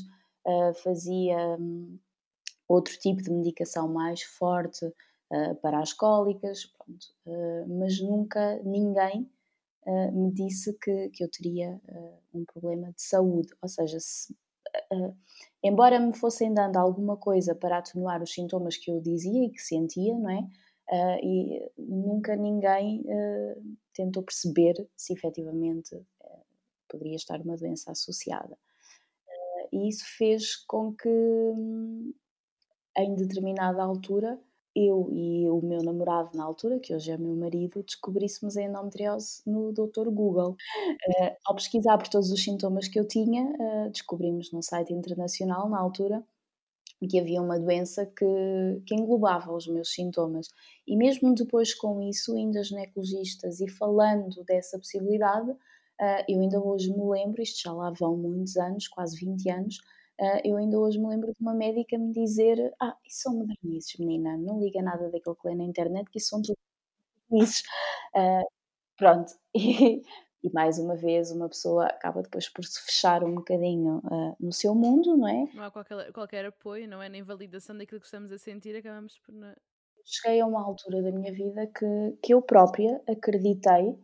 uh, 0.49 0.75
fazia 0.75 1.37
um, 1.59 1.99
outro 2.67 2.99
tipo 2.99 3.23
de 3.23 3.31
medicação 3.31 3.89
mais 3.89 4.23
forte 4.23 4.87
uh, 4.87 5.55
para 5.63 5.81
as 5.81 5.93
cólicas, 5.93 6.65
pronto, 6.65 7.07
uh, 7.27 7.79
mas 7.79 8.01
nunca 8.01 8.61
ninguém 8.63 9.31
me 10.13 10.31
disse 10.31 10.79
que, 10.79 11.09
que 11.09 11.25
eu 11.25 11.31
teria 11.31 11.81
um 12.35 12.45
problema 12.45 12.93
de 12.93 13.01
saúde, 13.01 13.55
ou 13.63 13.69
seja, 13.71 13.99
se, 13.99 14.37
embora 15.63 15.99
me 15.99 16.15
fossem 16.15 16.53
dando 16.53 16.77
alguma 16.77 17.17
coisa 17.17 17.55
para 17.55 17.79
atenuar 17.79 18.23
os 18.23 18.35
sintomas 18.35 18.77
que 18.77 18.91
eu 18.91 19.01
dizia 19.01 19.47
e 19.47 19.51
que 19.51 19.63
sentia, 19.63 20.19
não 20.19 20.29
é? 20.29 20.47
Uh, 20.91 21.19
e 21.23 21.73
nunca 21.79 22.35
ninguém 22.35 23.01
uh, 23.03 23.77
tentou 23.95 24.23
perceber 24.23 24.75
se 24.97 25.13
efetivamente 25.13 25.95
uh, 25.95 26.45
poderia 26.87 27.17
estar 27.17 27.41
uma 27.41 27.57
doença 27.57 27.93
associada 27.93 28.59
e 29.73 29.89
isso 29.89 30.05
fez 30.17 30.57
com 30.57 30.95
que, 30.95 31.09
hum, 31.09 32.13
em 32.97 33.15
determinada 33.15 33.83
altura, 33.83 34.39
eu 34.75 35.09
e 35.11 35.49
o 35.49 35.61
meu 35.61 35.83
namorado 35.83 36.37
na 36.37 36.45
altura, 36.45 36.79
que 36.79 36.95
hoje 36.95 37.11
é 37.11 37.17
meu 37.17 37.35
marido, 37.35 37.83
descobríssemos 37.83 38.57
a 38.57 38.63
endometriose 38.63 39.43
no 39.47 39.73
Dr. 39.73 40.09
Google. 40.11 40.53
Uh, 40.53 41.37
ao 41.45 41.55
pesquisar 41.55 41.99
por 41.99 42.09
todos 42.09 42.31
os 42.31 42.43
sintomas 42.43 42.87
que 42.87 42.99
eu 42.99 43.07
tinha, 43.07 43.45
uh, 43.45 43.91
descobrimos 43.91 44.53
num 44.53 44.63
site 44.63 44.93
internacional, 44.93 45.69
na 45.69 45.81
altura, 45.81 46.25
que 47.09 47.19
havia 47.19 47.41
uma 47.41 47.59
doença 47.59 48.07
que, 48.07 48.25
que 48.87 48.95
englobava 48.95 49.53
os 49.53 49.67
meus 49.67 49.93
sintomas. 49.93 50.49
E 50.87 50.97
mesmo 50.97 51.35
depois 51.35 51.75
com 51.75 52.01
isso, 52.03 52.35
ainda 52.37 52.63
ginecologistas 52.63 53.61
e 53.61 53.69
falando 53.69 54.45
dessa 54.45 54.79
possibilidade, 54.79 55.55
uh, 56.01 56.25
eu 56.29 56.41
ainda 56.41 56.61
hoje 56.63 56.93
me 56.93 57.05
lembro, 57.09 57.43
isto 57.43 57.63
já 57.63 57.73
lá 57.73 57.91
vão 57.91 58.17
muitos 58.17 58.57
anos, 58.57 58.89
quase 58.89 59.17
20 59.19 59.51
anos, 59.51 59.79
uh, 60.21 60.41
eu 60.45 60.57
ainda 60.57 60.79
hoje 60.79 60.99
me 60.99 61.09
lembro 61.09 61.29
de 61.29 61.41
uma 61.41 61.55
médica 61.55 61.99
me 61.99 62.13
dizer: 62.13 62.75
Ah, 62.81 62.97
isso 63.05 63.23
são 63.23 63.35
modernices, 63.35 63.97
menina, 63.99 64.37
não 64.37 64.61
liga 64.61 64.83
nada 64.83 65.11
daquilo 65.11 65.37
que 65.37 65.49
lê 65.49 65.55
na 65.55 65.65
internet, 65.65 66.11
que 66.11 66.19
isso 66.19 66.29
são 66.29 66.43
tudo 66.43 66.57
modernices. 67.31 67.63
Uh, 68.15 68.47
pronto, 68.97 69.33
e, 69.55 70.03
e 70.43 70.51
mais 70.53 70.79
uma 70.79 70.97
vez 70.97 71.31
uma 71.31 71.49
pessoa 71.49 71.87
acaba 71.87 72.23
depois 72.23 72.49
por 72.49 72.65
se 72.65 72.81
fechar 72.85 73.25
um 73.25 73.35
bocadinho 73.35 74.01
no 74.39 74.53
seu 74.53 74.75
mundo, 74.75 75.17
não 75.17 75.29
é? 75.29 75.49
Não 75.53 75.65
há 75.65 75.71
qualquer, 75.71 76.13
qualquer 76.13 76.47
apoio, 76.47 76.89
não 76.89 77.03
é? 77.03 77.09
Nem 77.09 77.23
validação 77.23 77.77
daquilo 77.77 78.01
que 78.01 78.07
estamos 78.07 78.31
a 78.33 78.39
sentir, 78.39 78.77
acabamos 78.77 79.19
por. 79.19 79.35
Não... 79.35 79.53
Cheguei 80.05 80.41
a 80.41 80.47
uma 80.47 80.65
altura 80.65 81.03
da 81.03 81.13
minha 81.13 81.33
vida 81.33 81.67
que, 81.67 82.17
que 82.23 82.33
eu 82.33 82.41
própria 82.41 83.03
acreditei 83.07 83.99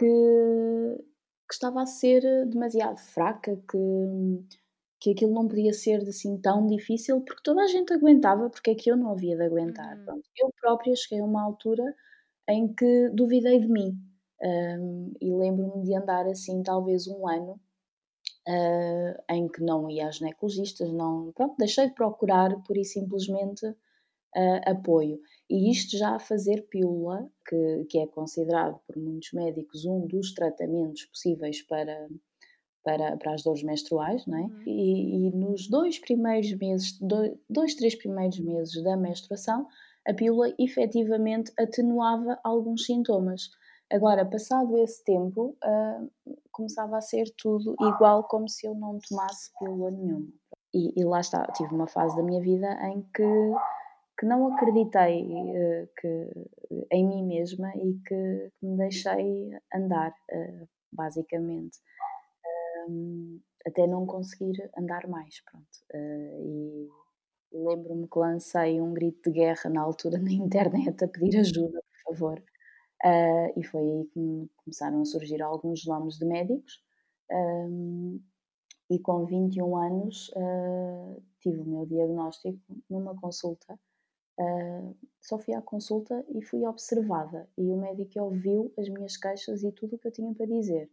que, 0.00 1.04
que 1.50 1.54
estava 1.54 1.82
a 1.82 1.86
ser 1.86 2.22
demasiado 2.46 3.00
fraca, 3.00 3.56
que, 3.68 4.56
que 5.00 5.10
aquilo 5.10 5.34
não 5.34 5.48
podia 5.48 5.72
ser 5.72 5.96
assim 6.02 6.40
tão 6.40 6.64
difícil, 6.64 7.20
porque 7.22 7.42
toda 7.42 7.62
a 7.62 7.66
gente 7.66 7.92
aguentava, 7.92 8.48
porque 8.48 8.70
é 8.70 8.74
que 8.76 8.88
eu 8.88 8.96
não 8.96 9.10
havia 9.10 9.36
de 9.36 9.42
aguentar. 9.42 9.98
Uhum. 9.98 10.22
eu 10.38 10.52
própria 10.60 10.94
cheguei 10.94 11.20
a 11.20 11.24
uma 11.24 11.42
altura 11.42 11.82
em 12.48 12.72
que 12.72 13.08
duvidei 13.12 13.58
de 13.58 13.66
mim 13.66 13.98
um, 14.40 15.12
e 15.20 15.34
lembro-me 15.34 15.82
de 15.82 15.92
andar 15.92 16.24
assim, 16.26 16.62
talvez 16.62 17.08
um 17.08 17.26
ano, 17.26 17.60
uh, 18.48 19.22
em 19.28 19.48
que 19.48 19.60
não 19.60 19.90
ia 19.90 20.06
às 20.06 20.18
ginecologistas, 20.18 20.92
não, 20.92 21.32
pronto, 21.32 21.56
deixei 21.58 21.88
de 21.88 21.94
procurar 21.94 22.62
por 22.62 22.76
e 22.76 22.84
simplesmente 22.84 23.66
uh, 23.66 24.60
apoio. 24.66 25.18
E 25.50 25.70
isto 25.70 25.98
já 25.98 26.14
a 26.14 26.20
fazer 26.20 26.68
pílula, 26.70 27.28
que, 27.48 27.84
que 27.90 27.98
é 27.98 28.06
considerado 28.06 28.78
por 28.86 28.96
muitos 28.96 29.32
médicos 29.32 29.84
um 29.84 30.06
dos 30.06 30.32
tratamentos 30.32 31.04
possíveis 31.06 31.60
para, 31.62 32.08
para, 32.84 33.16
para 33.16 33.34
as 33.34 33.42
dores 33.42 33.64
menstruais, 33.64 34.24
não 34.26 34.38
é? 34.38 34.42
Uhum. 34.42 34.62
E, 34.64 35.26
e, 35.26 35.30
nos 35.32 35.68
dois 35.68 35.98
primeiros 35.98 36.52
meses, 36.54 36.96
dois, 37.00 37.36
dois, 37.48 37.74
três 37.74 37.96
primeiros 37.96 38.38
meses 38.38 38.80
da 38.84 38.96
menstruação, 38.96 39.66
a 40.06 40.14
pílula 40.14 40.54
efetivamente 40.56 41.52
atenuava 41.58 42.38
alguns 42.44 42.86
sintomas. 42.86 43.50
Agora, 43.92 44.24
passado 44.24 44.78
esse 44.78 45.02
tempo, 45.02 45.56
uh, 45.64 46.10
começava 46.52 46.96
a 46.96 47.00
ser 47.00 47.24
tudo 47.36 47.74
igual, 47.80 48.22
como 48.24 48.48
se 48.48 48.66
eu 48.66 48.74
não 48.74 48.98
tomasse 49.00 49.50
pílula 49.58 49.90
nenhuma. 49.90 50.28
E, 50.72 51.00
e, 51.00 51.04
lá 51.04 51.18
está, 51.18 51.44
tive 51.56 51.74
uma 51.74 51.88
fase 51.88 52.16
da 52.16 52.22
minha 52.22 52.40
vida 52.40 52.68
em 52.86 53.02
que, 53.12 53.52
que 54.20 54.26
não 54.26 54.52
acreditei 54.52 55.24
uh, 55.24 55.88
que, 55.98 56.86
em 56.92 57.08
mim 57.08 57.26
mesma 57.26 57.72
e 57.74 57.94
que, 58.06 58.52
que 58.60 58.66
me 58.66 58.76
deixei 58.76 59.50
andar, 59.74 60.12
uh, 60.30 60.68
basicamente. 60.92 61.78
Um, 62.88 63.40
até 63.66 63.86
não 63.86 64.06
conseguir 64.06 64.70
andar 64.76 65.06
mais, 65.06 65.42
pronto. 65.42 65.66
e 65.94 66.88
lembro-me 67.52 68.08
que 68.08 68.18
lancei 68.18 68.80
um 68.80 68.94
grito 68.94 69.30
de 69.30 69.38
guerra 69.38 69.68
na 69.70 69.82
altura 69.82 70.18
na 70.18 70.32
internet 70.32 71.04
a 71.04 71.08
pedir 71.08 71.38
ajuda, 71.38 71.82
por 71.82 72.14
favor 72.14 72.42
Uh, 73.04 73.48
e 73.58 73.64
foi 73.64 73.80
aí 73.80 74.04
que 74.12 74.50
começaram 74.56 75.00
a 75.00 75.04
surgir 75.06 75.40
alguns 75.40 75.86
nomes 75.86 76.18
de 76.18 76.26
médicos. 76.26 76.82
Um, 77.32 78.20
e 78.90 78.98
com 78.98 79.24
21 79.24 79.76
anos 79.76 80.28
uh, 80.30 81.22
tive 81.40 81.60
o 81.60 81.64
meu 81.64 81.86
diagnóstico 81.86 82.60
numa 82.90 83.14
consulta. 83.16 83.78
Uh, 84.40 84.96
só 85.20 85.38
fui 85.38 85.52
à 85.52 85.60
consulta 85.60 86.24
e 86.30 86.42
fui 86.42 86.64
observada. 86.66 87.46
E 87.58 87.70
o 87.70 87.76
médico 87.76 88.20
ouviu 88.20 88.72
as 88.78 88.88
minhas 88.88 89.16
queixas 89.16 89.62
e 89.62 89.70
tudo 89.70 89.96
o 89.96 89.98
que 89.98 90.08
eu 90.08 90.12
tinha 90.12 90.34
para 90.34 90.46
dizer. 90.46 90.90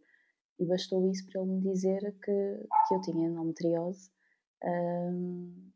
E 0.58 0.66
bastou 0.66 1.10
isso 1.10 1.26
para 1.26 1.40
ele 1.40 1.52
me 1.52 1.60
dizer 1.62 2.00
que, 2.22 2.66
que 2.88 2.94
eu 2.94 3.00
tinha 3.00 3.26
endometriose. 3.26 4.10
Um, 4.62 5.70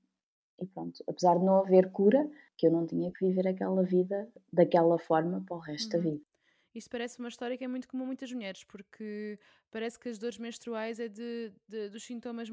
e 0.61 0.67
pronto, 0.67 1.03
apesar 1.09 1.39
de 1.39 1.45
não 1.45 1.57
haver 1.59 1.91
cura, 1.91 2.31
que 2.59 2.67
eu 2.67 2.71
não 2.71 2.87
tinha 2.87 3.11
que 3.11 3.27
viver 3.27 3.49
aquela 3.49 3.83
vida 3.83 4.29
daquela 4.53 4.99
forma 4.99 5.43
para 5.47 5.57
o 5.57 5.61
resto 5.61 5.97
uhum. 5.97 6.03
da 6.03 6.11
vida. 6.11 6.32
Isso 6.75 6.89
parece 6.89 7.19
uma 7.19 7.29
história 7.29 7.57
que 7.57 7.65
é 7.65 7.69
muito 7.69 7.87
comum 7.87 8.05
a 8.05 8.07
muitas 8.07 8.33
mulheres, 8.33 8.65
porque 8.65 9.39
parece 9.71 9.99
que 9.99 10.09
as 10.09 10.19
dores 10.19 10.39
menstruais 10.39 10.99
é 10.99 11.09
de, 11.09 11.53
de 11.69 11.89
dos 11.91 12.03
sintomas, 12.03 12.49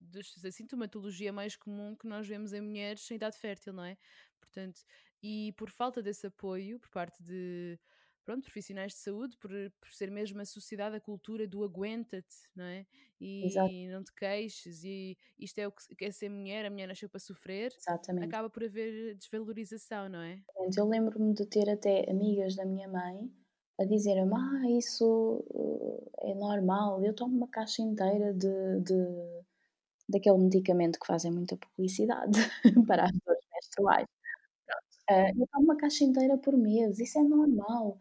da 0.00 0.50
sintomatologia 0.50 1.32
mais 1.32 1.56
comum 1.56 1.94
que 1.94 2.06
nós 2.06 2.26
vemos 2.26 2.52
em 2.52 2.60
mulheres 2.60 3.10
em 3.10 3.16
idade 3.16 3.36
fértil, 3.36 3.72
não 3.72 3.84
é? 3.84 3.98
Portanto, 4.38 4.82
e 5.22 5.52
por 5.56 5.70
falta 5.70 6.02
desse 6.02 6.26
apoio 6.26 6.78
por 6.80 6.88
parte 6.88 7.22
de 7.22 7.78
pronto, 8.24 8.44
profissionais 8.44 8.92
de 8.92 8.98
saúde, 8.98 9.36
por, 9.38 9.50
por 9.80 9.88
ser 9.92 10.10
mesmo 10.10 10.40
a 10.40 10.44
sociedade, 10.44 10.94
a 10.94 11.00
cultura 11.00 11.46
do 11.46 11.64
aguenta-te, 11.64 12.36
não 12.54 12.64
é? 12.64 12.86
E, 13.20 13.52
e, 13.68 13.88
não 13.88 14.02
te 14.02 14.14
queixes, 14.14 14.84
e 14.84 15.16
isto 15.38 15.58
é 15.58 15.66
o 15.66 15.72
que 15.72 16.04
é 16.04 16.10
ser 16.10 16.28
mulher, 16.28 16.64
a 16.64 16.70
mulher 16.70 16.86
nasceu 16.86 17.08
para 17.08 17.18
sofrer, 17.18 17.74
Exatamente. 17.76 18.26
acaba 18.26 18.48
por 18.48 18.64
haver 18.64 19.14
desvalorização, 19.16 20.08
não 20.08 20.20
é? 20.20 20.40
Eu 20.76 20.88
lembro-me 20.88 21.34
de 21.34 21.44
ter 21.44 21.68
até 21.68 22.08
amigas 22.08 22.54
da 22.54 22.64
minha 22.64 22.88
mãe 22.88 23.30
a 23.80 23.84
dizerem-me, 23.84 24.34
ah, 24.34 24.70
isso 24.78 25.44
eh, 26.22 26.30
é 26.30 26.34
normal, 26.34 27.02
eu 27.02 27.14
tomo 27.14 27.36
uma 27.36 27.48
caixa 27.48 27.82
inteira 27.82 28.32
de, 28.34 28.80
de 28.80 29.40
daquele 30.08 30.38
medicamento 30.38 30.98
que 30.98 31.06
fazem 31.06 31.30
muita 31.32 31.56
publicidade 31.56 32.38
para 32.86 33.04
as 33.04 33.12
dores 33.24 33.44
menstruais. 33.54 34.06
Uh, 35.10 35.40
eu 35.40 35.46
tomo 35.48 35.64
uma 35.64 35.76
caixa 35.76 36.04
inteira 36.04 36.36
por 36.38 36.56
mês, 36.56 36.98
isso 36.98 37.18
é 37.18 37.22
normal 37.22 37.98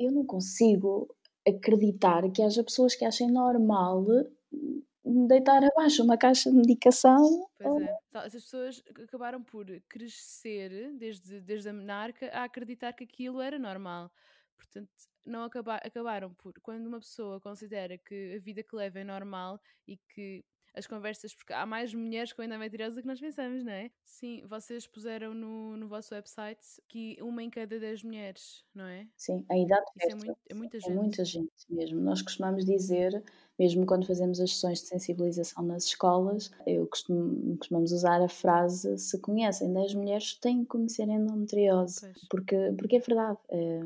eu 0.00 0.10
não 0.10 0.24
consigo 0.24 1.14
acreditar 1.46 2.22
que 2.32 2.42
haja 2.42 2.64
pessoas 2.64 2.94
que 2.94 3.04
achem 3.04 3.30
normal 3.30 4.06
deitar 5.04 5.62
abaixo 5.62 6.02
uma 6.02 6.16
caixa 6.16 6.50
de 6.50 6.56
medicação. 6.56 7.46
Pois 7.58 7.82
é. 7.82 7.98
As 8.14 8.32
pessoas 8.32 8.82
acabaram 9.02 9.42
por 9.42 9.66
crescer 9.88 10.92
desde, 10.94 11.40
desde 11.40 11.68
a 11.68 11.72
menarca 11.72 12.26
a 12.32 12.44
acreditar 12.44 12.92
que 12.94 13.04
aquilo 13.04 13.40
era 13.40 13.58
normal. 13.58 14.10
Portanto, 14.60 14.90
não 15.24 15.42
acaba, 15.44 15.76
acabaram 15.76 16.34
por. 16.34 16.52
Quando 16.60 16.86
uma 16.86 17.00
pessoa 17.00 17.40
considera 17.40 17.96
que 17.98 18.34
a 18.36 18.40
vida 18.40 18.62
que 18.62 18.76
leva 18.76 19.00
é 19.00 19.04
normal 19.04 19.60
e 19.88 19.96
que 19.96 20.44
as 20.74 20.86
conversas, 20.86 21.34
porque 21.34 21.52
há 21.52 21.66
mais 21.66 21.92
mulheres 21.92 22.32
com 22.32 22.42
endometriose 22.42 22.94
do 22.94 23.02
que 23.02 23.08
nós 23.08 23.20
pensamos, 23.20 23.64
não 23.64 23.72
é? 23.72 23.90
Sim, 24.04 24.44
vocês 24.46 24.86
puseram 24.86 25.34
no, 25.34 25.76
no 25.76 25.88
vosso 25.88 26.14
website 26.14 26.60
que 26.88 27.16
uma 27.20 27.42
em 27.42 27.50
cada 27.50 27.78
dez 27.78 28.02
mulheres, 28.02 28.64
não 28.74 28.84
é? 28.84 29.06
Sim, 29.16 29.44
a 29.50 29.58
idade 29.58 29.84
Isso 29.96 30.10
é, 30.10 30.14
muito, 30.14 30.38
é 30.48 30.54
muita 30.54 30.78
gente. 30.78 30.90
É 30.90 30.94
muita 30.94 31.24
gente 31.24 31.50
mesmo. 31.68 32.00
Nós 32.00 32.22
costumamos 32.22 32.64
dizer, 32.64 33.22
mesmo 33.58 33.84
quando 33.84 34.06
fazemos 34.06 34.40
as 34.40 34.54
sessões 34.54 34.80
de 34.80 34.86
sensibilização 34.86 35.64
nas 35.64 35.84
escolas, 35.84 36.50
eu 36.66 36.86
costumo, 36.86 37.56
costumamos 37.58 37.92
usar 37.92 38.22
a 38.22 38.28
frase: 38.28 38.96
se 38.96 39.18
conhecem 39.20 39.72
10 39.72 39.94
mulheres, 39.94 40.34
têm 40.34 40.60
que 40.62 40.68
conhecer 40.68 41.08
endometriose. 41.08 42.12
Porque, 42.28 42.56
porque 42.78 42.96
é 42.96 43.00
verdade. 43.00 43.38
É, 43.48 43.80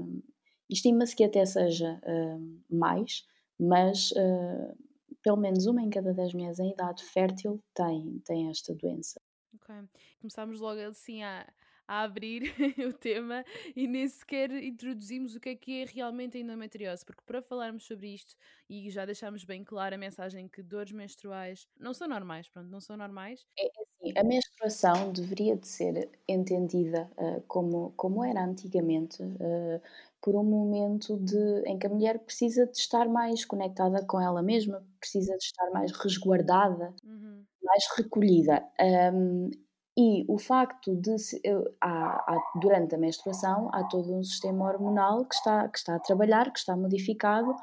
Estima-se 0.69 1.15
que 1.15 1.25
até 1.25 1.45
seja 1.45 2.01
uh, 2.05 2.75
mais, 2.75 3.27
mas 3.59 4.11
uh, 4.13 4.77
pelo 5.23 5.37
menos 5.37 5.67
uma 5.67 5.83
em 5.83 5.91
cada 5.91 6.13
dez 6.13 6.33
mulheres 6.35 6.59
em 6.59 6.71
idade 6.71 7.03
fértil 7.03 7.63
tem, 7.75 8.21
tem 8.25 8.51
esta 8.51 8.75
doença. 8.75 9.21
Ok. 9.55 9.75
Começámos 10.21 10.61
logo 10.61 10.81
assim 10.81 11.23
a, 11.23 11.47
a 11.87 12.03
abrir 12.03 12.43
o 12.89 12.93
tema 12.93 13.45
e 13.75 13.87
nem 13.87 14.09
sequer 14.09 14.51
introduzimos 14.51 15.35
o 15.35 15.41
que 15.41 15.51
é 15.51 15.57
que 15.57 15.83
é 15.83 15.85
realmente 15.85 16.37
a 16.37 16.41
endometriose, 16.41 17.05
porque 17.05 17.23
para 17.27 17.43
falarmos 17.43 17.85
sobre 17.85 18.09
isto 18.15 18.35
e 18.69 18.91
já 18.91 19.05
deixámos 19.05 19.45
bem 19.45 19.63
clara 19.63 19.97
a 19.97 19.99
mensagem 19.99 20.49
que 20.49 20.63
dores 20.63 20.93
menstruais 20.93 21.69
não 21.79 21.95
são 21.95 22.09
normais, 22.09 22.49
pronto, 22.49 22.69
não 22.69 22.81
são 22.81 22.97
normais. 22.97 23.47
É, 23.59 23.67
é 23.67 23.69
assim, 23.69 24.19
a 24.19 24.25
menstruação 24.25 25.13
deveria 25.13 25.57
de 25.57 25.69
ser 25.69 26.11
entendida 26.29 27.11
uh, 27.17 27.43
como, 27.47 27.93
como 27.97 28.25
era 28.25 28.45
antigamente, 28.45 29.23
uh, 29.23 29.81
por 30.25 30.35
um 30.37 30.43
momento 30.43 31.19
de, 31.19 31.63
em 31.67 31.79
que 31.79 31.87
a 31.87 31.91
mulher 31.91 32.19
precisa 32.21 32.65
de 32.65 32.79
estar 32.79 33.07
mais 33.07 33.45
conectada 33.45 34.03
com 34.07 34.19
ela 34.19 34.43
mesma, 34.43 34.83
precisa 34.99 35.37
de 35.37 35.45
estar 35.45 35.71
mais 35.71 35.93
resguardada, 35.93 36.95
uhum. 37.05 37.45
mais 37.63 37.85
recolhida. 37.95 38.65
Um, 39.13 39.51
e 39.99 40.25
o 40.27 40.39
facto 40.39 40.97
de 40.97 41.19
se, 41.19 41.43
há, 41.79 42.25
há, 42.27 42.53
durante 42.59 42.95
a 42.95 42.99
menstruação 42.99 43.69
há 43.71 43.85
todo 43.85 44.17
um 44.17 44.25
sistema 44.25 44.65
hormonal 44.65 45.27
que 45.27 45.35
está, 45.35 45.69
que 45.69 45.77
está 45.77 45.95
a 45.95 46.01
trabalhar, 46.01 46.51
que 46.51 46.59
está 46.59 46.75
modificado 46.75 47.55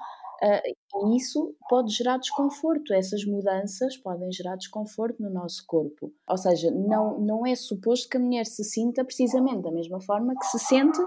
Uh, 0.44 1.14
e 1.14 1.18
isso 1.18 1.56
pode 1.70 1.94
gerar 1.94 2.18
desconforto, 2.18 2.96
essas 2.96 3.24
mudanças 3.24 3.96
podem 3.96 4.32
gerar 4.32 4.56
desconforto 4.56 5.22
no 5.22 5.30
nosso 5.30 5.64
corpo. 5.68 6.12
Ou 6.28 6.36
seja, 6.36 6.72
não, 6.72 7.20
não 7.20 7.46
é 7.46 7.54
suposto 7.54 8.10
que 8.10 8.18
a 8.18 8.20
mulher 8.20 8.48
se 8.48 8.64
sinta 8.64 9.06
precisamente 9.06 9.62
da 9.62 9.72
mesma 9.72 10.02
forma 10.02 10.34
que 10.34 10.48
se 10.48 10.58
sente 10.58 11.00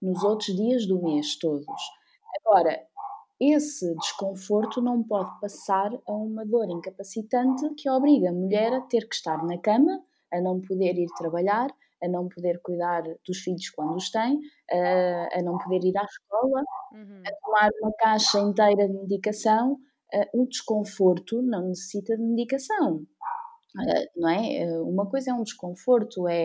nos 0.00 0.22
outros 0.22 0.54
dias 0.54 0.86
do 0.86 1.02
mês 1.02 1.38
todos. 1.38 1.66
Agora, 2.40 2.86
esse 3.40 3.94
desconforto 3.96 4.80
não 4.80 5.02
pode 5.02 5.30
passar 5.40 5.92
a 6.06 6.12
uma 6.12 6.44
dor 6.44 6.70
incapacitante 6.70 7.68
que 7.74 7.88
obriga 7.90 8.30
a 8.30 8.32
mulher 8.32 8.72
a 8.72 8.80
ter 8.80 9.08
que 9.08 9.14
estar 9.14 9.44
na 9.44 9.58
cama, 9.58 10.02
a 10.32 10.40
não 10.40 10.60
poder 10.60 10.96
ir 10.96 11.08
trabalhar, 11.16 11.68
a 12.02 12.08
não 12.08 12.28
poder 12.28 12.60
cuidar 12.62 13.02
dos 13.26 13.38
filhos 13.38 13.70
quando 13.70 13.96
os 13.96 14.10
tem, 14.10 14.40
a, 14.70 15.38
a 15.38 15.42
não 15.42 15.58
poder 15.58 15.84
ir 15.84 15.96
à 15.96 16.04
escola, 16.04 16.62
uhum. 16.92 17.22
a 17.26 17.32
tomar 17.42 17.70
uma 17.80 17.92
caixa 17.98 18.38
inteira 18.38 18.88
de 18.88 18.94
medicação. 18.94 19.78
O 20.32 20.46
desconforto 20.46 21.42
não 21.42 21.68
necessita 21.68 22.16
de 22.16 22.22
medicação, 22.22 23.04
não 24.16 24.28
é? 24.30 24.64
Uma 24.82 25.10
coisa 25.10 25.30
é 25.32 25.34
um 25.34 25.42
desconforto, 25.42 26.28
é 26.28 26.44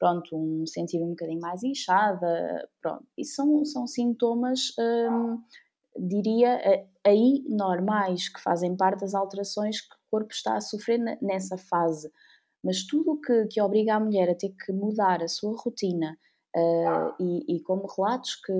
pronto, 0.00 0.34
um 0.34 0.66
sentir 0.66 1.00
um 1.02 1.10
bocadinho 1.10 1.40
mais 1.40 1.62
inchada, 1.62 2.68
pronto. 2.80 3.06
Isso 3.16 3.36
são, 3.36 3.64
são 3.66 3.86
sintomas, 3.86 4.72
um, 4.78 5.38
diria, 6.08 6.58
aí 7.06 7.44
normais, 7.46 8.28
que 8.28 8.40
fazem 8.40 8.76
parte 8.76 9.00
das 9.00 9.14
alterações 9.14 9.82
que 9.82 9.94
o 9.94 10.10
corpo 10.10 10.32
está 10.32 10.56
a 10.56 10.60
sofrer 10.60 10.98
nessa 11.20 11.58
fase. 11.58 12.10
Mas 12.64 12.86
tudo 12.86 13.20
que, 13.20 13.46
que 13.48 13.60
obriga 13.60 13.94
a 13.94 14.00
mulher 14.00 14.30
a 14.30 14.34
ter 14.34 14.54
que 14.64 14.72
mudar 14.72 15.22
a 15.22 15.28
sua 15.28 15.54
rotina 15.56 16.16
uh, 16.56 17.14
e, 17.22 17.56
e, 17.56 17.62
como 17.62 17.86
relatos 17.86 18.36
que, 18.36 18.52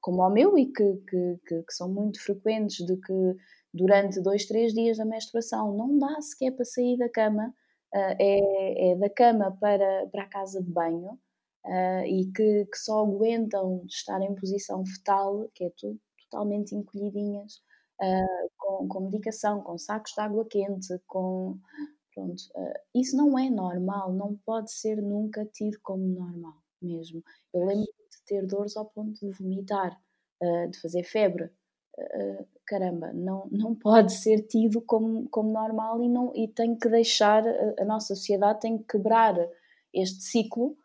como 0.00 0.22
o 0.22 0.30
meu 0.30 0.58
e 0.58 0.66
que, 0.66 0.96
que, 1.08 1.38
que, 1.46 1.72
são 1.72 1.88
muito 1.88 2.22
frequentes 2.22 2.84
de 2.84 2.96
que 2.96 3.36
durante 3.74 4.20
dois, 4.20 4.46
três 4.46 4.72
dias 4.72 4.98
da 4.98 5.04
menstruação 5.04 5.76
não 5.76 5.98
dá 5.98 6.20
sequer 6.20 6.52
para 6.52 6.64
sair 6.64 6.96
da 6.96 7.08
cama, 7.08 7.52
é, 7.94 8.90
é, 8.90 8.96
da 8.96 9.08
cama 9.08 9.56
para, 9.60 10.06
para 10.08 10.24
a 10.24 10.28
casa 10.28 10.62
de 10.62 10.70
banho 10.70 11.18
uh, 11.64 12.04
e 12.04 12.30
que, 12.34 12.66
que 12.66 12.78
só 12.78 13.04
aguentam 13.04 13.82
estar 13.86 14.20
em 14.22 14.34
posição 14.34 14.84
fetal, 14.84 15.48
que 15.54 15.64
é 15.64 15.70
tudo 15.76 15.98
totalmente 16.28 16.74
encolhidinhas, 16.74 17.62
uh, 18.02 18.50
com, 18.56 18.88
com 18.88 19.00
medicação, 19.00 19.62
com 19.62 19.78
sacos 19.78 20.12
de 20.12 20.20
água 20.20 20.46
quente, 20.48 20.98
com, 21.06 21.58
Pronto, 22.14 22.42
isso 22.94 23.14
não 23.14 23.38
é 23.38 23.50
normal, 23.50 24.10
não 24.10 24.36
pode 24.38 24.72
ser 24.72 25.02
nunca 25.02 25.44
tido 25.44 25.78
como 25.82 26.02
normal 26.02 26.62
mesmo. 26.80 27.22
Eu 27.52 27.66
lembro 27.66 27.84
de 27.84 28.24
ter 28.26 28.46
dores 28.46 28.74
ao 28.74 28.86
ponto 28.86 29.20
de 29.20 29.30
vomitar, 29.32 30.00
de 30.70 30.80
fazer 30.80 31.02
febre. 31.04 31.50
Uh, 32.66 32.76
caramba, 32.76 33.12
não, 33.12 33.48
não 33.50 33.74
pode 33.74 34.12
ser 34.12 34.42
tido 34.42 34.80
como, 34.80 35.28
como 35.28 35.52
normal 35.52 36.02
e, 36.02 36.08
não, 36.08 36.32
e 36.34 36.48
tem 36.48 36.76
que 36.76 36.88
deixar, 36.88 37.46
a, 37.46 37.82
a 37.82 37.84
nossa 37.84 38.14
sociedade 38.14 38.60
tem 38.60 38.78
que 38.78 38.84
quebrar 38.84 39.36
este 39.94 40.22
ciclo. 40.22 40.76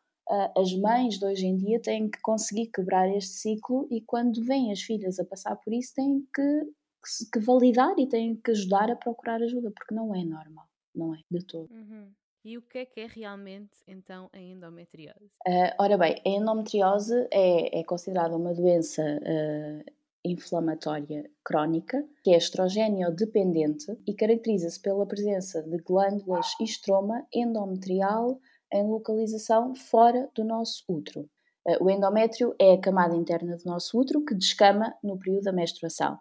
as 0.56 0.74
mães 0.74 1.20
de 1.20 1.26
hoje 1.26 1.46
em 1.46 1.58
dia 1.58 1.82
têm 1.82 2.10
que 2.10 2.22
conseguir 2.22 2.68
quebrar 2.68 3.10
este 3.10 3.34
ciclo 3.34 3.88
e 3.92 4.02
quando 4.02 4.44
vêm 4.44 4.72
as 4.72 4.82
filhas 4.82 5.20
a 5.20 5.26
passar 5.26 5.56
por 5.58 5.74
isso 5.74 5.94
têm 5.96 6.26
que, 6.34 6.62
que, 6.64 7.32
que 7.34 7.40
validar 7.40 7.94
e 7.98 8.08
têm 8.08 8.36
que 8.36 8.52
ajudar 8.52 8.90
a 8.90 8.96
procurar 8.96 9.42
ajuda, 9.42 9.72
porque 9.72 9.94
não 9.94 10.16
é 10.16 10.24
normal 10.24 10.66
não 10.94 11.16
é 11.16 11.20
de 11.30 11.44
todo. 11.46 11.72
Uhum. 11.72 12.12
E 12.44 12.58
o 12.58 12.62
que 12.64 12.80
é 12.80 12.86
que 12.86 13.00
é 13.02 13.08
realmente 13.08 13.78
então 13.88 14.30
a 14.34 14.40
endometriose? 14.40 15.32
Uh, 15.48 15.74
ora 15.78 15.98
bem, 15.98 16.20
a 16.26 16.30
endometriose 16.30 17.28
é, 17.32 17.80
é 17.80 17.84
considerada 17.84 18.36
uma 18.36 18.54
doença 18.54 19.04
uh, 19.04 19.92
inflamatória 20.24 21.30
crónica, 21.44 22.04
que 22.24 22.32
é 22.32 22.38
estrogênio 22.38 23.14
dependente 23.16 23.98
e 24.08 24.14
caracteriza-se 24.14 24.80
pela 24.80 25.06
presença 25.06 25.62
de 25.64 25.78
glândulas 25.78 26.48
e 26.60 26.64
estroma 26.64 27.26
endometrial 27.34 28.40
em 28.72 28.88
localização 28.88 29.76
fora 29.76 30.30
do 30.36 30.44
nosso 30.44 30.84
útero. 30.88 31.30
Uh, 31.68 31.84
o 31.84 31.90
endométrio 31.90 32.56
é 32.60 32.74
a 32.74 32.80
camada 32.80 33.16
interna 33.16 33.58
do 33.58 33.66
nosso 33.66 34.00
útero 34.00 34.24
que 34.26 34.34
descama 34.34 34.96
no 35.04 35.18
período 35.18 35.44
da 35.44 35.52
menstruação. 35.52 36.18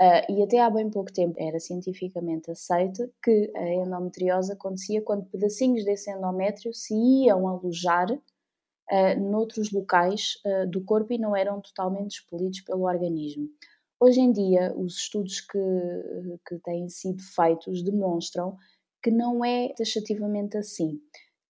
Uh, 0.00 0.32
e 0.32 0.42
até 0.42 0.58
há 0.58 0.70
bem 0.70 0.88
pouco 0.88 1.12
tempo 1.12 1.34
era 1.38 1.60
cientificamente 1.60 2.50
aceito 2.50 3.12
que 3.22 3.52
a 3.54 3.68
endometriose 3.68 4.52
acontecia 4.52 5.02
quando 5.02 5.26
pedacinhos 5.26 5.84
desse 5.84 6.10
endométrio 6.10 6.72
se 6.72 6.94
iam 6.94 7.46
alojar 7.46 8.08
uh, 8.90 9.20
noutros 9.20 9.70
locais 9.72 10.34
uh, 10.44 10.68
do 10.68 10.82
corpo 10.84 11.12
e 11.12 11.18
não 11.18 11.36
eram 11.36 11.60
totalmente 11.60 12.18
expelidos 12.18 12.60
pelo 12.60 12.82
organismo. 12.82 13.48
Hoje 13.98 14.20
em 14.20 14.32
dia, 14.32 14.74
os 14.76 14.96
estudos 14.96 15.40
que, 15.42 15.58
que 16.48 16.58
têm 16.64 16.88
sido 16.88 17.22
feitos 17.22 17.82
demonstram 17.82 18.56
que 19.02 19.10
não 19.10 19.44
é 19.44 19.68
taxativamente 19.76 20.56
assim, 20.56 21.00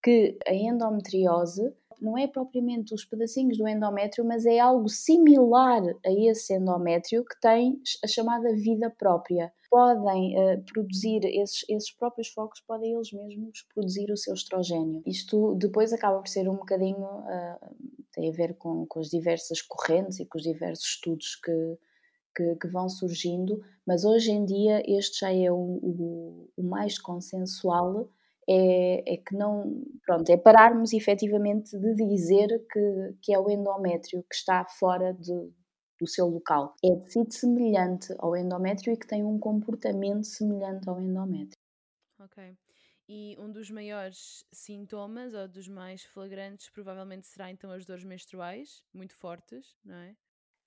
que 0.03 0.37
a 0.47 0.53
endometriose 0.53 1.73
não 2.01 2.17
é 2.17 2.27
propriamente 2.27 2.95
os 2.95 3.05
pedacinhos 3.05 3.59
do 3.59 3.69
endométrio, 3.69 4.25
mas 4.25 4.47
é 4.47 4.59
algo 4.59 4.89
similar 4.89 5.83
a 6.05 6.11
esse 6.11 6.55
endométrio 6.55 7.25
que 7.25 7.39
tem 7.41 7.81
a 8.03 8.07
chamada 8.07 8.53
vida 8.55 8.91
própria. 8.91 9.53
Podem 9.71 10.37
uh, 10.37 10.63
produzir, 10.65 11.21
esses, 11.25 11.65
esses 11.69 11.91
próprios 11.93 12.29
focos 12.29 12.61
podem 12.61 12.93
eles 12.93 13.13
mesmos 13.13 13.63
produzir 13.73 14.11
o 14.11 14.17
seu 14.17 14.35
estrogênio. 14.35 15.03
Isto 15.07 15.55
depois 15.55 15.93
acaba 15.93 16.19
por 16.19 16.29
ser 16.29 16.49
um 16.49 16.57
bocadinho, 16.57 17.05
uh, 17.05 17.77
tem 18.13 18.29
a 18.29 18.33
ver 18.33 18.55
com, 18.55 18.85
com 18.87 18.99
as 18.99 19.09
diversas 19.09 19.63
correntes 19.63 20.19
e 20.19 20.27
com 20.27 20.39
os 20.39 20.45
diversos 20.45 20.87
estudos 20.87 21.37
que, 21.37 21.79
que, 22.37 22.57
que, 22.57 22.69
vão 22.69 22.89
surgindo, 22.89 23.63
mas 23.87 24.05
hoje 24.05 24.33
em 24.33 24.45
dia 24.45 24.83
este 24.87 25.21
já 25.21 25.33
é 25.33 25.51
o, 25.53 25.57
o, 25.57 26.51
o 26.57 26.63
mais 26.65 26.99
consensual 26.99 28.09
é, 28.49 29.15
é, 29.15 29.17
que 29.17 29.37
não, 29.37 29.85
pronto, 30.05 30.29
é 30.29 30.37
pararmos 30.37 30.93
efetivamente 30.93 31.79
de 31.79 31.95
dizer 31.95 32.49
que, 32.73 33.15
que 33.23 33.33
é 33.33 33.39
o 33.39 33.49
endométrio 33.49 34.25
que 34.29 34.35
está 34.35 34.65
fora 34.65 35.13
de, 35.15 35.53
do 36.01 36.07
seu 36.07 36.27
local. 36.27 36.75
É 36.85 36.97
tecido 36.97 37.33
semelhante 37.33 38.15
ao 38.19 38.37
endométrio 38.37 38.93
e 38.93 38.97
que 38.97 39.07
tem 39.07 39.25
um 39.25 39.39
comportamento 39.39 40.25
semelhante 40.25 40.89
ao 40.89 41.01
endométrio. 41.01 41.59
Ok. 42.19 42.57
E 43.09 43.37
um 43.39 43.51
dos 43.51 43.71
maiores 43.71 44.45
sintomas, 44.53 45.35
ou 45.35 45.49
dos 45.49 45.67
mais 45.69 46.05
flagrantes, 46.05 46.71
provavelmente 46.71 47.27
será 47.27 47.51
então 47.51 47.71
as 47.73 47.85
dores 47.85 48.05
menstruais, 48.05 48.85
muito 48.93 49.15
fortes, 49.15 49.77
não 49.85 49.97
é? 49.97 50.17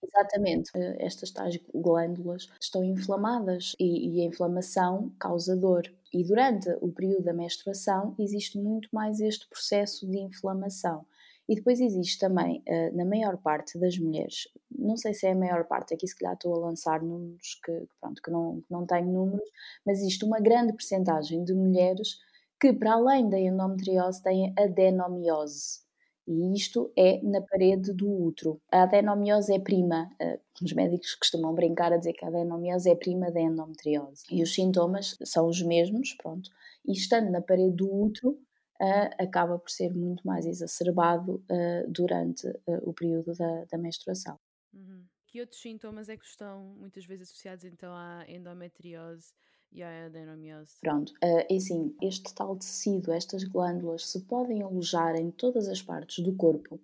Exatamente. 0.01 0.69
Eh, 0.75 0.97
estas 0.99 1.31
tais 1.31 1.57
glândulas 1.73 2.47
estão 2.59 2.83
inflamadas 2.83 3.73
e, 3.79 4.17
e 4.17 4.21
a 4.21 4.25
inflamação 4.25 5.09
causa 5.19 5.55
dor. 5.55 5.83
E 6.13 6.23
durante 6.23 6.69
o 6.81 6.91
período 6.91 7.23
da 7.23 7.33
menstruação 7.33 8.13
existe 8.19 8.57
muito 8.59 8.89
mais 8.91 9.19
este 9.19 9.47
processo 9.47 10.05
de 10.09 10.19
inflamação. 10.19 11.05
E 11.47 11.55
depois 11.55 11.79
existe 11.81 12.19
também, 12.19 12.61
eh, 12.65 12.91
na 12.91 13.03
maior 13.05 13.37
parte 13.37 13.77
das 13.77 13.97
mulheres, 13.97 14.47
não 14.71 14.95
sei 14.95 15.13
se 15.13 15.27
é 15.27 15.31
a 15.31 15.35
maior 15.35 15.65
parte, 15.67 15.93
aqui 15.93 16.07
se 16.07 16.15
calhar 16.17 16.35
estou 16.35 16.53
a 16.55 16.59
lançar 16.67 17.01
números 17.01 17.59
que, 17.63 17.85
pronto, 17.99 18.21
que 18.21 18.31
não, 18.31 18.61
que 18.61 18.71
não 18.71 18.85
tenho 18.85 19.11
números, 19.11 19.49
mas 19.85 19.99
existe 19.99 20.23
uma 20.25 20.39
grande 20.39 20.73
percentagem 20.73 21.43
de 21.43 21.53
mulheres 21.53 22.17
que, 22.59 22.71
para 22.73 22.93
além 22.93 23.29
da 23.29 23.37
endometriose, 23.39 24.23
têm 24.23 24.53
adenomiose. 24.57 25.81
E 26.25 26.55
isto 26.55 26.89
é 26.97 27.21
na 27.21 27.41
parede 27.41 27.91
do 27.93 28.09
útero. 28.09 28.61
A 28.71 28.83
adenomiose 28.83 29.53
é 29.53 29.59
prima. 29.59 30.09
Eh, 30.21 30.39
os 30.63 30.71
médicos 30.71 31.15
costumam 31.15 31.53
brincar 31.53 31.91
a 31.91 31.97
dizer 31.97 32.13
que 32.13 32.23
a 32.23 32.29
adenomiose 32.29 32.89
é 32.89 32.95
prima 32.95 33.29
da 33.29 33.41
endometriose. 33.41 34.23
E 34.31 34.41
os 34.41 34.53
sintomas 34.53 35.17
são 35.25 35.47
os 35.47 35.61
mesmos, 35.61 36.13
pronto. 36.13 36.49
E 36.87 36.93
estando 36.93 37.29
na 37.29 37.41
parede 37.41 37.75
do 37.75 37.93
útero, 37.93 38.37
Uh, 38.81 39.23
acaba 39.23 39.57
por 39.59 39.69
ser 39.69 39.93
muito 39.93 40.25
mais 40.25 40.45
exacerbado 40.45 41.35
uh, 41.49 41.89
durante 41.89 42.47
uh, 42.47 42.89
o 42.89 42.93
período 42.93 43.33
da, 43.35 43.65
da 43.65 43.77
menstruação. 43.77 44.37
Uhum. 44.73 45.05
Que 45.27 45.39
outros 45.39 45.61
sintomas 45.61 46.09
é 46.09 46.17
que 46.17 46.25
estão 46.25 46.75
muitas 46.79 47.05
vezes 47.05 47.29
associados 47.29 47.63
então 47.63 47.93
à 47.93 48.25
endometriose 48.27 49.31
e 49.71 49.81
à 49.81 50.05
adenomiose. 50.05 50.73
Pronto, 50.81 51.13
uh, 51.23 51.55
assim, 51.55 51.95
este 52.01 52.33
tal 52.33 52.55
tecido, 52.57 53.11
estas 53.11 53.43
glândulas, 53.43 54.07
se 54.09 54.21
podem 54.25 54.61
alojar 54.63 55.15
em 55.15 55.31
todas 55.31 55.67
as 55.67 55.81
partes 55.81 56.23
do 56.23 56.35
corpo, 56.35 56.81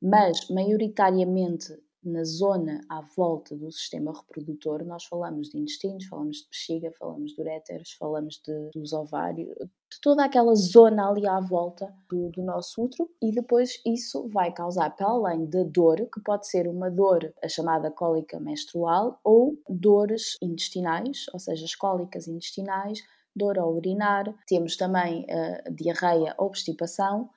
mas 0.00 0.48
maioritariamente 0.48 1.76
na 2.04 2.24
zona 2.24 2.80
à 2.88 3.00
volta 3.16 3.56
do 3.56 3.70
sistema 3.70 4.12
reprodutor, 4.12 4.84
nós 4.84 5.04
falamos 5.04 5.50
de 5.50 5.58
intestinos, 5.58 6.06
falamos 6.06 6.38
de 6.38 6.48
bexiga, 6.48 6.92
falamos 6.98 7.32
de 7.32 7.40
uréteros, 7.40 7.92
falamos 7.92 8.40
de, 8.44 8.70
dos 8.74 8.92
ovários, 8.92 9.48
de 9.56 10.00
toda 10.00 10.24
aquela 10.24 10.54
zona 10.54 11.08
ali 11.08 11.26
à 11.26 11.38
volta 11.38 11.92
do, 12.10 12.30
do, 12.30 12.42
nosso 12.42 12.82
útero, 12.82 13.08
e 13.20 13.30
depois 13.30 13.80
isso 13.86 14.28
vai 14.28 14.52
causar, 14.52 14.90
para 14.96 15.06
além 15.06 15.46
da 15.46 15.62
dor, 15.62 15.96
que 16.12 16.20
pode 16.22 16.48
ser 16.48 16.66
uma 16.66 16.90
dor, 16.90 17.32
a 17.42 17.48
chamada 17.48 17.90
cólica 17.90 18.40
menstrual, 18.40 19.20
ou 19.22 19.56
dores 19.68 20.36
intestinais, 20.42 21.26
ou 21.32 21.38
seja, 21.38 21.64
as 21.64 21.74
cólicas 21.74 22.26
intestinais, 22.26 23.00
dor 23.34 23.58
ao 23.58 23.74
urinar, 23.74 24.34
temos 24.46 24.76
também 24.76 25.24
uh, 25.24 25.74
diarreia 25.74 26.34
ou 26.36 26.46
obstipação, 26.46 27.30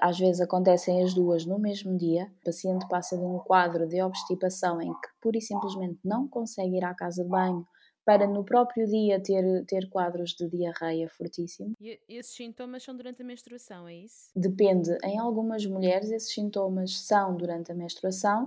às 0.00 0.18
vezes 0.18 0.40
acontecem 0.40 1.02
as 1.02 1.14
duas 1.14 1.44
no 1.44 1.58
mesmo 1.58 1.96
dia. 1.96 2.30
O 2.40 2.44
paciente 2.44 2.86
passa 2.88 3.16
de 3.16 3.24
um 3.24 3.38
quadro 3.38 3.86
de 3.86 4.02
obstipação 4.02 4.80
em 4.80 4.92
que 4.92 5.08
pura 5.20 5.38
e 5.38 5.42
simplesmente 5.42 5.98
não 6.04 6.28
consegue 6.28 6.76
ir 6.76 6.84
à 6.84 6.94
casa 6.94 7.22
de 7.22 7.28
banho 7.28 7.66
para 8.08 8.26
no 8.26 8.42
próprio 8.42 8.86
dia 8.86 9.22
ter, 9.22 9.66
ter 9.66 9.86
quadros 9.90 10.30
de 10.30 10.48
diarreia 10.48 11.10
fortíssimo. 11.10 11.74
E 11.78 12.00
esses 12.08 12.34
sintomas 12.34 12.82
são 12.82 12.96
durante 12.96 13.20
a 13.20 13.24
menstruação, 13.24 13.86
é 13.86 13.96
isso? 13.96 14.30
Depende. 14.34 14.96
Em 15.04 15.18
algumas 15.18 15.66
mulheres, 15.66 16.10
esses 16.10 16.32
sintomas 16.32 17.00
são 17.00 17.36
durante 17.36 17.70
a 17.70 17.74
menstruação 17.74 18.46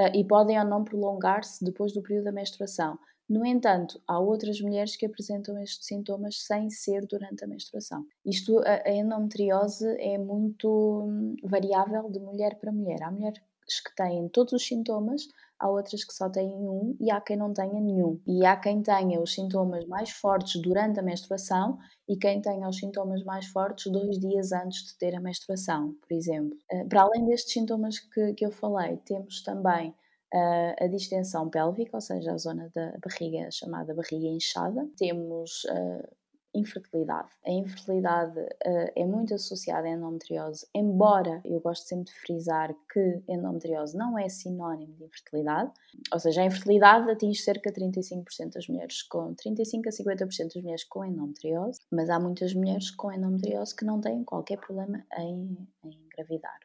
uh, 0.00 0.14
e 0.16 0.24
podem 0.24 0.60
ou 0.60 0.64
não 0.64 0.84
prolongar-se 0.84 1.64
depois 1.64 1.92
do 1.92 2.00
período 2.00 2.26
da 2.26 2.32
menstruação. 2.32 2.96
No 3.30 3.46
entanto, 3.46 4.02
há 4.08 4.18
outras 4.18 4.60
mulheres 4.60 4.96
que 4.96 5.06
apresentam 5.06 5.56
estes 5.62 5.86
sintomas 5.86 6.42
sem 6.42 6.68
ser 6.68 7.06
durante 7.06 7.44
a 7.44 7.46
menstruação. 7.46 8.04
Isto, 8.26 8.58
a, 8.66 8.90
endometriose 8.90 9.86
é 10.00 10.18
muito 10.18 11.04
hum, 11.04 11.36
variável 11.44 12.10
de 12.10 12.18
mulher 12.18 12.58
para 12.58 12.72
mulher. 12.72 13.00
Há 13.04 13.10
mulheres 13.12 13.40
que 13.86 13.94
têm 13.94 14.28
todos 14.30 14.52
os 14.52 14.66
sintomas, 14.66 15.28
há 15.60 15.68
outras 15.70 16.02
que 16.02 16.12
só 16.12 16.28
têm 16.28 16.48
um 16.48 16.96
e 16.98 17.08
há 17.08 17.20
quem 17.20 17.36
não 17.36 17.54
tenha 17.54 17.80
nenhum. 17.80 18.20
E 18.26 18.44
há 18.44 18.56
quem 18.56 18.82
tenha 18.82 19.22
os 19.22 19.32
sintomas 19.32 19.86
mais 19.86 20.10
fortes 20.10 20.60
durante 20.60 20.98
a 20.98 21.02
menstruação 21.02 21.78
e 22.08 22.16
quem 22.16 22.42
tenha 22.42 22.68
os 22.68 22.78
sintomas 22.78 23.22
mais 23.22 23.46
fortes 23.46 23.92
dois 23.92 24.18
dias 24.18 24.50
antes 24.50 24.86
de 24.86 24.98
ter 24.98 25.14
a 25.14 25.20
menstruação, 25.20 25.94
por 26.00 26.12
exemplo. 26.12 26.58
Eh, 26.68 26.84
para 26.86 27.02
além 27.02 27.24
destes 27.26 27.52
sintomas 27.52 28.00
que, 28.00 28.34
que 28.34 28.44
eu 28.44 28.50
falei, 28.50 28.96
temos 29.04 29.40
também 29.44 29.94
a 30.32 30.86
distensão 30.86 31.48
pélvica, 31.48 31.96
ou 31.96 32.00
seja, 32.00 32.32
a 32.32 32.38
zona 32.38 32.70
da 32.74 32.94
barriga 33.04 33.50
chamada 33.50 33.94
barriga 33.94 34.26
inchada. 34.26 34.88
Temos 34.96 35.64
uh, 35.64 36.08
infertilidade. 36.54 37.28
A 37.46 37.50
infertilidade 37.50 38.38
uh, 38.38 38.92
é 38.94 39.04
muito 39.04 39.34
associada 39.34 39.86
à 39.86 39.90
endometriose, 39.90 40.66
embora 40.74 41.40
eu 41.44 41.60
gosto 41.60 41.86
sempre 41.86 42.12
de 42.12 42.20
frisar 42.20 42.74
que 42.92 43.22
endometriose 43.28 43.96
não 43.96 44.18
é 44.18 44.28
sinónimo 44.28 44.92
de 44.94 45.04
infertilidade, 45.04 45.70
ou 46.12 46.18
seja, 46.18 46.42
a 46.42 46.46
infertilidade 46.46 47.10
atinge 47.10 47.40
cerca 47.40 47.70
de 47.70 47.80
35% 47.80 48.52
das 48.54 48.68
mulheres 48.68 49.02
com 49.02 49.34
35 49.34 49.88
a 49.88 49.92
50% 49.92 50.54
das 50.54 50.62
mulheres 50.62 50.84
com 50.84 51.04
endometriose, 51.04 51.80
mas 51.90 52.10
há 52.10 52.18
muitas 52.18 52.52
mulheres 52.54 52.90
com 52.90 53.12
endometriose 53.12 53.74
que 53.74 53.84
não 53.84 54.00
têm 54.00 54.24
qualquer 54.24 54.58
problema 54.58 55.04
em, 55.18 55.56
em 55.84 55.90
engravidar 56.04 56.58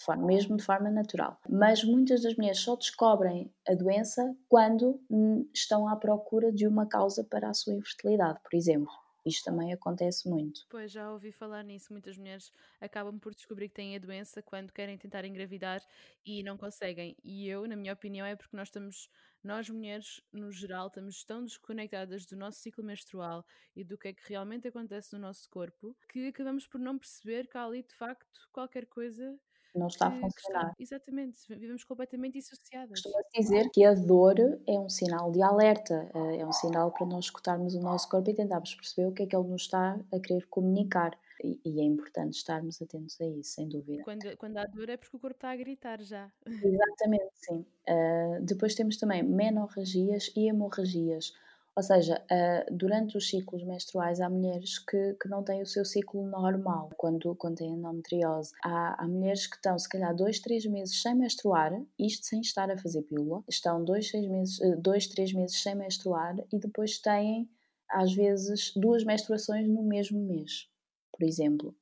de 0.00 0.04
forma, 0.06 0.26
mesmo 0.26 0.56
de 0.56 0.64
forma 0.64 0.90
natural. 0.90 1.38
Mas 1.48 1.84
muitas 1.84 2.22
das 2.22 2.34
mulheres 2.34 2.58
só 2.58 2.74
descobrem 2.74 3.52
a 3.68 3.74
doença 3.74 4.34
quando 4.48 4.98
hum, 5.10 5.46
estão 5.54 5.86
à 5.86 5.94
procura 5.94 6.50
de 6.50 6.66
uma 6.66 6.86
causa 6.86 7.22
para 7.22 7.50
a 7.50 7.54
sua 7.54 7.74
infertilidade, 7.74 8.40
por 8.42 8.56
exemplo. 8.56 8.90
Isto 9.26 9.44
também 9.44 9.72
acontece 9.72 10.28
muito. 10.28 10.62
Pois, 10.70 10.92
já 10.92 11.10
ouvi 11.12 11.32
falar 11.32 11.64
nisso. 11.64 11.92
Muitas 11.92 12.16
mulheres 12.16 12.50
acabam 12.80 13.18
por 13.18 13.34
descobrir 13.34 13.68
que 13.68 13.74
têm 13.74 13.96
a 13.96 13.98
doença 13.98 14.40
quando 14.40 14.72
querem 14.72 14.96
tentar 14.96 15.24
engravidar 15.24 15.82
e 16.24 16.42
não 16.42 16.56
conseguem. 16.56 17.16
E 17.24 17.48
eu, 17.48 17.66
na 17.66 17.76
minha 17.76 17.92
opinião, 17.92 18.24
é 18.24 18.36
porque 18.36 18.56
nós 18.56 18.68
estamos, 18.68 19.10
nós 19.42 19.68
mulheres, 19.70 20.20
no 20.32 20.50
geral, 20.50 20.88
estamos 20.88 21.24
tão 21.24 21.44
desconectadas 21.44 22.26
do 22.26 22.36
nosso 22.36 22.58
ciclo 22.60 22.84
menstrual 22.84 23.44
e 23.74 23.82
do 23.82 23.96
que 23.96 24.08
é 24.08 24.12
que 24.12 24.28
realmente 24.28 24.68
acontece 24.68 25.12
no 25.14 25.18
nosso 25.18 25.48
corpo 25.48 25.96
que 26.08 26.28
acabamos 26.28 26.66
por 26.66 26.78
não 26.78 26.98
perceber 26.98 27.46
que 27.48 27.56
há 27.56 27.64
ali, 27.64 27.82
de 27.82 27.94
facto, 27.94 28.48
qualquer 28.52 28.86
coisa 28.86 29.38
não 29.74 29.86
está 29.86 30.08
a 30.08 30.10
funcionar. 30.10 30.74
exatamente, 30.78 31.38
vivemos 31.48 31.84
completamente 31.84 32.34
dissociadas. 32.34 33.00
Costuma-se 33.00 33.40
dizer 33.40 33.70
que 33.70 33.84
a 33.84 33.94
dor 33.94 34.36
é 34.66 34.78
um 34.78 34.88
sinal 34.88 35.30
de 35.30 35.42
alerta, 35.42 36.10
eh, 36.12 36.38
é 36.38 36.46
um 36.46 36.52
sinal 36.52 36.92
para 36.92 37.06
nós 37.06 37.26
escutarmos 37.26 37.74
o 37.74 37.80
nosso 37.80 38.08
corpo 38.08 38.30
e 38.30 38.34
tentarmos 38.34 38.74
perceber 38.74 39.08
o 39.08 39.12
que 39.12 39.22
é 39.22 39.26
que 39.26 39.36
ele 39.36 39.46
nos 39.46 39.62
está 39.62 39.98
a 40.12 40.20
querer 40.20 40.46
comunicar. 40.48 41.16
E, 41.42 41.60
e 41.64 41.80
é 41.80 41.84
importante 41.84 42.34
estarmos 42.34 42.80
atentos 42.80 43.20
a 43.20 43.26
isso, 43.26 43.54
sem 43.54 43.68
dúvida. 43.68 44.02
Quando, 44.04 44.36
quando 44.36 44.56
há 44.58 44.66
dor 44.66 44.88
é 44.88 44.96
porque 44.96 45.16
o 45.16 45.20
corpo 45.20 45.36
está 45.36 45.50
a 45.50 45.56
gritar 45.56 46.00
já. 46.02 46.30
Exatamente, 46.46 47.30
sim. 47.34 47.64
Uh, 47.88 48.42
depois 48.42 48.74
temos 48.74 48.96
também 48.96 49.22
menorragias 49.22 50.30
e 50.36 50.48
hemorragias. 50.48 51.32
Ou 51.76 51.82
seja, 51.82 52.20
uh, 52.30 52.74
durante 52.74 53.16
os 53.16 53.28
ciclos 53.28 53.64
menstruais 53.64 54.20
há 54.20 54.28
mulheres 54.28 54.78
que, 54.78 55.14
que 55.14 55.28
não 55.28 55.42
têm 55.42 55.62
o 55.62 55.66
seu 55.66 55.84
ciclo 55.84 56.26
normal 56.26 56.90
quando, 56.96 57.34
quando 57.36 57.56
têm 57.56 57.70
endometriose. 57.70 58.52
Há, 58.64 59.02
há 59.02 59.08
mulheres 59.08 59.46
que 59.46 59.56
estão, 59.56 59.78
se 59.78 59.88
calhar, 59.88 60.14
dois, 60.14 60.40
três 60.40 60.66
meses 60.66 61.00
sem 61.00 61.14
menstruar, 61.14 61.72
isto 61.98 62.26
sem 62.26 62.40
estar 62.40 62.70
a 62.70 62.76
fazer 62.76 63.02
pílula, 63.02 63.42
estão 63.48 63.84
dois, 63.84 64.10
seis 64.10 64.26
meses, 64.26 64.58
uh, 64.60 64.76
dois 64.80 65.06
três 65.06 65.32
meses 65.32 65.62
sem 65.62 65.74
menstruar 65.74 66.36
e 66.52 66.58
depois 66.58 66.98
têm, 66.98 67.48
às 67.88 68.12
vezes, 68.12 68.72
duas 68.74 69.04
menstruações 69.04 69.68
no 69.68 69.82
mesmo 69.82 70.20
mês, 70.20 70.68
por 71.20 71.26
exemplo. 71.26 71.76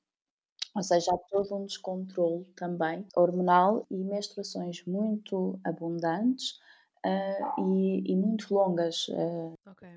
Ou 0.74 0.82
seja, 0.82 1.12
há 1.14 1.18
todo 1.30 1.54
um 1.54 1.64
descontrole 1.64 2.44
também 2.56 3.06
hormonal 3.16 3.86
e 3.90 3.96
menstruações 3.96 4.84
muito 4.84 5.58
abundantes 5.64 6.60
uh, 7.06 7.60
e, 7.60 8.12
e, 8.12 8.16
muito 8.16 8.52
longas. 8.52 9.08
Uh. 9.08 9.54
Ok. 9.66 9.88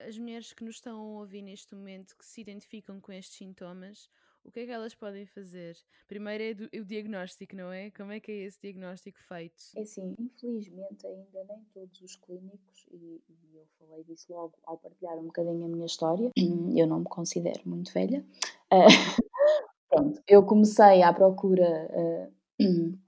As 0.00 0.18
mulheres 0.18 0.52
que 0.52 0.64
nos 0.64 0.76
estão 0.76 1.00
a 1.00 1.20
ouvir 1.20 1.42
neste 1.42 1.74
momento, 1.74 2.16
que 2.16 2.26
se 2.26 2.40
identificam 2.40 3.00
com 3.00 3.12
estes 3.12 3.36
sintomas, 3.36 4.08
o 4.48 4.50
que 4.50 4.60
é 4.60 4.64
que 4.64 4.72
elas 4.72 4.94
podem 4.94 5.26
fazer? 5.26 5.76
Primeiro 6.08 6.68
é 6.72 6.80
o 6.80 6.84
diagnóstico, 6.84 7.54
não 7.54 7.70
é? 7.70 7.90
Como 7.90 8.10
é 8.10 8.18
que 8.18 8.32
é 8.32 8.46
esse 8.46 8.58
diagnóstico 8.60 9.18
feito? 9.20 9.62
É 9.76 9.82
assim, 9.82 10.14
infelizmente 10.18 11.06
ainda 11.06 11.44
nem 11.48 11.62
todos 11.74 12.00
os 12.00 12.16
clínicos, 12.16 12.86
e, 12.90 13.20
e, 13.28 13.56
eu 13.56 13.66
falei 13.78 14.02
disso 14.04 14.32
logo 14.32 14.54
ao 14.64 14.78
partilhar 14.78 15.18
um 15.18 15.26
bocadinho 15.26 15.66
a 15.66 15.68
minha 15.68 15.84
história, 15.84 16.30
eu 16.74 16.86
não 16.86 17.00
me 17.00 17.04
considero 17.04 17.60
muito 17.66 17.92
velha. 17.92 18.24
Uh, 18.72 18.88
pronto, 19.90 20.22
eu 20.26 20.42
comecei 20.44 21.02
à 21.02 21.12
procura 21.12 21.90
uh, 21.92 22.32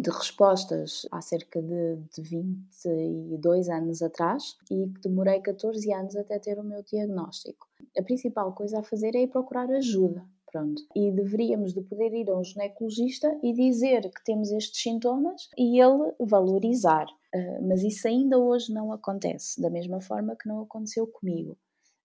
de 0.00 0.10
respostas 0.10 1.04
há 1.10 1.20
cerca 1.20 1.60
de, 1.60 1.96
de 2.14 2.22
22 2.22 3.68
anos 3.68 4.02
atrás 4.02 4.56
e 4.70 4.86
demorei 5.02 5.40
14 5.40 5.92
anos 5.92 6.14
até 6.14 6.38
ter 6.38 6.60
o 6.60 6.64
meu 6.64 6.82
diagnóstico. 6.84 7.66
A 7.98 8.02
principal 8.02 8.52
coisa 8.52 8.78
a 8.78 8.82
fazer 8.84 9.16
é 9.16 9.22
ir 9.22 9.28
procurar 9.28 9.68
ajuda. 9.70 10.24
Pronto. 10.56 10.82
E 10.96 11.12
deveríamos 11.12 11.74
de 11.74 11.82
poder 11.82 12.14
ir 12.14 12.30
a 12.30 12.38
um 12.38 12.42
ginecologista 12.42 13.38
e 13.42 13.52
dizer 13.52 14.10
que 14.10 14.24
temos 14.24 14.50
estes 14.50 14.80
sintomas 14.80 15.50
e 15.54 15.78
ele 15.78 16.14
valorizar. 16.18 17.04
Uh, 17.34 17.68
mas 17.68 17.82
isso 17.82 18.08
ainda 18.08 18.38
hoje 18.38 18.72
não 18.72 18.90
acontece, 18.90 19.60
da 19.60 19.68
mesma 19.68 20.00
forma 20.00 20.34
que 20.34 20.48
não 20.48 20.62
aconteceu 20.62 21.06
comigo. 21.06 21.58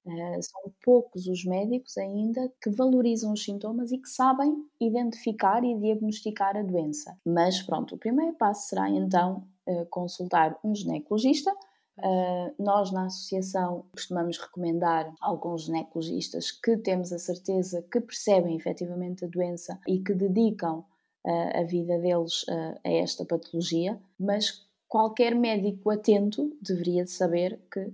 Uh, 0.06 0.42
são 0.42 0.74
poucos 0.84 1.28
os 1.28 1.46
médicos 1.46 1.98
ainda 1.98 2.52
que 2.62 2.70
valorizam 2.70 3.32
os 3.32 3.42
sintomas 3.42 3.94
e 3.94 3.98
que 3.98 4.10
sabem 4.10 4.54
identificar 4.82 5.64
e 5.64 5.74
diagnosticar 5.80 6.58
a 6.58 6.62
doença. 6.62 7.18
Mas 7.26 7.62
pronto, 7.62 7.96
o 7.96 7.98
primeiro 7.98 8.34
passo 8.34 8.68
será 8.68 8.90
então 8.90 9.48
uh, 9.66 9.86
consultar 9.86 10.60
um 10.62 10.76
ginecologista. 10.76 11.56
Uh, 11.98 12.54
nós 12.58 12.92
na 12.92 13.06
associação 13.06 13.86
costumamos 13.92 14.38
recomendar 14.38 15.14
alguns 15.20 15.64
ginecologistas 15.64 16.52
que 16.52 16.78
temos 16.78 17.12
a 17.12 17.20
certeza 17.20 17.86
que 17.92 18.00
percebem 18.00 18.56
efetivamente 18.56 19.26
a 19.26 19.28
doença 19.28 19.80
e 19.88 20.00
que 20.00 20.14
dedicam 20.14 20.86
a 21.24 21.64
vida 21.64 22.00
deles 22.00 22.46
a 22.84 22.90
esta 22.90 23.24
patologia, 23.24 24.02
mas 24.20 24.68
qualquer 24.88 25.36
médico 25.36 25.92
atento 25.92 26.58
deveria 26.62 27.06
saber 27.06 27.60
que 27.72 27.94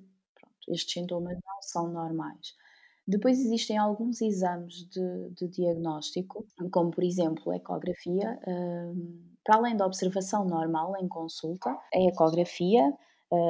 estes 0.69 0.93
sintomas 0.93 1.33
não 1.33 1.61
são 1.61 1.91
normais. 1.91 2.55
Depois 3.07 3.39
existem 3.39 3.77
alguns 3.77 4.21
exames 4.21 4.87
de, 4.89 5.29
de 5.31 5.47
diagnóstico, 5.47 6.45
como 6.71 6.91
por 6.91 7.03
exemplo 7.03 7.51
a 7.51 7.55
ecografia, 7.55 8.39
para 9.43 9.57
além 9.57 9.77
da 9.77 9.85
observação 9.85 10.45
normal 10.45 10.93
em 10.99 11.07
consulta, 11.07 11.69
a 11.69 11.99
ecografia 11.99 12.93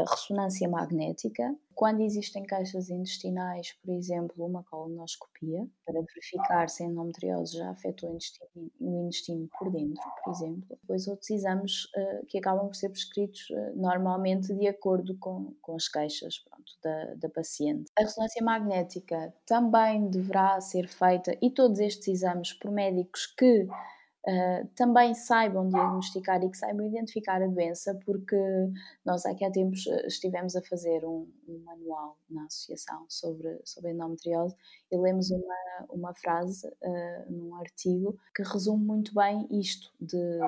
ressonância 0.10 0.68
magnética. 0.68 1.56
Quando 1.76 2.02
existem 2.02 2.44
caixas 2.44 2.90
intestinais, 2.90 3.74
por 3.84 3.94
exemplo, 3.94 4.44
uma 4.44 4.64
colonoscopia, 4.64 5.68
para 5.86 6.02
verificar 6.02 6.70
se 6.70 6.84
a 6.84 6.88
endometriose 6.88 7.58
já 7.58 7.70
afetou 7.70 8.10
o 8.10 8.14
intestino, 8.16 8.72
o 8.82 9.06
intestino 9.06 9.50
por 9.60 9.72
dentro, 9.72 10.02
por 10.24 10.32
exemplo. 10.32 10.78
Depois 10.82 11.08
outros 11.08 11.30
exames 11.30 11.86
uh, 11.86 12.26
que 12.28 12.40
acabam 12.40 12.66
por 12.66 12.76
ser 12.76 12.90
prescritos 12.90 13.48
uh, 13.52 13.80
normalmente 13.80 14.56
de 14.56 14.68
acordo 14.68 15.16
com, 15.20 15.54
com 15.62 15.76
as 15.76 15.88
queixas 15.88 16.40
pronto, 16.40 16.72
da, 16.82 17.14
da 17.14 17.30
paciente. 17.30 17.92
A 17.96 18.02
ressonância 18.02 18.44
magnética 18.44 19.32
também 19.46 20.10
deverá 20.10 20.60
ser 20.60 20.88
feita, 20.88 21.38
e 21.40 21.52
todos 21.52 21.78
estes 21.80 22.08
exames 22.08 22.54
por 22.54 22.72
médicos 22.72 23.28
que 23.28 23.68
uh, 24.28 24.68
também 24.76 25.14
saibam 25.14 25.70
diagnosticar 25.70 26.44
e 26.44 26.50
que 26.50 26.58
saibam 26.58 26.86
identificar 26.86 27.42
a 27.42 27.48
doença, 27.48 27.98
porque 28.06 28.36
nós 29.06 29.26
aqui 29.26 29.46
há 29.46 29.52
tempos 29.52 29.88
ah, 29.88 30.06
estivemos 30.06 30.56
a 30.56 30.62
fazer 30.62 31.06
um, 31.06 31.32
um 31.48 31.60
manual 31.64 32.18
na 32.30 32.46
associação 32.46 33.06
sobre, 33.08 33.60
sobre 33.64 33.92
endometriose 33.92 34.56
e 34.92 34.98
lemos 34.98 35.32
uma, 35.32 35.56
uma 35.90 36.14
frase 36.14 36.68
uh, 36.68 37.32
num 37.32 37.56
artigo 37.56 38.18
que 38.36 38.44
resume 38.44 38.84
muito 38.84 39.14
bem 39.14 39.48
isto 39.50 39.92
de, 40.00 40.40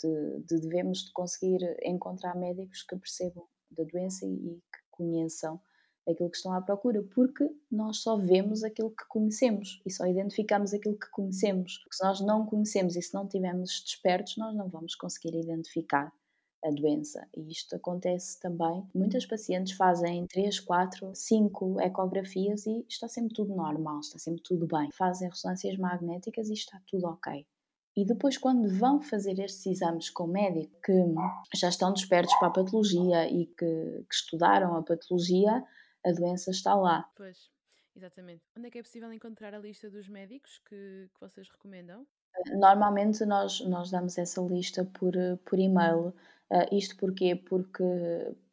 de, 0.00 0.44
de 0.46 0.60
devemos 0.60 1.04
de 1.04 1.12
conseguir 1.12 1.60
encontrar 1.82 2.36
médicos 2.36 2.82
que 2.82 2.96
percebam 2.96 3.44
da 3.70 3.84
doença 3.84 4.24
e 4.24 4.62
que 4.72 4.78
conheçam 4.90 5.60
aquilo 6.08 6.30
que 6.30 6.36
estão 6.36 6.52
à 6.52 6.60
procura, 6.60 7.02
porque 7.02 7.48
nós 7.70 7.98
só 7.98 8.16
vemos 8.16 8.62
aquilo 8.62 8.90
que 8.90 9.06
conhecemos 9.08 9.80
e 9.84 9.90
só 9.90 10.06
identificamos 10.06 10.74
aquilo 10.74 10.98
que 10.98 11.10
conhecemos. 11.10 11.78
Porque 11.78 11.96
se 11.96 12.04
nós 12.04 12.20
não 12.20 12.44
conhecemos 12.44 12.96
e 12.96 13.02
se 13.02 13.14
não 13.14 13.26
tivermos 13.26 13.82
despertos, 13.82 14.36
nós 14.36 14.54
não 14.54 14.68
vamos 14.68 14.94
conseguir 14.94 15.34
identificar 15.34 16.12
a 16.64 16.70
doença. 16.70 17.28
E 17.36 17.50
isto 17.50 17.76
acontece 17.76 18.40
também. 18.40 18.86
Muitas 18.94 19.26
pacientes 19.26 19.74
fazem 19.74 20.26
3, 20.26 20.60
4, 20.60 21.10
5 21.14 21.80
ecografias 21.80 22.66
e 22.66 22.84
está 22.88 23.06
sempre 23.06 23.34
tudo 23.34 23.54
normal, 23.54 24.00
está 24.00 24.18
sempre 24.18 24.42
tudo 24.42 24.66
bem. 24.66 24.90
Fazem 24.92 25.28
ressonâncias 25.28 25.76
magnéticas 25.76 26.48
e 26.48 26.54
está 26.54 26.80
tudo 26.86 27.06
ok. 27.06 27.46
E 27.96 28.04
depois, 28.04 28.36
quando 28.36 28.68
vão 28.68 29.00
fazer 29.00 29.38
estes 29.38 29.66
exames 29.66 30.10
com 30.10 30.24
o 30.24 30.28
médico, 30.28 30.74
que 30.82 31.56
já 31.56 31.68
estão 31.68 31.92
despertos 31.92 32.34
para 32.36 32.48
a 32.48 32.50
patologia 32.50 33.28
e 33.30 33.46
que, 33.46 34.04
que 34.08 34.14
estudaram 34.14 34.76
a 34.76 34.82
patologia, 34.82 35.64
a 36.04 36.12
doença 36.12 36.50
está 36.50 36.74
lá. 36.74 37.08
Pois, 37.16 37.50
exatamente. 37.96 38.42
Onde 38.56 38.68
é 38.68 38.70
que 38.70 38.78
é 38.78 38.82
possível 38.82 39.12
encontrar 39.12 39.54
a 39.54 39.58
lista 39.58 39.90
dos 39.90 40.08
médicos 40.08 40.60
que, 40.68 41.08
que 41.12 41.20
vocês 41.20 41.48
recomendam? 41.48 42.06
Normalmente 42.52 43.24
nós, 43.24 43.60
nós 43.60 43.90
damos 43.90 44.18
essa 44.18 44.40
lista 44.42 44.84
por, 44.84 45.14
por 45.44 45.58
e-mail. 45.58 46.12
Uh, 46.50 46.74
isto 46.74 46.96
porquê? 46.96 47.34
Porque, 47.34 47.82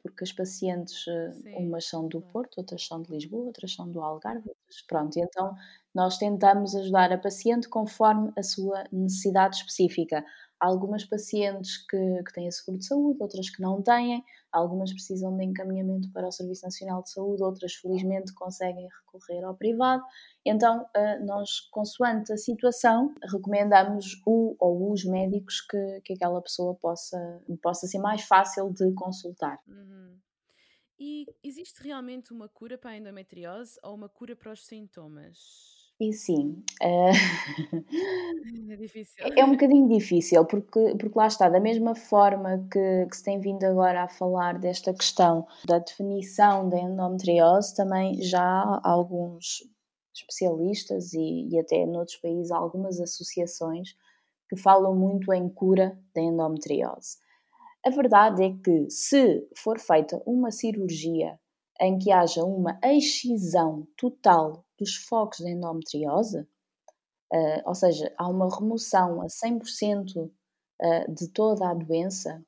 porque 0.02 0.24
as 0.24 0.32
pacientes, 0.32 1.06
uh, 1.08 1.58
umas 1.58 1.86
são 1.86 2.08
do 2.08 2.22
Porto, 2.22 2.58
outras 2.58 2.86
são 2.86 3.02
de 3.02 3.12
Lisboa, 3.12 3.45
outras 3.45 3.74
são 3.74 3.89
do 3.89 4.02
Algarve, 4.02 4.47
outras, 4.47 4.82
pronto. 4.88 5.18
E 5.18 5.22
então 5.22 5.56
nós 5.93 6.18
tentamos 6.18 6.76
ajudar 6.76 7.12
a 7.12 7.18
paciente 7.18 7.68
conforme 7.68 8.32
a 8.38 8.43
sua 8.43 8.86
necessidade 8.91 9.58
específica. 9.58 10.24
Há 10.62 10.68
algumas 10.68 11.03
pacientes 11.03 11.78
que, 11.88 12.24
que 12.24 12.34
têm 12.34 12.47
a 12.47 12.51
seguro 12.51 12.78
de 12.78 12.86
saúde, 12.86 13.18
outras 13.20 13.49
que 13.49 13.59
não 13.59 13.82
têm, 13.82 14.24
algumas 14.51 14.93
precisam 14.93 15.36
de 15.36 15.43
encaminhamento 15.43 16.12
para 16.12 16.28
o 16.28 16.32
Serviço 16.32 16.66
Nacional 16.66 17.01
de 17.01 17.09
Saúde, 17.09 17.41
outras 17.41 17.74
felizmente 17.74 18.32
conseguem 18.36 18.88
recorrer 18.88 19.43
ao 19.43 19.55
privado. 19.55 20.03
Então, 20.45 20.86
eh, 20.95 21.18
nós, 21.22 21.62
consoante 21.72 22.32
a 22.32 22.38
situação, 22.38 23.12
recomendamos 23.32 24.22
o 24.24 24.55
ou 24.59 24.91
os 24.91 25.03
médicos 25.03 25.62
que, 25.62 26.01
que 26.05 26.14
aquela 26.14 26.39
pessoa 26.39 26.76
possa, 26.76 27.41
possa 27.59 27.88
ser 27.88 27.97
mais 27.97 28.22
fácil 28.22 28.72
de 28.72 28.93
consultar. 28.93 29.59
Uhum. 29.68 30.16
E 30.99 31.26
existe 31.43 31.82
realmente 31.82 32.32
uma 32.32 32.47
cura 32.47 32.78
para 32.78 32.91
a 32.91 32.97
endometriose 32.97 33.80
ou 33.82 33.95
uma 33.95 34.07
cura 34.07 34.36
para 34.36 34.51
os 34.51 34.64
sintomas? 34.64 35.80
E 36.02 36.14
sim, 36.14 36.64
uh... 36.82 37.12
é 38.72 38.76
difícil. 38.76 39.24
É 39.38 39.45
um 39.45 39.52
bocadinho 39.52 39.88
difícil, 39.88 40.43
porque, 40.45 40.95
porque 40.99 41.16
lá 41.16 41.28
está, 41.28 41.47
da 41.47 41.60
mesma 41.60 41.93
forma 41.93 42.68
que, 42.72 43.06
que 43.06 43.16
se 43.16 43.24
tem 43.24 43.39
vindo 43.39 43.64
agora 43.66 44.06
a 44.06 44.08
falar 44.08 44.58
desta 44.58 44.95
questão 44.95 45.45
da 45.64 45.78
definição 45.78 46.68
da 46.68 46.80
endometriose, 46.80 47.76
também 47.76 48.20
já 48.20 48.41
há 48.41 48.82
alguns 48.84 49.58
especialistas 50.12 51.14
e, 51.14 51.49
e 51.52 51.60
até 51.60 51.86
noutros 51.86 52.18
países 52.18 52.52
algumas 52.52 52.99
associações 52.99 53.95
que 54.49 54.56
falam 54.56 54.95
muito 54.95 55.32
em 55.32 55.47
cura 55.47 55.95
da 56.16 56.22
endometriose. 56.22 57.20
A 57.86 57.91
verdade 57.91 58.43
é 58.43 58.49
que 58.52 58.89
se 58.89 59.47
for 59.56 59.80
feita 59.80 60.20
uma 60.26 60.49
cirurgia 60.49 61.39
em 61.82 61.97
que 61.97 62.11
haja 62.11 62.45
uma 62.45 62.79
excisão 62.84 63.88
total 63.97 64.63
dos 64.77 64.95
focos 64.95 65.39
de 65.39 65.49
endometriose, 65.49 66.41
uh, 67.34 67.61
ou 67.65 67.73
seja, 67.73 68.13
há 68.17 68.29
uma 68.29 68.47
remoção 68.55 69.19
a 69.21 69.25
100% 69.25 70.15
uh, 70.15 70.32
eh, 70.79 71.07
de 71.11 71.27
toda 71.29 71.69
a 71.69 71.73
doença, 71.73 72.45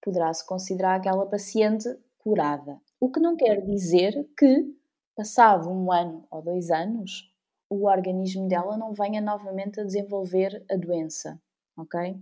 poderá-se 0.00 0.46
considerar 0.46 0.96
aquela 0.96 1.26
paciente 1.26 1.88
curada. 2.18 2.80
O 3.00 3.10
que 3.10 3.18
não 3.18 3.36
quer 3.36 3.60
dizer 3.64 4.28
que, 4.38 4.76
passado 5.16 5.68
um 5.68 5.90
ano 5.90 6.24
ou 6.30 6.40
dois 6.40 6.70
anos, 6.70 7.32
o 7.68 7.88
organismo 7.88 8.46
dela 8.48 8.76
não 8.76 8.92
venha 8.92 9.20
novamente 9.20 9.80
a 9.80 9.84
desenvolver 9.84 10.64
a 10.70 10.76
doença, 10.76 11.40
ok? 11.76 12.16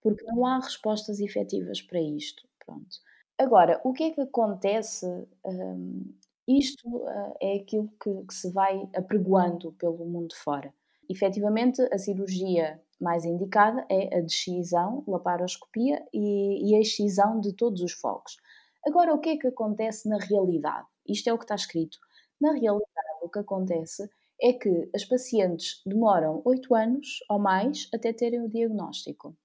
Porque 0.00 0.24
não 0.24 0.44
há 0.44 0.58
respostas 0.58 1.20
efetivas 1.20 1.82
para 1.82 2.00
isto. 2.00 2.48
Pronto. 2.64 2.96
Agora, 3.38 3.80
o 3.84 3.92
que 3.92 4.04
é 4.04 4.10
que 4.10 4.20
acontece 4.20 5.06
um, 5.44 6.12
isto 6.46 6.88
uh, 6.88 7.34
é 7.40 7.56
aquilo 7.56 7.88
que, 8.02 8.10
que, 8.26 8.34
se 8.34 8.50
vai 8.50 8.88
apregoando 8.96 9.72
pelo 9.72 10.04
mundo 10.04 10.34
fora. 10.34 10.74
Efetivamente, 11.08 11.80
a 11.92 11.98
cirurgia 11.98 12.82
mais 13.00 13.24
indicada 13.24 13.86
é 13.88 14.18
a 14.18 14.20
descisão, 14.20 15.04
laparoscopia 15.06 16.04
e, 16.12 16.70
e 16.70 16.74
a 16.74 16.80
excisão 16.80 17.40
de 17.40 17.52
todos 17.52 17.80
os 17.80 17.92
focos. 17.92 18.36
Agora, 18.84 19.14
o 19.14 19.18
que 19.18 19.30
é 19.30 19.36
que 19.36 19.46
acontece 19.46 20.08
na 20.08 20.18
realidade? 20.18 20.86
Isto 21.06 21.28
é 21.28 21.32
o 21.32 21.38
que 21.38 21.44
está 21.44 21.54
escrito. 21.54 21.98
Na 22.40 22.52
realidade, 22.52 23.18
o 23.22 23.28
que 23.28 23.38
acontece 23.38 24.08
é 24.40 24.52
que 24.52 24.88
as 24.94 25.04
pacientes 25.04 25.82
demoram 25.84 26.42
8 26.44 26.74
anos 26.74 27.18
ou 27.28 27.38
mais 27.38 27.88
até 27.92 28.12
terem 28.12 28.40
o 28.42 28.48
diagnóstico. 28.48 29.36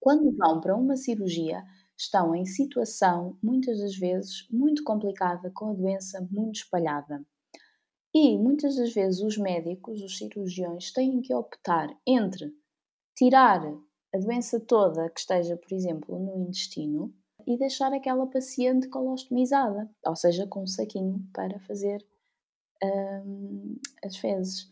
Quando 0.00 0.36
vão 0.36 0.60
para 0.60 0.76
uma 0.76 0.96
cirurgia, 0.96 1.64
estão 1.98 2.34
em 2.34 2.44
situação, 2.44 3.36
muitas 3.42 3.80
das 3.80 3.96
vezes, 3.96 4.46
muito 4.50 4.84
complicada, 4.84 5.50
com 5.50 5.70
a 5.70 5.74
doença 5.74 6.26
muito 6.30 6.56
espalhada. 6.56 7.24
E 8.14 8.38
muitas 8.38 8.76
das 8.76 8.92
vezes 8.94 9.20
os 9.20 9.36
médicos, 9.36 10.02
os 10.02 10.16
cirurgiões, 10.16 10.92
têm 10.92 11.20
que 11.20 11.34
optar 11.34 11.88
entre 12.06 12.52
tirar 13.16 13.62
a 14.14 14.18
doença 14.18 14.58
toda 14.60 15.10
que 15.10 15.20
esteja, 15.20 15.56
por 15.56 15.72
exemplo, 15.74 16.18
no 16.18 16.48
intestino 16.48 17.14
e 17.46 17.56
deixar 17.58 17.92
aquela 17.92 18.26
paciente 18.26 18.88
colostomizada, 18.88 19.90
ou 20.06 20.16
seja, 20.16 20.46
com 20.46 20.62
um 20.62 20.66
saquinho 20.66 21.26
para 21.32 21.58
fazer 21.60 22.04
hum, 22.82 23.76
as 24.04 24.16
fezes. 24.16 24.70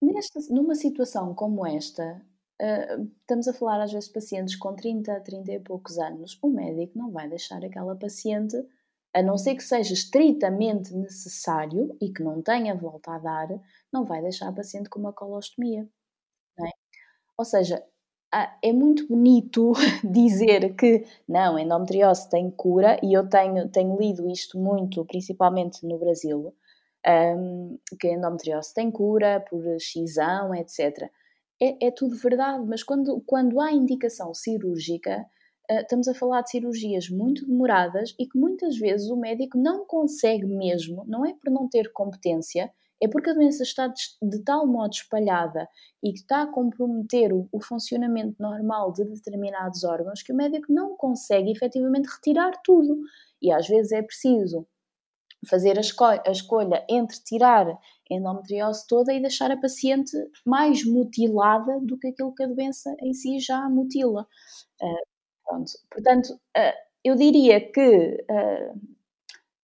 Nesta, 0.00 0.40
numa 0.50 0.74
situação 0.74 1.34
como 1.34 1.66
esta, 1.66 2.24
Uh, 2.60 3.10
estamos 3.20 3.48
a 3.48 3.52
falar 3.52 3.82
às 3.82 3.92
vezes 3.92 4.08
de 4.08 4.14
pacientes 4.14 4.54
com 4.54 4.74
30, 4.74 5.20
30 5.20 5.52
e 5.52 5.60
poucos 5.60 5.98
anos. 5.98 6.38
O 6.42 6.48
médico 6.48 6.96
não 6.96 7.10
vai 7.10 7.28
deixar 7.28 7.64
aquela 7.64 7.96
paciente, 7.96 8.56
a 9.14 9.22
não 9.22 9.36
ser 9.36 9.56
que 9.56 9.64
seja 9.64 9.92
estritamente 9.92 10.94
necessário 10.94 11.96
e 12.00 12.12
que 12.12 12.22
não 12.22 12.40
tenha 12.40 12.74
volta 12.74 13.12
a 13.12 13.18
dar, 13.18 13.48
não 13.92 14.04
vai 14.04 14.22
deixar 14.22 14.48
a 14.48 14.52
paciente 14.52 14.88
com 14.88 15.00
uma 15.00 15.12
colostomia. 15.12 15.88
É? 16.58 16.70
Ou 17.36 17.44
seja, 17.44 17.84
é 18.62 18.72
muito 18.72 19.06
bonito 19.08 19.72
dizer 20.04 20.74
que 20.76 21.04
não, 21.28 21.58
endometriose 21.58 22.30
tem 22.30 22.50
cura, 22.50 22.98
e 23.02 23.12
eu 23.12 23.28
tenho, 23.28 23.68
tenho 23.68 23.98
lido 23.98 24.30
isto 24.30 24.58
muito, 24.58 25.04
principalmente 25.04 25.84
no 25.84 25.98
Brasil, 25.98 26.54
um, 27.36 27.78
que 27.98 28.06
a 28.08 28.12
endometriose 28.14 28.72
tem 28.72 28.90
cura 28.90 29.44
por 29.50 29.66
excisão, 29.74 30.54
etc 30.54 31.10
é, 31.62 31.86
é 31.86 31.90
tudo 31.92 32.16
verdade, 32.16 32.64
mas 32.66 32.82
quando, 32.82 33.22
quando 33.24 33.60
há 33.60 33.70
indicação 33.70 34.34
cirúrgica, 34.34 35.24
uh, 35.70 35.80
estamos 35.80 36.08
a 36.08 36.14
falar 36.14 36.42
de 36.42 36.50
cirurgias 36.50 37.08
muito 37.08 37.46
demoradas 37.46 38.14
e 38.18 38.26
que 38.26 38.36
muitas 38.36 38.76
vezes 38.76 39.08
o 39.08 39.16
médico 39.16 39.56
não 39.56 39.86
consegue 39.86 40.44
mesmo, 40.44 41.04
não 41.06 41.24
é 41.24 41.32
por 41.32 41.52
não 41.52 41.68
ter 41.68 41.92
competência, 41.92 42.72
é 43.00 43.08
porque 43.08 43.30
a 43.30 43.34
doença 43.34 43.62
está 43.62 43.86
de, 43.88 44.44
tal 44.44 44.66
modo 44.66 44.92
espalhada 44.92 45.68
e 46.02 46.12
que 46.12 46.20
está 46.20 46.42
a 46.42 46.46
comprometer 46.46 47.32
o, 47.32 47.48
o, 47.52 47.60
funcionamento 47.60 48.40
normal 48.40 48.92
de 48.92 49.04
determinados 49.04 49.82
órgãos 49.82 50.22
que 50.22 50.32
o 50.32 50.36
médico 50.36 50.72
não 50.72 50.96
consegue 50.96 51.50
efetivamente 51.50 52.08
retirar 52.08 52.52
tudo. 52.64 52.96
E 53.40 53.50
às 53.50 53.66
vezes 53.66 53.90
é 53.90 54.02
preciso 54.02 54.68
fazer 55.48 55.76
a, 55.76 55.80
esco 55.80 56.04
a 56.04 56.30
escolha 56.30 56.84
entre 56.88 57.18
tirar 57.24 57.66
endometriose 58.12 58.86
toda 58.86 59.12
e 59.12 59.20
deixar 59.20 59.50
a 59.50 59.56
paciente 59.56 60.12
mais 60.46 60.84
mutilada 60.84 61.80
do 61.80 61.98
que 61.98 62.08
aquilo 62.08 62.34
que 62.34 62.42
a 62.42 62.46
doença 62.46 62.94
em 63.00 63.12
si 63.12 63.38
já 63.38 63.68
mutila. 63.68 64.26
Uh, 64.80 65.12
Portanto, 65.90 66.32
uh, 66.56 66.78
eu 67.04 67.14
diria 67.14 67.60
que 67.60 68.24
uh, 68.30 68.80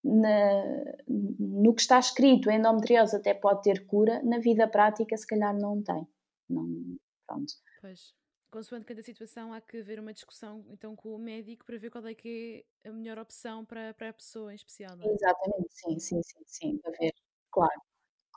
na, 0.05 0.85
no 1.09 1.75
que 1.75 1.81
está 1.81 1.99
escrito, 1.99 2.51
a 2.51 2.55
endometriose 2.55 3.17
até 3.17 3.33
pode 3.33 3.63
ter 3.63 3.87
cura, 3.87 4.23
na 4.23 4.39
vida 4.39 4.69
prática, 4.69 5.17
se 5.17 5.27
calhar 5.27 5.57
não 5.57 5.83
tem. 5.83 6.07
Não, 6.49 6.99
pronto. 7.27 7.55
Pois 7.81 8.19
consoante 8.51 8.87
cada 8.87 9.03
situação, 9.03 9.53
há 9.53 9.61
que 9.61 9.79
haver 9.79 10.01
uma 10.01 10.13
discussão 10.13 10.65
então 10.71 10.97
com 10.97 11.15
o 11.15 11.19
médico 11.19 11.65
para 11.65 11.79
ver 11.79 11.91
qual 11.91 12.07
é 12.07 12.15
que 12.15 12.65
é 12.83 12.89
a 12.89 12.93
melhor 12.93 13.19
opção 13.19 13.65
para, 13.65 13.93
para 13.95 14.09
a 14.09 14.13
pessoa 14.13 14.53
em 14.53 14.57
especial. 14.57 14.99
É? 15.01 15.07
Exatamente, 15.07 15.69
sim, 15.71 15.99
sim, 15.99 16.23
sim, 16.23 16.43
sim, 16.47 16.79
para 16.79 16.93
ver, 16.93 17.13
claro, 17.51 17.81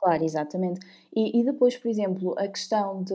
claro, 0.02 0.24
exatamente. 0.24 0.80
E, 1.14 1.40
e 1.40 1.44
depois, 1.44 1.76
por 1.76 1.88
exemplo, 1.88 2.34
a 2.38 2.48
questão 2.48 3.02
de, 3.02 3.14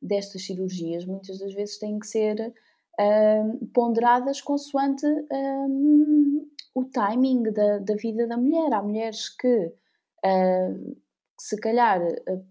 destas 0.00 0.44
cirurgias 0.44 1.04
muitas 1.04 1.38
das 1.38 1.52
vezes 1.54 1.78
têm 1.78 1.98
que 1.98 2.06
ser 2.06 2.52
um, 2.98 3.66
ponderadas 3.72 4.40
consoante 4.40 5.06
um, 5.06 6.48
o 6.74 6.84
timing 6.84 7.44
da, 7.52 7.78
da 7.78 7.94
vida 7.94 8.26
da 8.26 8.36
mulher. 8.36 8.72
Há 8.72 8.82
mulheres 8.82 9.28
que, 9.28 9.72
uh, 10.24 10.96
se 11.38 11.56
calhar, 11.60 12.02
uh, 12.02 12.44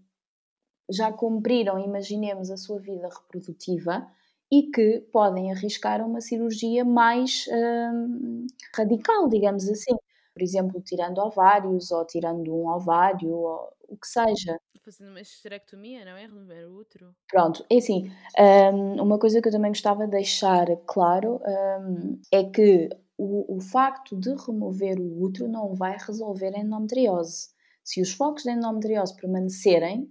já 0.90 1.12
cumpriram, 1.12 1.78
imaginemos, 1.78 2.50
a 2.50 2.56
sua 2.56 2.80
vida 2.80 3.08
reprodutiva 3.08 4.06
e 4.50 4.64
que 4.70 5.00
podem 5.12 5.52
arriscar 5.52 6.04
uma 6.04 6.20
cirurgia 6.20 6.84
mais 6.84 7.46
hum, 7.48 8.46
radical, 8.74 9.28
digamos 9.28 9.68
assim. 9.68 9.94
Por 10.40 10.44
exemplo, 10.44 10.80
tirando 10.80 11.18
ovários 11.18 11.90
ou 11.90 12.02
tirando 12.06 12.50
um 12.50 12.66
ovário 12.66 13.30
ou 13.30 13.72
o 13.86 13.96
que 13.96 14.06
seja. 14.06 14.58
Fazendo 14.82 15.10
uma 15.10 15.20
esterectomia, 15.20 16.02
não 16.06 16.12
é? 16.12 16.22
Remover 16.22 16.66
o 16.66 16.78
útero. 16.78 17.14
Pronto, 17.30 17.62
é 17.70 17.76
assim, 17.76 18.10
um, 18.72 19.02
uma 19.02 19.18
coisa 19.18 19.42
que 19.42 19.48
eu 19.48 19.52
também 19.52 19.70
gostava 19.70 20.06
de 20.06 20.12
deixar 20.12 20.66
claro 20.86 21.42
um, 21.46 22.18
é 22.32 22.44
que 22.44 22.88
o, 23.18 23.56
o 23.56 23.60
facto 23.60 24.16
de 24.16 24.30
remover 24.34 24.98
o 24.98 25.22
útero 25.22 25.46
não 25.46 25.74
vai 25.74 25.98
resolver 25.98 26.56
a 26.56 26.58
endometriose. 26.58 27.50
Se 27.84 28.00
os 28.00 28.10
focos 28.10 28.44
de 28.44 28.52
endometriose 28.52 29.14
permanecerem, 29.14 30.10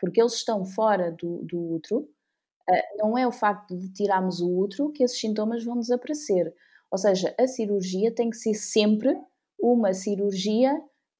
porque 0.00 0.20
eles 0.20 0.34
estão 0.34 0.64
fora 0.64 1.12
do, 1.12 1.44
do 1.44 1.74
útero, 1.74 2.00
uh, 2.00 2.96
não 2.96 3.16
é 3.16 3.24
o 3.24 3.32
facto 3.32 3.76
de 3.76 3.92
tirarmos 3.92 4.40
o 4.40 4.58
útero 4.58 4.90
que 4.90 5.04
esses 5.04 5.20
sintomas 5.20 5.64
vão 5.64 5.78
desaparecer. 5.78 6.52
Ou 6.90 6.98
seja, 6.98 7.32
a 7.38 7.46
cirurgia 7.46 8.12
tem 8.12 8.30
que 8.30 8.36
ser 8.36 8.54
sempre 8.54 9.16
uma 9.60 9.92
cirurgia 9.92 10.72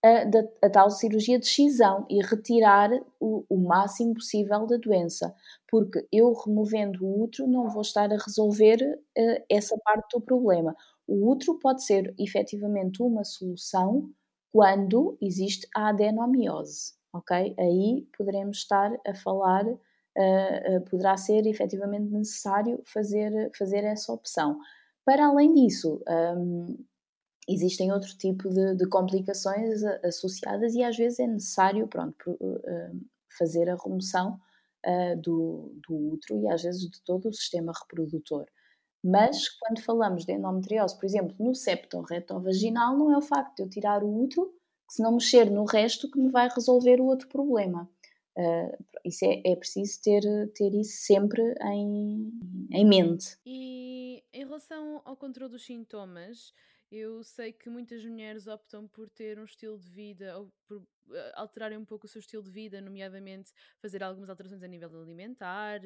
a, 0.05 0.67
a 0.67 0.71
tal 0.71 0.91
cirurgia 0.91 1.39
de 1.39 1.47
excisão 1.47 2.07
e 2.09 2.23
retirar 2.25 2.91
o, 3.19 3.45
o, 3.49 3.57
máximo 3.57 4.15
possível 4.15 4.67
da 4.67 4.77
doença, 4.77 5.35
porque 5.69 6.07
eu 6.13 6.33
removendo 6.33 7.05
o 7.05 7.25
útero 7.25 7.49
não 7.49 7.69
vou 7.69 7.83
estar 7.83 8.11
a 8.13 8.17
resolver 8.17 8.81
uh, 8.81 9.45
essa 9.51 9.77
parte 9.85 10.17
do 10.17 10.21
problema. 10.21 10.77
O 11.07 11.31
útero 11.31 11.59
pode 11.59 11.85
ser 11.85 12.15
efetivamente 12.19 13.03
uma 13.03 13.25
solução 13.25 14.09
quando 14.53 15.19
existe 15.21 15.67
a 15.75 15.89
adenomiose, 15.89 16.93
ok? 17.13 17.55
Aí 17.59 18.07
poderemos 18.17 18.59
estar 18.59 18.93
a 19.07 19.15
falar, 19.15 19.67
uh, 19.67 19.77
uh, 19.77 20.81
poderá 20.89 21.17
ser 21.17 21.47
efetivamente 21.47 22.11
necessário 22.11 22.81
fazer, 22.87 23.51
fazer 23.57 23.85
essa 23.85 24.13
opção. 24.13 24.59
Para 25.05 25.27
além 25.27 25.55
disso, 25.55 26.03
um, 26.37 26.85
existem 27.49 27.93
outro 27.93 28.17
tipo 28.17 28.49
de, 28.49 28.77
de, 28.77 28.89
complicações 28.89 29.83
associadas 30.05 30.75
e 30.75 30.83
às 30.83 30.97
vezes 30.97 31.21
é 31.21 31.27
necessário 31.27 31.87
pronto, 31.89 32.31
uh, 32.33 33.01
fazer 33.39 33.69
a 33.71 33.77
remoção 33.77 34.39
do, 35.23 35.75
do 35.87 36.13
útero 36.13 36.41
e 36.41 36.49
às 36.49 36.63
vezes 36.63 36.89
de 36.89 37.03
todo 37.03 37.29
o 37.29 37.33
sistema 37.33 37.73
reprodutor. 37.79 38.47
Mas 39.05 39.49
quando 39.49 39.83
falamos 39.83 40.25
de 40.25 40.33
endometriose, 40.33 40.97
por 40.97 41.07
exemplo, 41.07 41.37
no 41.39 41.55
septo 41.55 42.01
retovaginal, 42.01 42.97
não 42.97 43.13
é 43.13 43.19
o 43.19 43.23
facto 43.23 43.57
de 43.57 43.63
eu 43.63 43.69
tirar 43.69 44.03
o 44.03 44.23
útero, 44.23 44.47
que 44.89 44.95
se 44.95 45.03
não 45.03 45.13
mexer 45.13 45.51
no 45.51 45.65
resto, 45.65 46.11
que 46.11 46.19
me 46.19 46.31
vai 46.31 46.49
resolver 46.49 47.01
o 47.01 47.07
outro 47.07 47.29
problema. 47.29 47.89
Uh, 48.37 48.85
isso 49.05 49.25
é, 49.25 49.43
é 49.45 49.57
preciso 49.57 50.01
ter, 50.03 50.23
ter 50.55 50.73
isso 50.75 51.05
sempre 51.05 51.43
em, 51.63 52.31
em 52.73 52.87
mente. 52.87 53.37
E 53.45 54.23
em 54.33 54.45
relação 54.45 55.03
ao 55.05 55.17
controle 55.17 55.53
dos 55.53 55.65
sintomas, 55.65 56.53
eu 56.91 57.23
sei 57.23 57.53
que 57.53 57.69
muitas 57.69 58.05
mulheres 58.05 58.47
optam 58.47 58.89
por 58.89 59.09
ter 59.11 59.39
um 59.39 59.45
estilo 59.45 59.79
de 59.79 59.91
vida 59.91 60.39
ou 60.39 60.53
por 60.67 60.83
eh, 61.13 61.33
alterarem 61.35 61.79
um 61.79 61.85
pouco 61.85 62.07
o 62.07 62.09
seu 62.09 62.21
estilo 62.21 62.43
de 62.43 62.51
vida, 62.51 62.81
nomeadamente 62.81 63.53
fazer 63.81 64.03
algumas 64.03 64.31
alterações 64.31 64.63
a 64.63 64.69
nível 64.69 65.01
alimentar, 65.01 65.81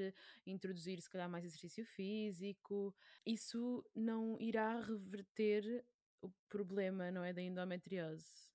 introduzir 0.47 1.01
se 1.01 1.11
calhar 1.11 1.29
mais 1.29 1.45
exercício 1.45 1.85
físico. 1.85 2.95
Isso 3.27 3.85
não 3.95 4.37
irá 4.41 4.81
reverter 4.81 5.85
o 6.23 6.31
problema, 6.49 7.11
não 7.11 7.25
é, 7.25 7.33
da 7.33 7.43
endometriose. 7.43 8.53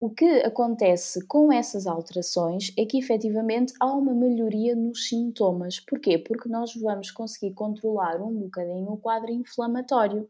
O 0.00 0.10
que 0.10 0.42
acontece 0.42 1.26
com 1.26 1.52
essas 1.52 1.86
alterações 1.86 2.72
é 2.76 2.84
que 2.84 2.98
efetivamente 2.98 3.72
há 3.80 3.90
uma 3.92 4.12
melhoria 4.12 4.76
nos 4.76 5.08
sintomas. 5.08 5.80
Porquê? 5.80 6.18
Porque 6.18 6.48
nós 6.48 6.74
vamos 6.74 7.10
conseguir 7.10 7.54
controlar 7.54 8.20
um 8.20 8.38
bocadinho 8.38 8.92
o 8.92 8.98
quadro 8.98 9.32
inflamatório. 9.32 10.28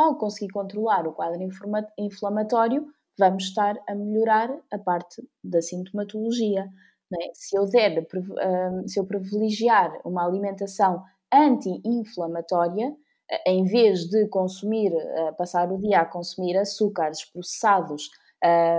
Ao 0.00 0.16
conseguir 0.16 0.50
controlar 0.50 1.06
o 1.06 1.12
quadro 1.12 1.46
inflamatório, 1.98 2.86
vamos 3.18 3.44
estar 3.44 3.78
a 3.86 3.94
melhorar 3.94 4.50
a 4.72 4.78
parte 4.78 5.22
da 5.44 5.60
sintomatologia. 5.60 6.70
É? 7.20 7.30
Se, 7.34 7.54
eu 7.54 7.66
der, 7.66 8.06
hum, 8.14 8.88
se 8.88 8.98
eu 8.98 9.04
privilegiar 9.04 9.92
uma 10.02 10.24
alimentação 10.24 11.04
anti-inflamatória, 11.30 12.96
eh, 13.30 13.50
em 13.52 13.64
vez 13.64 14.08
de 14.08 14.26
consumir, 14.28 14.90
eh, 14.90 15.32
passar 15.32 15.70
o 15.70 15.76
dia 15.76 16.00
a 16.00 16.06
consumir 16.06 16.56
açúcares 16.56 17.22
processados, 17.30 18.08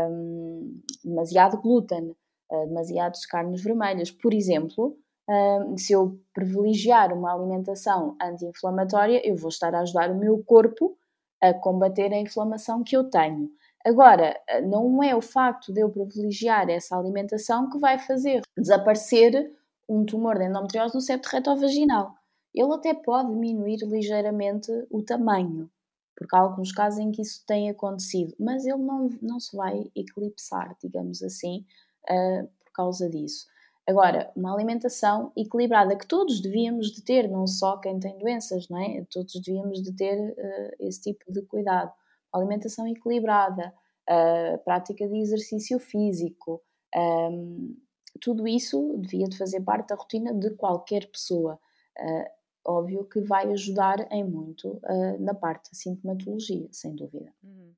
hum, 0.09 0.81
demasiado 1.05 1.61
glúten, 1.61 2.15
eh, 2.51 2.65
demasiadas 2.65 3.27
carnes 3.27 3.61
vermelhas, 3.63 4.09
por 4.09 4.33
exemplo, 4.33 4.97
hum, 5.29 5.77
se 5.77 5.93
eu 5.93 6.19
privilegiar 6.33 7.13
uma 7.13 7.31
alimentação 7.31 8.15
anti-inflamatória, 8.19 9.21
eu 9.23 9.35
vou 9.35 9.49
estar 9.49 9.75
a 9.75 9.81
ajudar 9.81 10.09
o 10.09 10.17
meu 10.17 10.43
corpo 10.43 10.97
a 11.41 11.53
combater 11.53 12.13
a 12.13 12.19
inflamação 12.19 12.83
que 12.83 12.95
eu 12.95 13.09
tenho. 13.09 13.49
Agora, 13.85 14.39
não 14.63 15.01
é 15.01 15.15
o 15.15 15.21
facto 15.21 15.73
de 15.73 15.81
eu 15.81 15.89
privilegiar 15.89 16.69
essa 16.69 16.95
alimentação 16.95 17.69
que 17.69 17.79
vai 17.79 17.97
fazer 17.97 18.41
desaparecer 18.55 19.51
um 19.89 20.05
tumor 20.05 20.37
de 20.37 20.45
endometriose 20.45 20.93
no 20.93 21.01
septo 21.01 21.29
retovaginal. 21.29 22.13
Ele 22.53 22.73
até 22.73 22.93
pode 22.93 23.29
diminuir 23.29 23.77
ligeiramente 23.83 24.71
o 24.89 25.01
tamanho, 25.01 25.69
porque 26.15 26.35
há 26.35 26.39
alguns 26.39 26.71
casos 26.71 26.99
em 26.99 27.11
que 27.11 27.21
isso 27.21 27.43
tem 27.47 27.69
acontecido, 27.69 28.35
mas 28.39 28.65
ele 28.65 28.77
não, 28.77 29.09
não 29.21 29.39
se 29.39 29.55
vai 29.55 29.89
eclipsar, 29.95 30.75
digamos 30.81 31.23
assim, 31.23 31.65
uh, 32.09 32.47
por 32.63 32.71
causa 32.73 33.09
disso. 33.09 33.47
Agora, 33.87 34.31
uma 34.35 34.53
alimentação 34.53 35.31
equilibrada 35.35 35.97
que 35.97 36.07
todos 36.07 36.39
devíamos 36.39 36.91
de 36.91 37.03
ter, 37.03 37.27
não 37.27 37.47
só 37.47 37.77
quem 37.77 37.99
tem 37.99 38.17
doenças, 38.17 38.69
não 38.69 38.77
é? 38.77 39.05
Todos 39.11 39.33
devíamos 39.41 39.81
de 39.81 39.93
ter 39.95 40.17
uh, 40.17 40.75
esse 40.79 41.01
tipo 41.01 41.31
de 41.31 41.41
cuidado. 41.41 41.91
Uma 42.33 42.41
alimentação 42.41 42.87
equilibrada, 42.87 43.73
a 44.07 44.57
prática 44.59 45.07
de 45.07 45.17
exercício 45.17 45.79
físico, 45.79 46.61
um, 46.95 47.75
tudo 48.19 48.47
isso 48.47 48.97
devia 48.97 49.27
de 49.27 49.37
fazer 49.37 49.61
parte 49.61 49.89
da 49.89 49.95
rotina 49.95 50.33
de 50.33 50.51
qualquer 50.51 51.07
pessoa. 51.07 51.59
Uh, 51.97 52.25
óbvio 52.65 53.05
que 53.05 53.21
vai 53.21 53.51
ajudar 53.51 54.11
em 54.11 54.23
muito 54.23 54.69
uh, 54.69 55.19
na 55.19 55.33
parte 55.33 55.71
da 55.71 55.77
sintomatologia, 55.77 56.67
sem 56.71 56.95
dúvida. 56.95 57.33
Uhum. 57.43 57.73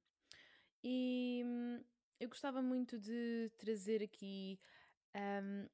E 0.83 1.43
hum, 1.45 1.79
eu 2.19 2.27
gostava 2.27 2.61
muito 2.61 2.99
de 2.99 3.51
trazer 3.57 4.03
aqui 4.03 4.59
um, 5.15 5.65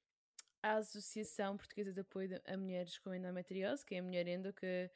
a 0.62 0.78
Associação 0.78 1.58
Portuguesa 1.58 1.94
de 1.94 2.02
Apoio 2.02 2.42
a 2.46 2.58
Mulheres 2.58 2.98
com 2.98 3.14
Endometriose, 3.14 3.86
que 3.86 3.96
é 3.96 4.00
a 4.00 4.04
Mulher 4.04 4.28
Endo, 4.28 4.54
que, 4.54 4.90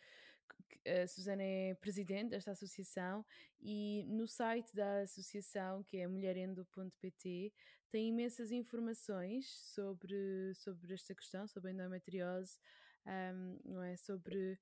que 0.69 0.89
a 0.89 1.07
Susana 1.07 1.43
é 1.43 1.73
presidente 1.75 2.31
desta 2.31 2.51
associação, 2.51 3.25
e 3.61 4.03
no 4.07 4.27
site 4.27 4.75
da 4.75 5.01
associação, 5.01 5.83
que 5.83 5.97
é 5.97 6.07
mulherendo.pt, 6.07 7.53
tem 7.89 8.09
imensas 8.09 8.51
informações 8.51 9.47
sobre, 9.47 10.53
sobre 10.55 10.93
esta 10.93 11.13
questão, 11.13 11.47
sobre 11.47 11.69
a 11.69 11.73
endometriose, 11.73 12.57
um, 13.05 13.59
não 13.63 13.83
é? 13.83 13.95
sobre 13.95 14.59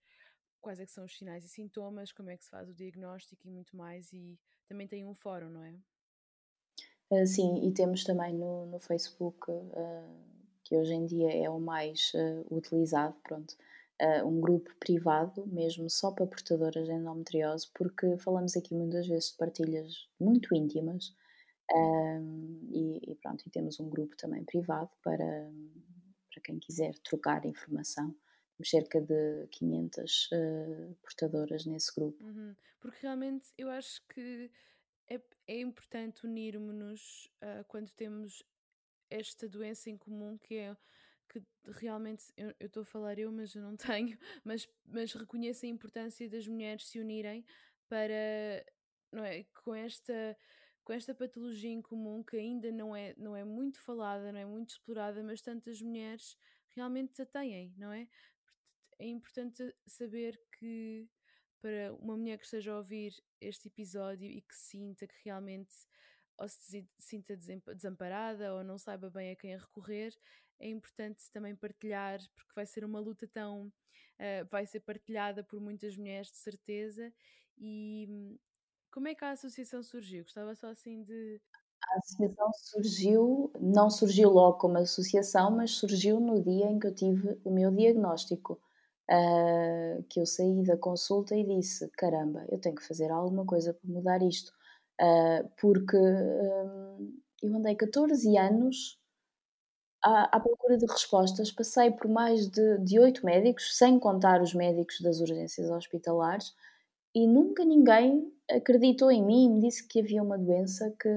quais 0.59 0.79
é 0.79 0.85
são 0.85 1.05
os 1.05 1.17
sinais 1.17 1.43
e 1.43 1.49
sintomas, 1.49 2.11
como 2.11 2.29
é 2.29 2.37
que 2.37 2.43
se 2.43 2.49
faz 2.49 2.69
o 2.69 2.73
diagnóstico 2.73 3.47
e 3.47 3.49
muito 3.49 3.75
mais, 3.75 4.13
e 4.13 4.39
também 4.67 4.87
tem 4.87 5.05
um 5.05 5.15
fórum, 5.15 5.49
não 5.49 5.63
é? 5.63 5.75
Uh, 7.09 7.25
sim, 7.25 7.67
e 7.67 7.73
temos 7.73 8.03
também 8.03 8.33
no, 8.33 8.67
no 8.67 8.79
Facebook 8.79 9.49
uh, 9.49 10.30
que 10.71 10.77
hoje 10.77 10.93
em 10.93 11.05
dia 11.05 11.29
é 11.33 11.49
o 11.49 11.59
mais 11.59 12.13
uh, 12.13 12.55
utilizado, 12.55 13.13
pronto, 13.23 13.57
uh, 14.01 14.25
um 14.25 14.39
grupo 14.39 14.73
privado, 14.79 15.45
mesmo 15.45 15.89
só 15.89 16.11
para 16.11 16.25
portadoras 16.25 16.87
de 16.87 16.93
endometriose, 16.93 17.67
porque 17.73 18.17
falamos 18.17 18.55
aqui 18.55 18.73
muitas 18.73 19.05
vezes 19.05 19.31
de 19.31 19.37
partilhas 19.37 20.07
muito 20.17 20.55
íntimas 20.55 21.13
um, 21.73 22.69
e, 22.71 23.11
e, 23.11 23.15
pronto, 23.15 23.43
e 23.45 23.49
temos 23.49 23.81
um 23.81 23.89
grupo 23.89 24.15
também 24.15 24.45
privado 24.45 24.89
para, 25.03 25.51
para 26.31 26.41
quem 26.41 26.57
quiser 26.57 26.97
trocar 26.99 27.45
informação. 27.45 28.15
Cerca 28.63 29.01
de 29.01 29.47
500 29.49 30.29
uh, 30.31 30.35
eh, 30.35 30.93
portadoras 31.01 31.65
nesse 31.65 31.91
grupo. 31.95 32.23
Uhum. 32.23 32.55
Porque 32.79 32.99
realmente 33.01 33.49
eu 33.57 33.71
acho 33.71 34.03
que 34.07 34.51
é, 35.09 35.19
é 35.47 35.59
importante 35.59 36.27
unirmos-nos 36.27 37.25
uh, 37.41 37.65
quando 37.67 37.89
temos 37.93 38.43
esta 39.11 39.47
doença 39.47 39.89
em 39.89 39.97
comum 39.97 40.37
que 40.37 40.55
é 40.55 40.75
que 41.29 41.41
realmente 41.79 42.25
eu 42.35 42.53
estou 42.59 42.81
a 42.81 42.85
falar 42.85 43.19
eu, 43.19 43.31
mas 43.31 43.53
eu 43.53 43.61
não 43.61 43.75
tenho, 43.77 44.17
mas, 44.43 44.67
mas 44.85 45.13
reconheço 45.13 45.65
a 45.65 45.69
importância 45.69 46.29
das 46.29 46.47
mulheres 46.47 46.87
se 46.87 46.99
unirem 46.99 47.45
para 47.87 48.65
não 49.11 49.23
é, 49.23 49.43
com 49.63 49.75
esta 49.75 50.37
com 50.83 50.93
esta 50.93 51.13
patologia 51.13 51.69
em 51.69 51.81
comum 51.81 52.23
que 52.23 52.37
ainda 52.37 52.71
não 52.71 52.95
é, 52.95 53.13
não 53.15 53.35
é 53.35 53.43
muito 53.43 53.79
falada, 53.79 54.31
não 54.31 54.39
é 54.39 54.45
muito 54.45 54.71
explorada, 54.71 55.21
mas 55.21 55.39
tantas 55.39 55.79
mulheres 55.79 56.35
realmente 56.75 57.21
a 57.21 57.25
têm, 57.25 57.73
não 57.77 57.91
é? 57.91 58.07
É 58.97 59.07
importante 59.07 59.75
saber 59.85 60.41
que 60.57 61.07
para 61.61 61.93
uma 61.93 62.17
mulher 62.17 62.39
que 62.39 62.45
esteja 62.45 62.73
a 62.73 62.77
ouvir 62.77 63.13
este 63.39 63.67
episódio 63.67 64.27
e 64.27 64.41
que 64.41 64.55
sinta 64.55 65.05
que 65.05 65.15
realmente 65.23 65.75
ou 66.37 66.47
se 66.49 66.87
sinta 66.99 67.35
desamparada 67.75 68.53
ou 68.55 68.63
não 68.63 68.77
saiba 68.77 69.09
bem 69.09 69.31
a 69.31 69.35
quem 69.35 69.57
recorrer, 69.57 70.13
é 70.59 70.69
importante 70.69 71.29
também 71.31 71.55
partilhar, 71.55 72.19
porque 72.35 72.53
vai 72.55 72.65
ser 72.65 72.83
uma 72.85 72.99
luta 72.99 73.27
tão. 73.27 73.71
Uh, 74.19 74.45
vai 74.51 74.65
ser 74.67 74.81
partilhada 74.81 75.43
por 75.43 75.59
muitas 75.59 75.97
mulheres, 75.97 76.31
de 76.31 76.37
certeza, 76.37 77.11
e, 77.57 78.37
Como 78.91 79.07
é 79.07 79.15
que 79.15 79.25
a 79.25 79.31
associação 79.31 79.83
surgiu? 79.83 80.23
Gostava 80.23 80.55
só 80.55 80.67
assim 80.69 81.03
de. 81.03 81.41
A 81.83 81.97
associação 81.97 82.51
surgiu, 82.53 83.51
não 83.59 83.89
surgiu 83.89 84.29
logo 84.29 84.57
como 84.57 84.77
associação, 84.77 85.51
mas 85.51 85.71
surgiu 85.71 86.19
no 86.19 86.41
dia 86.41 86.65
em 86.67 86.79
que 86.79 86.87
eu 86.87 86.93
tive 86.95 87.39
o 87.43 87.51
meu 87.51 87.71
diagnóstico. 87.71 88.59
Uh, 89.09 90.03
que 90.09 90.21
eu 90.21 90.25
saí 90.25 90.63
da 90.63 90.77
consulta 90.77 91.35
e 91.35 91.43
disse: 91.45 91.89
caramba, 91.91 92.45
eu 92.49 92.59
tenho 92.59 92.75
que 92.75 92.87
fazer 92.87 93.11
alguma 93.11 93.45
coisa 93.45 93.73
para 93.73 93.89
mudar 93.89 94.21
isto. 94.23 94.53
Uh, 95.01 95.49
porque 95.59 95.97
um, 95.97 97.19
eu 97.41 97.55
andei 97.55 97.75
14 97.75 98.37
anos 98.37 98.99
à, 100.03 100.37
à, 100.37 100.39
procura 100.39 100.77
de 100.77 100.85
respostas, 100.85 101.51
passei 101.51 101.89
por 101.89 102.07
mais 102.07 102.47
de 102.47 102.99
oito 102.99 103.25
médicos, 103.25 103.75
sem 103.77 103.97
contar 103.99 104.41
os 104.41 104.53
médicos 104.53 105.01
das 105.01 105.19
urgências 105.19 105.69
hospitalares, 105.69 106.53
e 107.15 107.27
nunca 107.27 107.65
ninguém 107.65 108.31
acreditou 108.49 109.11
em 109.11 109.23
mim 109.23 109.45
e 109.45 109.49
me 109.49 109.61
disse 109.61 109.87
que 109.87 109.99
havia 109.99 110.23
uma 110.23 110.37
doença 110.37 110.93
que, 110.99 111.09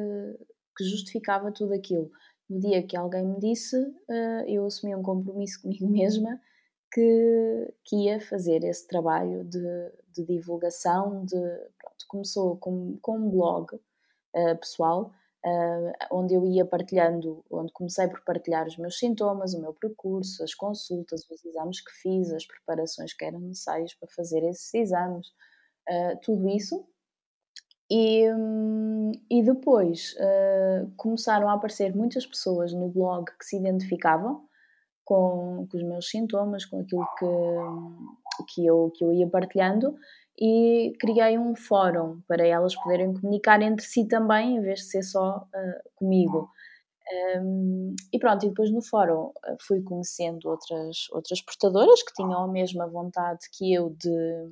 que 0.76 0.85
justificava 0.85 1.53
tudo 1.53 1.74
aquilo. 1.74 2.11
No 2.49 2.59
dia 2.61 2.82
que 2.82 2.97
alguém 2.97 3.24
me 3.24 3.39
disse, 3.39 3.76
uh, 3.76 4.45
eu 4.47 4.66
assumi 4.66 4.95
um 4.95 5.03
compromisso 5.03 5.62
comigo 5.62 5.87
mesma 5.91 6.41
que, 6.93 7.74
que 7.85 7.97
ia 7.97 8.20
fazer 8.20 8.64
esse 8.64 8.87
trabalho 8.87 9.45
de, 9.45 9.93
de 10.15 10.25
divulgação. 10.25 11.25
De, 11.25 11.37
pronto, 11.79 12.05
começou 12.09 12.57
com, 12.57 12.99
com 13.03 13.19
um 13.19 13.31
blog 13.31 13.75
uh, 13.75 14.59
pessoal, 14.59 15.12
uh, 15.45 15.93
onde 16.12 16.35
eu 16.35 16.45
ia 16.47 16.65
partilhando, 16.65 17.45
onde 17.51 17.73
comecei 17.73 18.09
por 18.09 18.23
partilhar 18.25 18.67
os 18.67 18.77
meus 18.79 18.99
sintomas, 18.99 19.55
o 19.55 19.61
meu 19.61 19.75
percurso, 19.75 20.43
as 20.43 20.55
consultas, 20.55 21.29
os 21.29 21.45
exames 21.45 21.81
que 21.81 21.93
fiz, 21.93 22.33
as 22.33 22.47
preparações 22.47 23.12
que 23.12 23.25
eram 23.25 23.41
necessárias 23.41 23.95
para 23.95 24.09
fazer 24.09 24.43
esses 24.45 24.73
exames, 24.75 25.29
uh, 25.89 26.19
tudo 26.23 26.49
isso. 26.49 26.87
E, 27.91 28.33
um, 28.33 29.12
e 29.31 29.43
depois 29.43 30.17
começaram 30.97 31.51
a 31.51 31.53
aparecer 31.53 31.95
muitas 31.95 32.27
pessoas 32.27 32.73
no 32.73 32.89
blog 32.89 33.27
que 33.39 33.45
se 33.45 33.59
identificavam 33.59 34.49
com, 35.05 35.69
com 35.71 35.77
os 35.77 35.83
meus 35.83 36.09
sintomas, 36.09 36.65
com 36.65 36.81
aquilo 36.81 37.07
que, 37.19 37.27
que, 38.49 38.66
eu, 38.66 38.91
que 38.95 39.05
eu 39.05 39.12
ia 39.12 39.28
partilhando 39.28 39.95
e 40.39 40.93
criei 40.99 41.39
um 41.39 41.55
fórum 41.55 42.20
para 42.26 42.47
elas 42.47 42.74
poderem 42.74 43.14
comunicar 43.14 43.62
entre 43.62 43.87
si 43.87 44.07
também, 44.07 44.57
em 44.57 44.61
vez 44.61 44.80
de 44.80 44.87
ser 44.87 45.03
só 45.03 45.39
uh, 45.39 45.91
comigo. 45.95 46.51
Um, 47.39 47.95
e 48.12 48.18
pronto, 48.18 48.47
e 48.47 48.49
depois 48.49 48.70
no 48.70 48.82
fórum 48.82 49.30
ah, 49.45 49.57
fui 49.61 49.82
conhecendo 49.82 50.49
outras, 50.49 51.07
outras 51.12 51.41
portadoras 51.43 52.03
que 52.03 52.14
tinham 52.14 52.43
a 52.43 52.49
mesma 52.49 52.89
vontade 52.89 53.41
que 53.53 53.72
eu 53.74 53.91
de, 53.91 54.51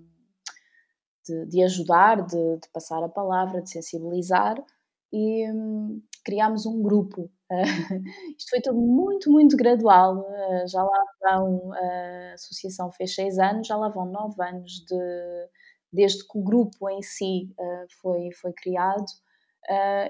de, 1.26 1.46
de 1.46 1.62
ajudar, 1.62 2.22
de, 2.22 2.56
de, 2.58 2.68
passar 2.72 3.02
a 3.02 3.08
palavra, 3.08 3.62
de 3.62 3.70
sensibilizar, 3.70 4.62
e 5.10 5.50
um, 5.50 6.02
criámos 6.24 6.66
um 6.66 6.82
grupo. 6.82 7.30
Uh, 7.52 8.02
isto 8.38 8.50
foi 8.50 8.60
tudo 8.60 8.80
muito, 8.80 9.30
muito 9.30 9.56
gradual. 9.56 10.20
Uh, 10.20 10.66
já 10.66 10.82
lá 10.82 11.04
vão, 11.20 11.72
a 11.72 12.32
associação 12.34 12.90
fez 12.92 13.14
seis 13.14 13.38
anos, 13.38 13.66
já 13.66 13.76
lá 13.76 13.88
vão 13.88 14.06
nove 14.06 14.42
anos 14.42 14.84
de 14.86 15.48
desde 15.92 16.26
que 16.26 16.38
o 16.38 16.42
grupo 16.42 16.88
em 16.88 17.02
si 17.02 17.54
uh, 17.58 17.86
foi, 18.00 18.30
foi 18.32 18.52
criado. 18.52 19.04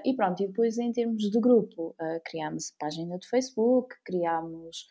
E 0.03 0.15
pronto, 0.15 0.41
e 0.41 0.47
depois 0.47 0.79
em 0.79 0.91
termos 0.91 1.29
de 1.29 1.39
grupo, 1.39 1.95
criámos 2.25 2.73
página 2.79 3.19
do 3.19 3.27
Facebook, 3.27 3.95
criámos, 4.03 4.87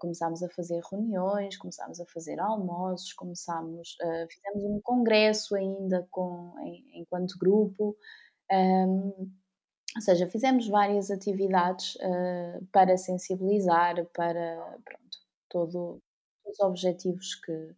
começámos 0.00 0.42
a 0.42 0.48
fazer 0.48 0.80
reuniões, 0.90 1.58
começámos 1.58 2.00
a 2.00 2.06
fazer 2.06 2.40
almoços, 2.40 3.12
começámos, 3.12 3.98
fizemos 4.30 4.64
um 4.64 4.80
congresso 4.80 5.54
ainda 5.54 6.08
com, 6.10 6.54
em, 6.60 7.02
enquanto 7.02 7.38
grupo, 7.38 7.94
um, 8.50 9.30
ou 9.98 10.02
seja, 10.02 10.28
fizemos 10.28 10.68
várias 10.68 11.10
atividades 11.10 11.98
para 12.70 12.96
sensibilizar, 12.96 13.96
para 14.14 14.56
pronto, 14.84 15.18
todo, 15.48 15.98
os 16.46 16.60
objetivos 16.60 17.34
que, 17.34 17.74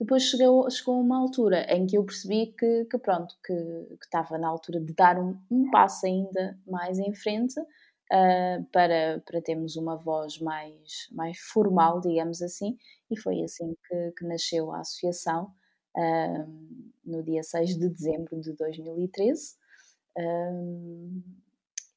depois 0.00 0.22
chegou, 0.22 0.68
chegou 0.70 0.98
uma 0.98 1.18
altura 1.18 1.66
em 1.68 1.86
que 1.86 1.98
eu 1.98 2.04
percebi 2.04 2.54
que, 2.58 2.86
que 2.86 2.98
pronto, 2.98 3.34
que, 3.44 3.54
que, 3.54 4.04
estava 4.04 4.38
na 4.38 4.48
altura 4.48 4.80
de 4.80 4.94
dar 4.94 5.18
um, 5.18 5.38
um 5.50 5.70
passo 5.70 6.06
ainda 6.06 6.58
mais 6.66 6.98
em 6.98 7.12
frente 7.12 7.60
uh, 7.60 8.64
para, 8.72 9.22
para 9.26 9.42
termos 9.42 9.76
uma 9.76 9.96
voz 9.96 10.38
mais, 10.38 11.06
mais 11.12 11.38
formal, 11.38 12.00
digamos 12.00 12.40
assim, 12.40 12.78
e 13.10 13.18
foi 13.18 13.42
assim 13.42 13.76
que, 13.86 14.12
que 14.12 14.24
nasceu 14.24 14.72
a 14.72 14.80
associação 14.80 15.52
uh, 15.94 16.88
no 17.04 17.22
dia 17.22 17.42
6 17.42 17.76
de 17.78 17.90
dezembro 17.90 18.40
de 18.40 18.54
2013. 18.54 19.54
Uh, 20.16 21.22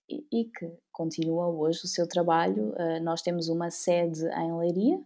e, 0.09 0.45
que 0.45 0.71
continua 0.91 1.47
hoje 1.47 1.81
o 1.83 1.87
seu 1.87 2.07
trabalho. 2.07 2.73
nós 3.01 3.21
temos 3.21 3.49
uma 3.49 3.71
sede 3.71 4.25
em 4.25 4.57
Leiria, 4.57 4.99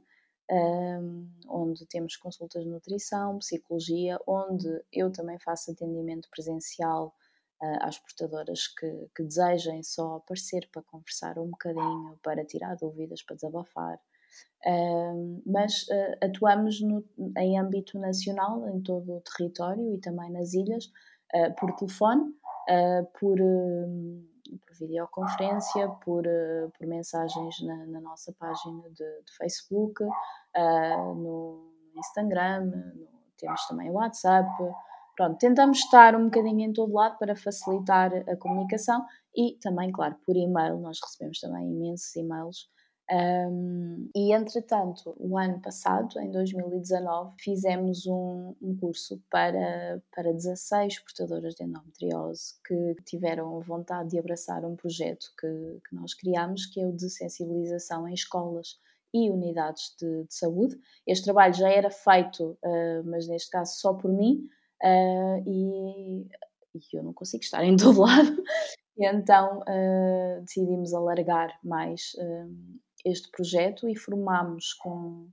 um, 0.49 1.27
onde 1.47 1.85
temos 1.85 2.15
consultas 2.15 2.63
de 2.63 2.69
nutrição, 2.69 3.37
psicologia, 3.39 4.19
onde 4.25 4.67
eu 4.91 5.11
também 5.11 5.37
faço 5.39 5.71
atendimento 5.71 6.29
presencial 6.29 7.13
uh, 7.61 7.77
às 7.81 7.99
portadoras 7.99 8.67
que, 8.67 9.09
que, 9.15 9.23
desejem 9.23 9.83
só 9.83 10.15
aparecer 10.15 10.67
para 10.71 10.81
conversar 10.83 11.37
um 11.37 11.49
bocadinho, 11.49 12.17
para 12.23 12.45
tirar 12.45 12.75
dúvidas, 12.75 13.21
para 13.21 13.35
desabafar. 13.35 13.99
Um, 14.65 15.41
mas 15.45 15.83
uh, 15.83 16.25
atuamos 16.25 16.81
no, 16.81 17.03
em 17.37 17.59
âmbito 17.59 17.99
nacional, 17.99 18.67
em 18.69 18.81
todo 18.81 19.17
o 19.17 19.21
território 19.21 19.93
e 19.93 19.99
também 19.99 20.31
nas 20.31 20.53
ilhas, 20.53 20.85
uh, 21.35 21.53
por 21.59 21.75
telefone, 21.75 22.33
por 23.17 23.39
por 24.65 24.75
videoconferência, 24.77 25.89
por, 26.03 26.25
uh, 26.25 26.71
por 26.77 26.87
mensagens 26.87 27.55
na, 27.61 27.85
na, 27.85 28.01
nossa 28.01 28.33
página 28.33 28.83
de, 28.89 29.21
de 29.23 29.37
Facebook, 29.37 30.03
uh, 30.03 31.13
no 31.15 31.71
Instagram, 31.95 32.65
no, 32.65 33.07
temos 33.37 33.65
também 33.67 33.89
o 33.89 33.93
WhatsApp. 33.93 34.49
Pronto, 35.15 35.37
tentamos 35.37 35.79
estar 35.79 36.15
um 36.15 36.25
bocadinho 36.25 36.61
em 36.61 36.73
todo 36.73 36.93
lado 36.93 37.17
para 37.17 37.35
facilitar 37.35 38.11
a 38.29 38.35
comunicação 38.37 39.03
e 39.35 39.57
também, 39.61 39.91
claro, 39.91 40.15
por 40.25 40.35
e-mail, 40.35 40.77
nós 40.77 40.99
recebemos 41.03 41.39
também 41.39 41.71
imensos 41.71 42.15
e-mails 42.15 42.69
um, 43.09 44.09
e 44.13 44.33
entretanto, 44.33 45.15
o 45.17 45.37
ano 45.37 45.61
passado, 45.61 46.19
em 46.19 46.29
2019, 46.29 47.35
fizemos 47.39 48.05
um, 48.05 48.53
um, 48.61 48.75
curso 48.77 49.21
para, 49.29 50.01
para 50.13 50.33
16 50.33 50.99
portadoras 50.99 51.55
de 51.55 51.63
endometriose 51.63 52.55
que 52.65 52.95
tiveram 53.05 53.61
vontade 53.61 54.09
de 54.09 54.19
abraçar 54.19 54.65
um 54.65 54.75
projeto 54.75 55.31
que, 55.39 55.79
que 55.87 55.95
nós 55.95 56.13
criamos, 56.13 56.65
que 56.65 56.81
é 56.81 56.85
o 56.85 56.91
de 56.91 57.09
sensibilização 57.09 58.07
em 58.09 58.13
escolas 58.13 58.77
e 59.13 59.29
unidades 59.29 59.95
de, 59.97 60.25
de 60.25 60.33
saúde. 60.33 60.77
Este 61.05 61.23
trabalho 61.23 61.53
já 61.53 61.69
era 61.69 61.89
feito, 61.89 62.57
uh, 62.61 63.03
mas 63.05 63.25
neste 63.25 63.49
caso 63.49 63.79
só 63.79 63.93
por 63.93 64.11
mim, 64.11 64.49
uh, 64.83 65.43
e, 65.45 66.27
e 66.75 66.81
eu 66.97 67.03
não 67.03 67.13
consigo 67.13 67.41
estar 67.41 67.63
em 67.63 67.75
todo 67.77 68.01
lado. 68.01 68.43
E 68.97 69.07
então 69.07 69.59
uh, 69.59 70.41
decidimos 70.41 70.93
alargar 70.93 71.57
mais 71.63 72.13
este 73.07 73.29
projeto 73.29 73.87
e 73.87 73.95
formámos 73.95 74.73
com 74.73 75.29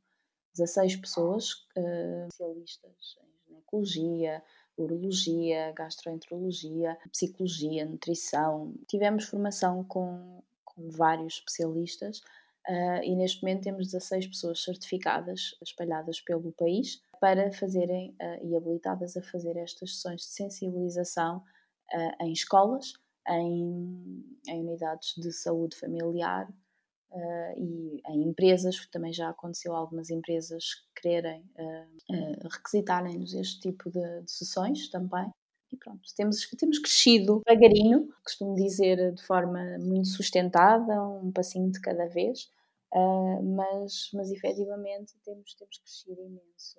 16 0.57 0.97
pessoas, 0.97 1.53
uh, 1.77 2.29
especialistas 2.29 3.17
em 3.21 3.49
ginecologia, 3.49 4.43
urologia, 4.77 5.73
gastroenterologia, 5.73 6.97
psicologia, 7.11 7.85
nutrição. 7.85 8.75
Tivemos 8.89 9.25
formação 9.25 9.83
com, 9.85 10.43
com 10.65 10.89
vários 10.91 11.35
especialistas 11.35 12.19
uh, 12.69 13.03
e 13.03 13.17
neste 13.17 13.43
momento 13.43 13.65
temos 13.65 13.87
16 13.91 14.29
pessoas 14.29 14.63
certificadas, 14.63 15.57
espalhadas 15.61 16.21
pelo 16.21 16.53
país, 16.53 17.03
para 17.21 17.53
fazerem 17.53 18.17
uh, 18.21 18.47
e 18.47 18.57
habilitadas 18.57 19.17
a 19.17 19.23
fazer 19.23 19.57
estas 19.57 19.97
sessões 19.97 20.21
de 20.21 20.27
sensibilização 20.29 21.43
em 22.21 22.33
escolas, 22.33 22.95
em, 23.29 24.25
em 24.49 24.61
unidades 24.63 25.15
de 25.17 25.31
saúde 25.33 25.77
familiar, 25.77 26.49
Uh, 27.15 27.55
e 27.57 28.03
em 28.09 28.29
empresas, 28.29 28.89
também 28.89 29.13
já 29.13 29.29
aconteceu 29.29 29.73
algumas 29.73 30.11
empresas 30.11 30.85
quererem 31.01 31.49
uh, 31.57 32.13
uh, 32.13 32.49
requisitarem-nos 32.51 33.33
este 33.35 33.61
tipo 33.61 33.89
de, 33.89 34.23
de, 34.23 34.31
sessões 34.31 34.89
também. 34.89 35.31
E 35.73 35.77
pronto, 35.77 36.03
temos, 36.17 36.45
temos 36.59 36.81
crescido 36.81 37.41
devagarinho, 37.47 38.13
costumo 38.25 38.57
dizer 38.57 39.13
de 39.15 39.23
forma 39.23 39.79
muito 39.79 40.09
sustentada, 40.09 41.01
um 41.07 41.31
passinho 41.31 41.71
de 41.71 41.81
cada 41.81 42.07
vez, 42.07 42.49
mas, 43.43 44.11
mas 44.13 44.31
efetivamente 44.31 45.15
temos, 45.25 45.55
temos 45.55 45.79
crescido 45.79 46.21
imenso. 46.21 46.79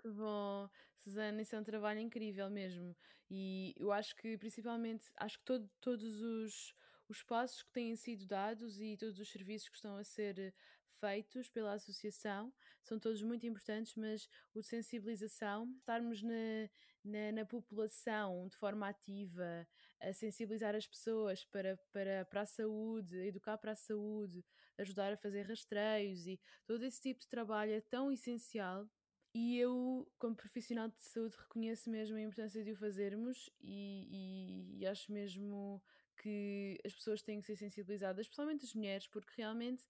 Que 0.00 0.08
bom, 0.10 0.68
Susana, 0.98 1.42
isso 1.42 1.56
é 1.56 1.60
um 1.60 1.64
trabalho 1.64 1.98
incrível 1.98 2.48
mesmo. 2.48 2.94
E 3.28 3.74
eu 3.76 3.90
acho 3.90 4.14
que 4.14 4.38
principalmente, 4.38 5.06
acho 5.16 5.38
que 5.38 5.44
todo, 5.44 5.68
todos 5.80 6.22
os 6.22 6.72
os 7.10 7.24
passos 7.24 7.62
que 7.62 7.72
têm 7.72 7.96
sido 7.96 8.24
dados 8.24 8.80
e 8.80 8.96
todos 8.96 9.18
os 9.18 9.28
serviços 9.28 9.68
que 9.68 9.74
estão 9.74 9.96
a 9.96 10.04
ser 10.04 10.54
feitos 11.00 11.48
pela 11.48 11.72
associação 11.72 12.52
são 12.84 13.00
todos 13.00 13.20
muito 13.22 13.44
importantes, 13.44 13.96
mas 13.96 14.28
o 14.54 14.60
de 14.60 14.66
sensibilização, 14.66 15.74
estarmos 15.78 16.22
na, 16.22 16.70
na, 17.04 17.32
na, 17.32 17.44
população 17.44 18.46
de 18.46 18.56
forma 18.56 18.88
ativa, 18.88 19.66
a 20.00 20.12
sensibilizar 20.12 20.76
as 20.76 20.86
pessoas 20.86 21.44
para, 21.46 21.76
para, 21.92 22.24
para 22.26 22.42
a 22.42 22.46
saúde, 22.46 23.16
educar 23.16 23.58
para 23.58 23.72
a 23.72 23.76
saúde, 23.76 24.44
ajudar 24.78 25.12
a 25.12 25.16
fazer 25.16 25.42
rastreios 25.42 26.26
e 26.28 26.38
todo 26.64 26.84
esse 26.84 27.00
tipo 27.00 27.20
de 27.20 27.28
trabalho 27.28 27.72
é 27.72 27.80
tão 27.80 28.12
essencial. 28.12 28.88
E 29.34 29.58
eu, 29.58 30.10
como 30.18 30.34
profissional 30.34 30.88
de 30.88 31.02
saúde, 31.02 31.36
reconheço 31.36 31.88
mesmo 31.88 32.16
a 32.16 32.20
importância 32.20 32.64
de 32.64 32.72
o 32.72 32.76
fazermos 32.76 33.48
e, 33.60 34.76
e, 34.78 34.78
e 34.80 34.86
acho 34.86 35.12
mesmo 35.12 35.82
que 36.20 36.78
as 36.84 36.94
pessoas 36.94 37.22
têm 37.22 37.40
que 37.40 37.46
ser 37.46 37.56
sensibilizadas, 37.56 38.26
especialmente 38.26 38.64
as 38.64 38.74
mulheres, 38.74 39.06
porque 39.06 39.32
realmente 39.36 39.86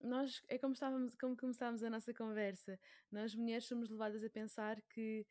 nós 0.00 0.42
é 0.48 0.58
como 0.58 0.72
estávamos, 0.72 1.14
como 1.14 1.36
começámos 1.36 1.82
a 1.82 1.90
nossa 1.90 2.14
conversa, 2.14 2.78
nós 3.12 3.34
mulheres 3.34 3.66
somos 3.66 3.90
levadas 3.90 4.24
a 4.24 4.30
pensar 4.30 4.80
que 4.82 5.26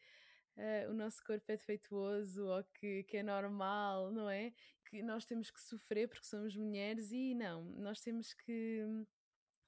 uh, 0.58 0.92
o 0.92 0.94
nosso 0.94 1.24
corpo 1.24 1.52
é 1.52 1.58
defeituoso 1.58 2.46
ou 2.46 2.64
que, 2.76 3.04
que 3.04 3.18
é 3.18 3.24
normal, 3.24 4.12
não 4.12 4.30
é? 4.30 4.54
Que 4.86 5.02
nós 5.02 5.26
temos 5.26 5.50
que 5.50 5.60
sofrer 5.60 6.08
porque 6.08 6.26
somos 6.26 6.56
mulheres 6.56 7.12
e 7.12 7.34
não, 7.34 7.64
nós 7.78 8.00
temos 8.00 8.34
que, 8.34 8.86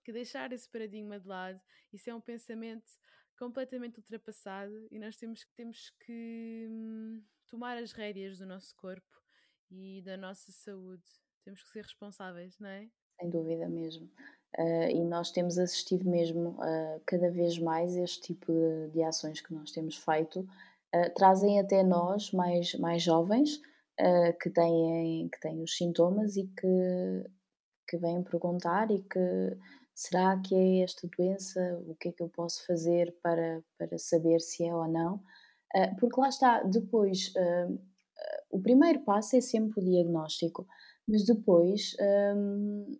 que 0.03 0.11
deixar 0.11 0.51
esse 0.53 0.69
paradigma 0.69 1.19
de 1.19 1.27
lado. 1.27 1.59
Isso 1.91 2.09
é 2.09 2.15
um 2.15 2.21
pensamento 2.21 2.91
completamente 3.37 3.97
ultrapassado 3.97 4.87
e 4.91 4.99
nós 4.99 5.17
temos, 5.17 5.43
temos 5.55 5.89
que 6.05 6.67
hum, 6.69 7.23
tomar 7.47 7.77
as 7.77 7.91
rédeas 7.91 8.37
do 8.37 8.45
nosso 8.45 8.75
corpo 8.75 9.20
e 9.71 10.01
da 10.01 10.17
nossa 10.17 10.51
saúde. 10.51 11.03
Temos 11.43 11.63
que 11.63 11.69
ser 11.69 11.83
responsáveis, 11.83 12.57
não 12.59 12.69
é? 12.69 12.87
Sem 13.19 13.29
dúvida 13.29 13.67
mesmo. 13.69 14.09
Uh, 14.57 14.89
e 14.89 15.03
nós 15.05 15.31
temos 15.31 15.57
assistido 15.57 16.09
mesmo 16.09 16.49
uh, 16.49 17.01
cada 17.05 17.31
vez 17.31 17.57
mais 17.57 17.95
este 17.95 18.21
tipo 18.21 18.51
de, 18.51 18.89
de 18.89 19.01
ações 19.01 19.39
que 19.39 19.53
nós 19.53 19.71
temos 19.71 19.95
feito 19.95 20.41
uh, 20.41 21.13
trazem 21.15 21.57
até 21.57 21.83
nós 21.83 22.31
mais, 22.31 22.73
mais 22.75 23.01
jovens 23.01 23.61
que, 24.41 24.49
têm, 24.49 25.29
que 25.29 25.39
têm 25.39 25.61
os 25.61 25.77
sintomas 25.77 26.35
e 26.35 26.47
que, 26.47 27.29
que 27.87 27.97
vêm 27.97 28.23
perguntar 28.23 28.89
e 28.89 29.03
que 29.03 29.19
será 29.93 30.41
que 30.41 30.55
é 30.55 30.83
esta 30.83 31.07
doença, 31.07 31.79
o 31.85 31.93
que 31.93 32.09
é 32.09 32.11
que 32.11 32.23
eu 32.23 32.27
posso 32.27 32.65
fazer 32.65 33.15
para, 33.21 33.61
para 33.77 33.99
saber 33.99 34.39
se 34.39 34.65
é 34.65 34.73
ou 34.73 34.87
não, 34.87 35.21
porque 35.99 36.19
lá 36.19 36.29
está, 36.29 36.63
depois 36.63 37.31
o 38.51 38.59
primeiro 38.61 38.99
passo 39.01 39.35
é 39.35 39.41
sempre 39.41 39.81
o 39.81 39.83
diagnóstico, 39.83 40.67
mas 41.07 41.25
depois 41.25 41.95
hum, 42.35 42.97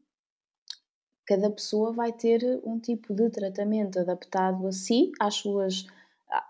cada 1.27 1.49
pessoa 1.49 1.93
vai 1.93 2.11
ter 2.11 2.61
um 2.65 2.79
tipo 2.79 3.13
de 3.13 3.29
tratamento 3.29 3.99
adaptado 3.99 4.67
a 4.67 4.71
si, 4.71 5.11
às 5.19 5.35
suas, 5.35 5.85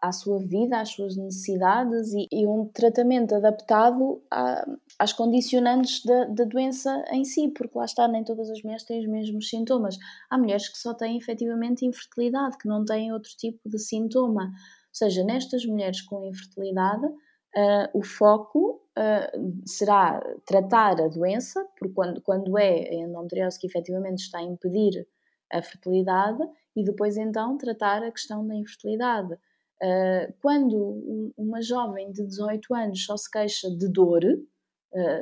à 0.01 0.11
sua 0.11 0.39
vida, 0.39 0.79
às 0.79 0.89
suas 0.89 1.15
necessidades 1.15 2.13
e, 2.13 2.27
e 2.31 2.47
um 2.47 2.65
tratamento 2.65 3.35
adaptado 3.35 4.23
a, 4.31 4.65
às 4.97 5.13
condicionantes 5.13 6.03
da, 6.03 6.25
da, 6.25 6.45
doença 6.45 7.03
em 7.11 7.23
si, 7.23 7.49
porque 7.49 7.77
lá 7.77 7.85
está, 7.85 8.07
nem 8.07 8.23
todas 8.23 8.49
as 8.49 8.63
mulheres 8.63 8.83
têm 8.83 8.99
os 8.99 9.07
mesmos 9.07 9.49
sintomas. 9.49 9.97
Há 10.29 10.37
mulheres 10.37 10.67
que 10.67 10.77
só 10.77 10.93
têm 10.93 11.17
efetivamente 11.17 11.85
infertilidade, 11.85 12.57
que 12.57 12.67
não 12.67 12.83
têm 12.83 13.13
outro 13.13 13.31
tipo 13.37 13.69
de 13.69 13.77
sintoma. 13.77 14.45
Ou 14.45 14.93
seja, 14.93 15.23
nestas 15.23 15.65
mulheres 15.65 16.01
com 16.01 16.25
infertilidade, 16.25 17.05
uh, 17.05 17.87
o 17.93 18.03
foco 18.03 18.80
uh, 18.97 19.61
será 19.65 20.21
tratar 20.45 20.99
a 21.01 21.07
doença, 21.07 21.63
porque 21.77 21.93
quando, 21.93 22.21
quando 22.21 22.57
é 22.57 22.89
a 22.89 22.93
endometriose 22.93 23.59
que 23.59 23.67
efetivamente 23.67 24.19
está 24.19 24.39
a 24.39 24.43
impedir 24.43 25.07
a 25.51 25.61
fertilidade, 25.61 26.41
e 26.75 26.83
depois 26.83 27.17
então 27.17 27.57
tratar 27.57 28.03
a 28.03 28.11
questão 28.11 28.45
da 28.47 28.55
infertilidade. 28.55 29.33
Uh, 29.33 30.33
quando 30.41 31.33
uma 31.37 31.61
jovem 31.61 32.11
de 32.11 32.25
18 32.25 32.73
anos 32.73 33.03
só 33.03 33.17
se 33.17 33.29
queixa 33.29 33.69
de 33.69 33.87
dor, 33.87 34.21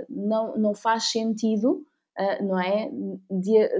não, 0.09 0.57
não 0.57 0.73
faz 0.73 1.11
sentido 1.11 1.85
Uh, 2.19 2.43
não 2.43 2.59
é? 2.59 2.91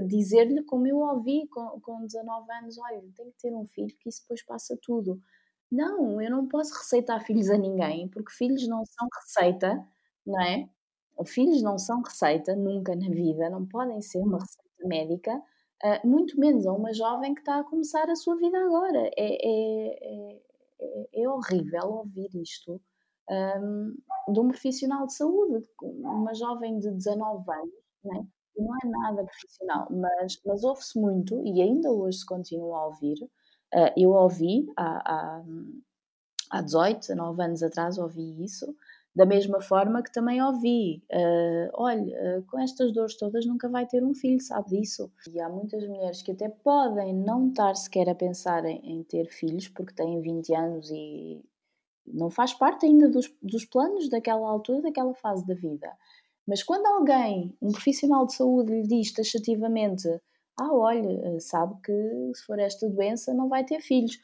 Dizer-lhe, 0.06 0.62
como 0.62 0.86
eu 0.86 0.96
ouvi 0.96 1.46
com, 1.48 1.78
com 1.82 2.06
19 2.06 2.50
anos: 2.52 2.78
olha, 2.78 3.02
tenho 3.14 3.30
que 3.32 3.38
ter 3.38 3.54
um 3.54 3.66
filho, 3.66 3.94
que 4.00 4.08
isso 4.08 4.22
depois 4.22 4.42
passa 4.42 4.78
tudo. 4.80 5.20
Não, 5.70 6.20
eu 6.20 6.30
não 6.30 6.46
posso 6.48 6.74
receitar 6.74 7.24
filhos 7.24 7.48
a 7.50 7.56
ninguém, 7.56 8.08
porque 8.08 8.32
filhos 8.32 8.66
não 8.68 8.84
são 8.84 9.08
receita, 9.14 9.86
não 10.26 10.40
é? 10.40 10.68
Filhos 11.26 11.62
não 11.62 11.78
são 11.78 12.02
receita, 12.02 12.56
nunca 12.56 12.96
na 12.96 13.08
vida, 13.08 13.50
não 13.50 13.66
podem 13.66 14.00
ser 14.00 14.18
uma 14.18 14.38
receita 14.38 14.70
médica, 14.84 15.36
uh, 15.84 16.08
muito 16.08 16.38
menos 16.40 16.66
a 16.66 16.72
uma 16.72 16.92
jovem 16.92 17.34
que 17.34 17.40
está 17.40 17.60
a 17.60 17.64
começar 17.64 18.08
a 18.10 18.16
sua 18.16 18.36
vida 18.36 18.58
agora. 18.58 19.10
É, 19.16 19.48
é, 19.48 20.38
é, 20.82 21.22
é 21.22 21.28
horrível 21.28 21.88
ouvir 21.88 22.30
isto 22.34 22.80
um, 23.30 23.94
de 24.32 24.40
um 24.40 24.48
profissional 24.48 25.06
de 25.06 25.14
saúde, 25.14 25.64
uma 25.82 26.34
jovem 26.34 26.78
de 26.78 26.90
19 26.90 27.50
anos, 27.50 27.74
não 28.04 28.16
é? 28.16 28.24
não 28.56 28.76
é 28.76 28.88
nada 28.88 29.24
profissional, 29.24 29.88
mas, 29.90 30.40
mas 30.44 30.64
ouve-se 30.64 30.98
muito 30.98 31.42
e 31.46 31.62
ainda 31.62 31.90
hoje 31.90 32.18
se 32.18 32.26
continua 32.26 32.78
a 32.78 32.86
ouvir 32.86 33.16
Uh, 33.74 33.92
eu 33.96 34.10
ouvi 34.10 34.66
há, 34.76 35.12
há, 35.12 35.42
há 36.50 36.62
18, 36.62 37.00
19 37.00 37.42
anos 37.42 37.62
atrás, 37.62 37.98
ouvi 37.98 38.42
isso, 38.42 38.74
da 39.14 39.26
mesma 39.26 39.60
forma 39.60 40.02
que 40.02 40.12
também 40.12 40.42
ouvi, 40.42 41.02
uh, 41.12 41.70
olha, 41.74 42.38
uh, 42.38 42.42
com 42.46 42.58
estas 42.60 42.92
dores 42.92 43.16
todas 43.16 43.44
nunca 43.44 43.68
vai 43.68 43.86
ter 43.86 44.04
um 44.04 44.14
filho, 44.14 44.40
sabe 44.40 44.70
disso? 44.70 45.12
E 45.32 45.40
há 45.40 45.48
muitas 45.48 45.86
mulheres 45.86 46.22
que 46.22 46.32
até 46.32 46.48
podem 46.48 47.14
não 47.14 47.48
estar 47.48 47.74
sequer 47.74 48.08
a 48.08 48.14
pensar 48.14 48.64
em, 48.64 48.80
em 48.84 49.02
ter 49.02 49.26
filhos 49.26 49.68
porque 49.68 49.94
têm 49.94 50.20
20 50.20 50.54
anos 50.54 50.90
e 50.90 51.44
não 52.06 52.30
faz 52.30 52.54
parte 52.54 52.86
ainda 52.86 53.08
dos, 53.08 53.32
dos 53.42 53.64
planos 53.64 54.08
daquela 54.08 54.48
altura, 54.48 54.82
daquela 54.82 55.14
fase 55.14 55.46
da 55.46 55.54
vida. 55.54 55.90
Mas 56.46 56.62
quando 56.62 56.86
alguém, 56.86 57.56
um 57.60 57.72
profissional 57.72 58.26
de 58.26 58.34
saúde, 58.34 58.72
lhe 58.72 58.86
diz 58.86 59.12
taxativamente 59.12 60.08
ah, 60.58 60.72
olha, 60.72 61.40
sabe 61.40 61.74
que 61.82 61.92
se 62.34 62.44
for 62.44 62.58
esta 62.58 62.88
doença 62.88 63.32
não 63.34 63.48
vai 63.48 63.64
ter 63.64 63.80
filhos. 63.80 64.18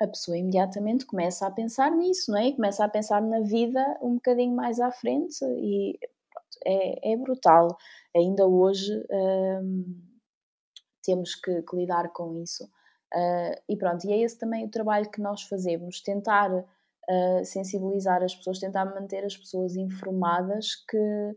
A 0.00 0.06
pessoa 0.06 0.36
imediatamente 0.36 1.06
começa 1.06 1.46
a 1.46 1.50
pensar 1.50 1.90
nisso, 1.90 2.30
não 2.30 2.38
é? 2.38 2.48
E 2.48 2.54
começa 2.54 2.84
a 2.84 2.88
pensar 2.88 3.22
na 3.22 3.40
vida 3.40 3.80
um 4.02 4.14
bocadinho 4.14 4.54
mais 4.54 4.78
à 4.80 4.90
frente 4.90 5.44
e 5.44 5.98
pronto, 6.30 6.58
é, 6.66 7.12
é, 7.12 7.16
brutal. 7.16 7.76
Ainda 8.14 8.46
hoje 8.46 8.92
hum, 9.62 10.02
temos 11.02 11.34
que, 11.34 11.62
que, 11.62 11.76
lidar 11.76 12.12
com 12.12 12.36
isso. 12.42 12.64
Uh, 13.14 13.54
e 13.68 13.76
pronto, 13.76 14.04
e 14.06 14.12
é 14.12 14.18
esse 14.18 14.38
também 14.38 14.64
o 14.66 14.70
trabalho 14.70 15.10
que 15.10 15.20
nós 15.20 15.42
fazemos, 15.42 16.00
tentar 16.02 16.52
uh, 16.52 17.44
sensibilizar 17.44 18.22
as 18.22 18.34
pessoas, 18.34 18.58
tentar 18.58 18.84
manter 18.84 19.24
as 19.24 19.36
pessoas 19.36 19.76
informadas 19.76 20.74
que 20.74 21.36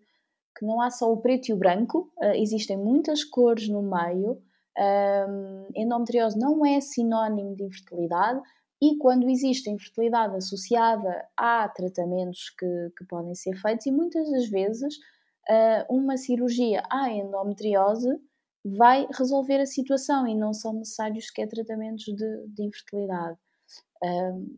que 0.60 0.66
não 0.66 0.82
há 0.82 0.91
só 0.91 1.12
o 1.12 1.18
preto 1.18 1.47
e 1.47 1.53
o 1.53 1.57
branco, 1.57 2.12
uh, 2.18 2.36
existem 2.36 2.78
muitas 2.78 3.24
cores 3.24 3.70
no 3.70 3.82
meio. 3.82 4.41
Um, 4.78 5.68
endometriose 5.74 6.38
não 6.38 6.66
é 6.66 6.80
sinónimo 6.80 7.55
de 7.55 7.64
infertilidade 7.64 8.41
e 8.82 8.97
quando 8.97 9.30
existe 9.30 9.70
infertilidade 9.70 10.36
associada 10.36 11.28
há 11.36 11.68
tratamentos 11.68 12.49
que, 12.51 12.91
que 12.97 13.05
podem 13.05 13.36
ser 13.36 13.55
feitos 13.55 13.86
e 13.86 13.91
muitas 13.91 14.30
das 14.32 14.47
vezes 14.47 14.95
uh, 15.49 15.93
uma 15.93 16.16
cirurgia 16.18 16.84
à 16.89 17.10
endometriose 17.10 18.10
vai 18.64 19.07
resolver 19.12 19.60
a 19.60 19.66
situação 19.66 20.28
e 20.28 20.36
não 20.36 20.53
são 20.53 20.74
necessários 20.74 21.28
sequer 21.28 21.47
tratamentos 21.47 22.06
de, 22.06 22.48
de 22.48 22.64
infertilidade. 22.64 23.38
Um, 24.03 24.56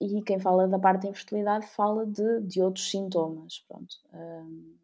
e 0.00 0.22
quem 0.22 0.38
fala 0.38 0.68
da 0.68 0.78
parte 0.78 1.02
da 1.02 1.08
infertilidade 1.08 1.66
fala 1.66 2.06
de, 2.06 2.40
de 2.42 2.62
outros 2.62 2.90
sintomas. 2.90 3.64
Pronto. 3.66 3.96
Um, 4.12 4.76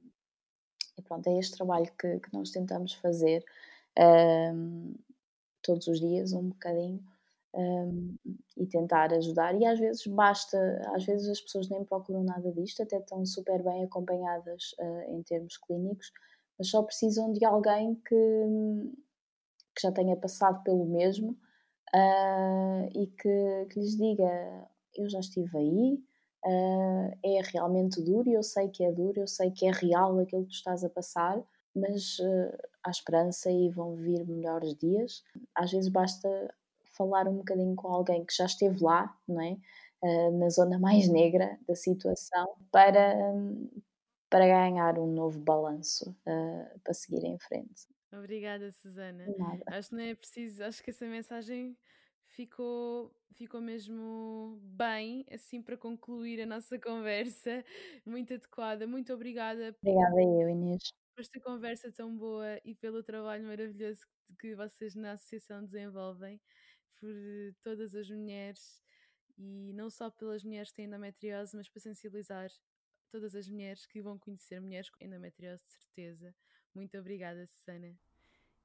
e 0.97 1.03
pronto, 1.03 1.27
é 1.29 1.39
este 1.39 1.57
trabalho 1.57 1.91
que, 1.99 2.21
que 2.21 2.33
nós 2.33 2.51
tentamos 2.51 2.95
fazer 2.95 3.45
um, 3.99 4.95
todos 5.63 5.87
os 5.87 6.01
dias, 6.01 6.33
um 6.33 6.49
bocadinho, 6.49 7.03
um, 7.55 8.17
e 8.57 8.67
tentar 8.67 9.13
ajudar. 9.13 9.55
E 9.61 9.65
às 9.65 9.79
vezes 9.79 10.07
basta, 10.07 10.59
às 10.95 11.05
vezes 11.05 11.29
as 11.29 11.41
pessoas 11.41 11.69
nem 11.69 11.85
procuram 11.85 12.23
nada 12.23 12.53
disto, 12.53 12.83
até 12.83 12.99
estão 12.99 13.25
super 13.25 13.63
bem 13.63 13.85
acompanhadas 13.85 14.75
uh, 14.79 15.11
em 15.11 15.23
termos 15.23 15.57
clínicos, 15.57 16.13
mas 16.59 16.69
só 16.69 16.83
precisam 16.83 17.33
de 17.33 17.45
alguém 17.45 17.95
que, 18.07 18.17
que 19.75 19.83
já 19.83 19.93
tenha 19.93 20.17
passado 20.17 20.63
pelo 20.63 20.85
mesmo 20.85 21.33
uh, 21.95 22.89
e 22.95 23.07
que, 23.07 23.67
que 23.71 23.81
lhes 23.81 23.97
diga: 23.97 24.69
Eu 24.97 25.09
já 25.09 25.21
estive 25.21 25.57
aí 25.57 26.05
uh, 26.45 27.19
é 27.23 27.41
realmente 27.53 28.01
duro 28.03 28.29
e 28.29 28.35
eu 28.35 28.43
sei 28.43 28.69
que 28.69 28.85
é 28.85 28.93
duro, 28.93 29.21
eu 29.21 29.27
sei 29.27 29.51
que 29.51 29.67
é 29.67 29.71
real 29.71 30.19
aquilo 30.19 30.45
que 30.45 30.51
tu 30.51 30.55
estás 30.55 30.85
a 30.85 30.89
passar, 30.89 31.43
mas 31.75 32.19
uh, 32.19 32.57
há 32.83 32.91
esperança 32.91 33.51
e 33.51 33.69
vão 33.71 33.95
vir 33.97 34.27
melhores 34.27 34.75
dias. 34.77 35.25
Às 35.55 35.73
vezes 35.73 35.89
basta 35.89 36.55
falar 36.97 37.27
um 37.27 37.39
bocadinho 37.39 37.75
com 37.75 37.89
alguém 37.89 38.25
que 38.25 38.35
já 38.35 38.45
esteve 38.45 38.83
lá, 38.83 39.17
não 39.27 39.41
é? 39.41 39.57
Uh, 40.03 40.39
na 40.39 40.51
zona 40.51 40.79
mais 40.79 41.09
negra 41.09 41.59
da 41.67 41.75
situação, 41.75 42.55
para, 42.71 43.17
para 44.29 44.47
ganhar 44.47 44.99
um 44.99 45.07
novo 45.07 45.41
balanço 45.41 46.11
uh, 46.27 46.81
para 46.81 46.93
seguir 46.93 47.25
em 47.25 47.39
frente. 47.39 47.89
Obrigada, 48.13 48.71
Susana. 48.71 49.25
Acho 49.67 49.89
que 49.89 49.95
não 49.97 50.03
é 50.03 50.15
preciso, 50.15 50.63
acho 50.63 50.83
que 50.83 50.91
essa 50.91 51.07
mensagem 51.07 51.77
ficou, 52.35 53.15
ficou 53.35 53.61
mesmo 53.61 54.59
bem, 54.63 55.25
assim, 55.31 55.63
para 55.63 55.77
concluir 55.77 56.41
a 56.43 56.47
nossa 56.47 56.79
conversa. 56.81 57.65
Muito 58.05 58.35
adequada. 58.35 58.87
Muito 58.87 59.13
obrigada 59.13 59.75
Obrigada 59.83 60.23
eu, 60.23 60.49
Inês. 60.49 60.93
por 61.15 61.23
esta 61.23 61.41
conversa 61.41 61.93
tão 61.93 62.17
boa 62.17 62.61
e 62.65 62.75
pelo 62.75 63.03
trabalho 63.03 63.45
maravilhoso 63.47 64.03
que, 64.39 64.55
vocês 64.55 64.95
na 64.95 65.13
associação 65.13 65.65
desenvolvem, 65.65 66.41
por 66.99 67.15
todas 67.63 67.95
as 67.95 68.09
mulheres 68.11 68.83
e 69.37 69.73
não 69.75 69.91
só 69.91 70.11
pelas 70.11 70.45
mulheres 70.45 70.71
que 70.71 70.77
têm 70.77 70.87
endometriose, 70.87 71.57
mas 71.57 71.69
para 71.69 71.81
sensibilizar 71.81 72.51
todas 73.11 73.35
as 73.35 73.49
mulheres 73.49 73.87
que 73.87 74.03
vão 74.03 74.19
conhecer 74.19 74.61
mulheres 74.61 74.91
com 74.91 75.05
endometriose 75.05 75.65
de 75.65 75.73
certeza. 75.73 76.35
Muito 76.75 76.97
obrigada, 76.99 77.47
Susana. 77.47 77.97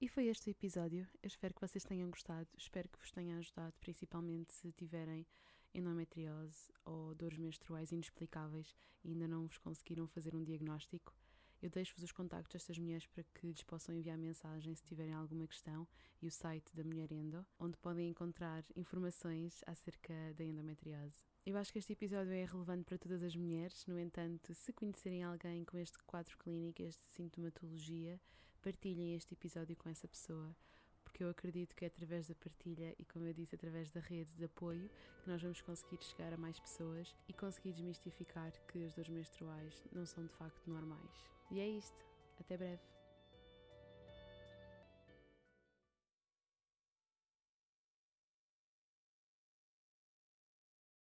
E 0.02 0.08
foi 0.08 0.28
este 0.28 0.50
o 0.50 0.52
episódio. 0.52 1.06
Eu 1.22 1.28
espero 1.28 1.54
que 1.54 1.60
vocês 1.60 1.84
tenham 1.84 2.10
gostado. 2.10 2.48
Espero 2.58 2.88
que 2.88 2.98
vos 2.98 3.12
tenha 3.12 3.38
ajudado, 3.38 3.74
principalmente 3.82 4.54
se 4.54 4.72
tiverem 4.72 5.28
endometriose 5.74 6.72
ou 6.86 7.14
dores 7.14 7.38
menstruais 7.38 7.92
inexplicáveis 7.92 8.74
e 9.04 9.10
ainda 9.10 9.28
não 9.28 9.46
vos 9.46 9.58
conseguiram 9.58 10.08
fazer 10.08 10.34
um 10.38 10.44
diagnóstico. 10.44 11.14
Eu 11.62 11.70
deixo-vos 11.70 12.02
os 12.02 12.14
contactos 12.14 12.54
destas 12.54 12.78
mulheres 12.80 13.06
para 13.08 13.26
que 13.26 13.46
lhes 13.46 13.62
possam 13.64 13.94
enviar 13.94 14.18
mensagem 14.18 14.74
se 14.74 14.82
tiverem 14.84 15.14
alguma 15.14 15.46
questão 15.46 15.86
e 16.22 16.28
o 16.28 16.32
site 16.32 16.74
da 16.74 16.86
Mulher 16.86 17.12
Endo, 17.12 17.46
onde 17.60 17.78
podem 17.78 18.10
encontrar 18.10 18.64
informações 18.78 19.62
acerca 19.68 20.14
da 20.38 20.46
endometriose. 20.46 21.26
Eu 21.46 21.58
acho 21.58 21.74
que 21.74 21.80
este 21.80 21.92
episódio 21.92 22.32
é 22.32 22.46
relevante 22.46 22.86
para 22.86 22.98
todas 22.98 23.22
as 23.22 23.36
mulheres, 23.36 23.86
no 23.86 24.00
entanto, 24.00 24.54
se 24.54 24.72
conhecerem 24.72 25.24
alguém 25.24 25.66
com 25.66 25.78
este 25.78 26.00
quadro 26.06 26.38
clínico, 26.38 26.82
esta 26.84 27.04
sintomatologia, 27.10 28.18
partilhem 28.60 29.16
este 29.16 29.34
episódio 29.34 29.76
com 29.76 29.90
essa 29.90 30.08
pessoa, 30.08 30.56
porque 31.04 31.24
eu 31.24 31.30
acredito 31.30 31.76
que 31.76 31.86
é 31.86 31.88
através 31.88 32.28
da 32.28 32.36
partilha 32.36 32.94
e, 32.98 33.06
como 33.06 33.26
eu 33.26 33.34
disse, 33.34 33.56
através 33.56 33.90
da 33.92 34.00
rede 34.00 34.36
de 34.36 34.46
apoio 34.46 34.90
que 35.24 35.30
nós 35.30 35.42
vamos 35.42 35.62
conseguir 35.62 36.04
chegar 36.04 36.34
a 36.34 36.38
mais 36.38 36.60
pessoas 36.60 37.16
e 37.28 37.34
conseguir 37.34 37.74
desmistificar 37.74 38.52
que 38.68 38.86
as 38.86 38.94
dores 38.94 39.10
menstruais 39.10 39.84
não 39.92 40.06
são 40.06 40.26
de 40.26 40.34
facto 40.34 40.70
normais. 40.70 41.26
E 41.52 41.60
é 41.60 41.68
isto. 41.68 42.06
Até 42.40 42.58
breve. 42.58 42.99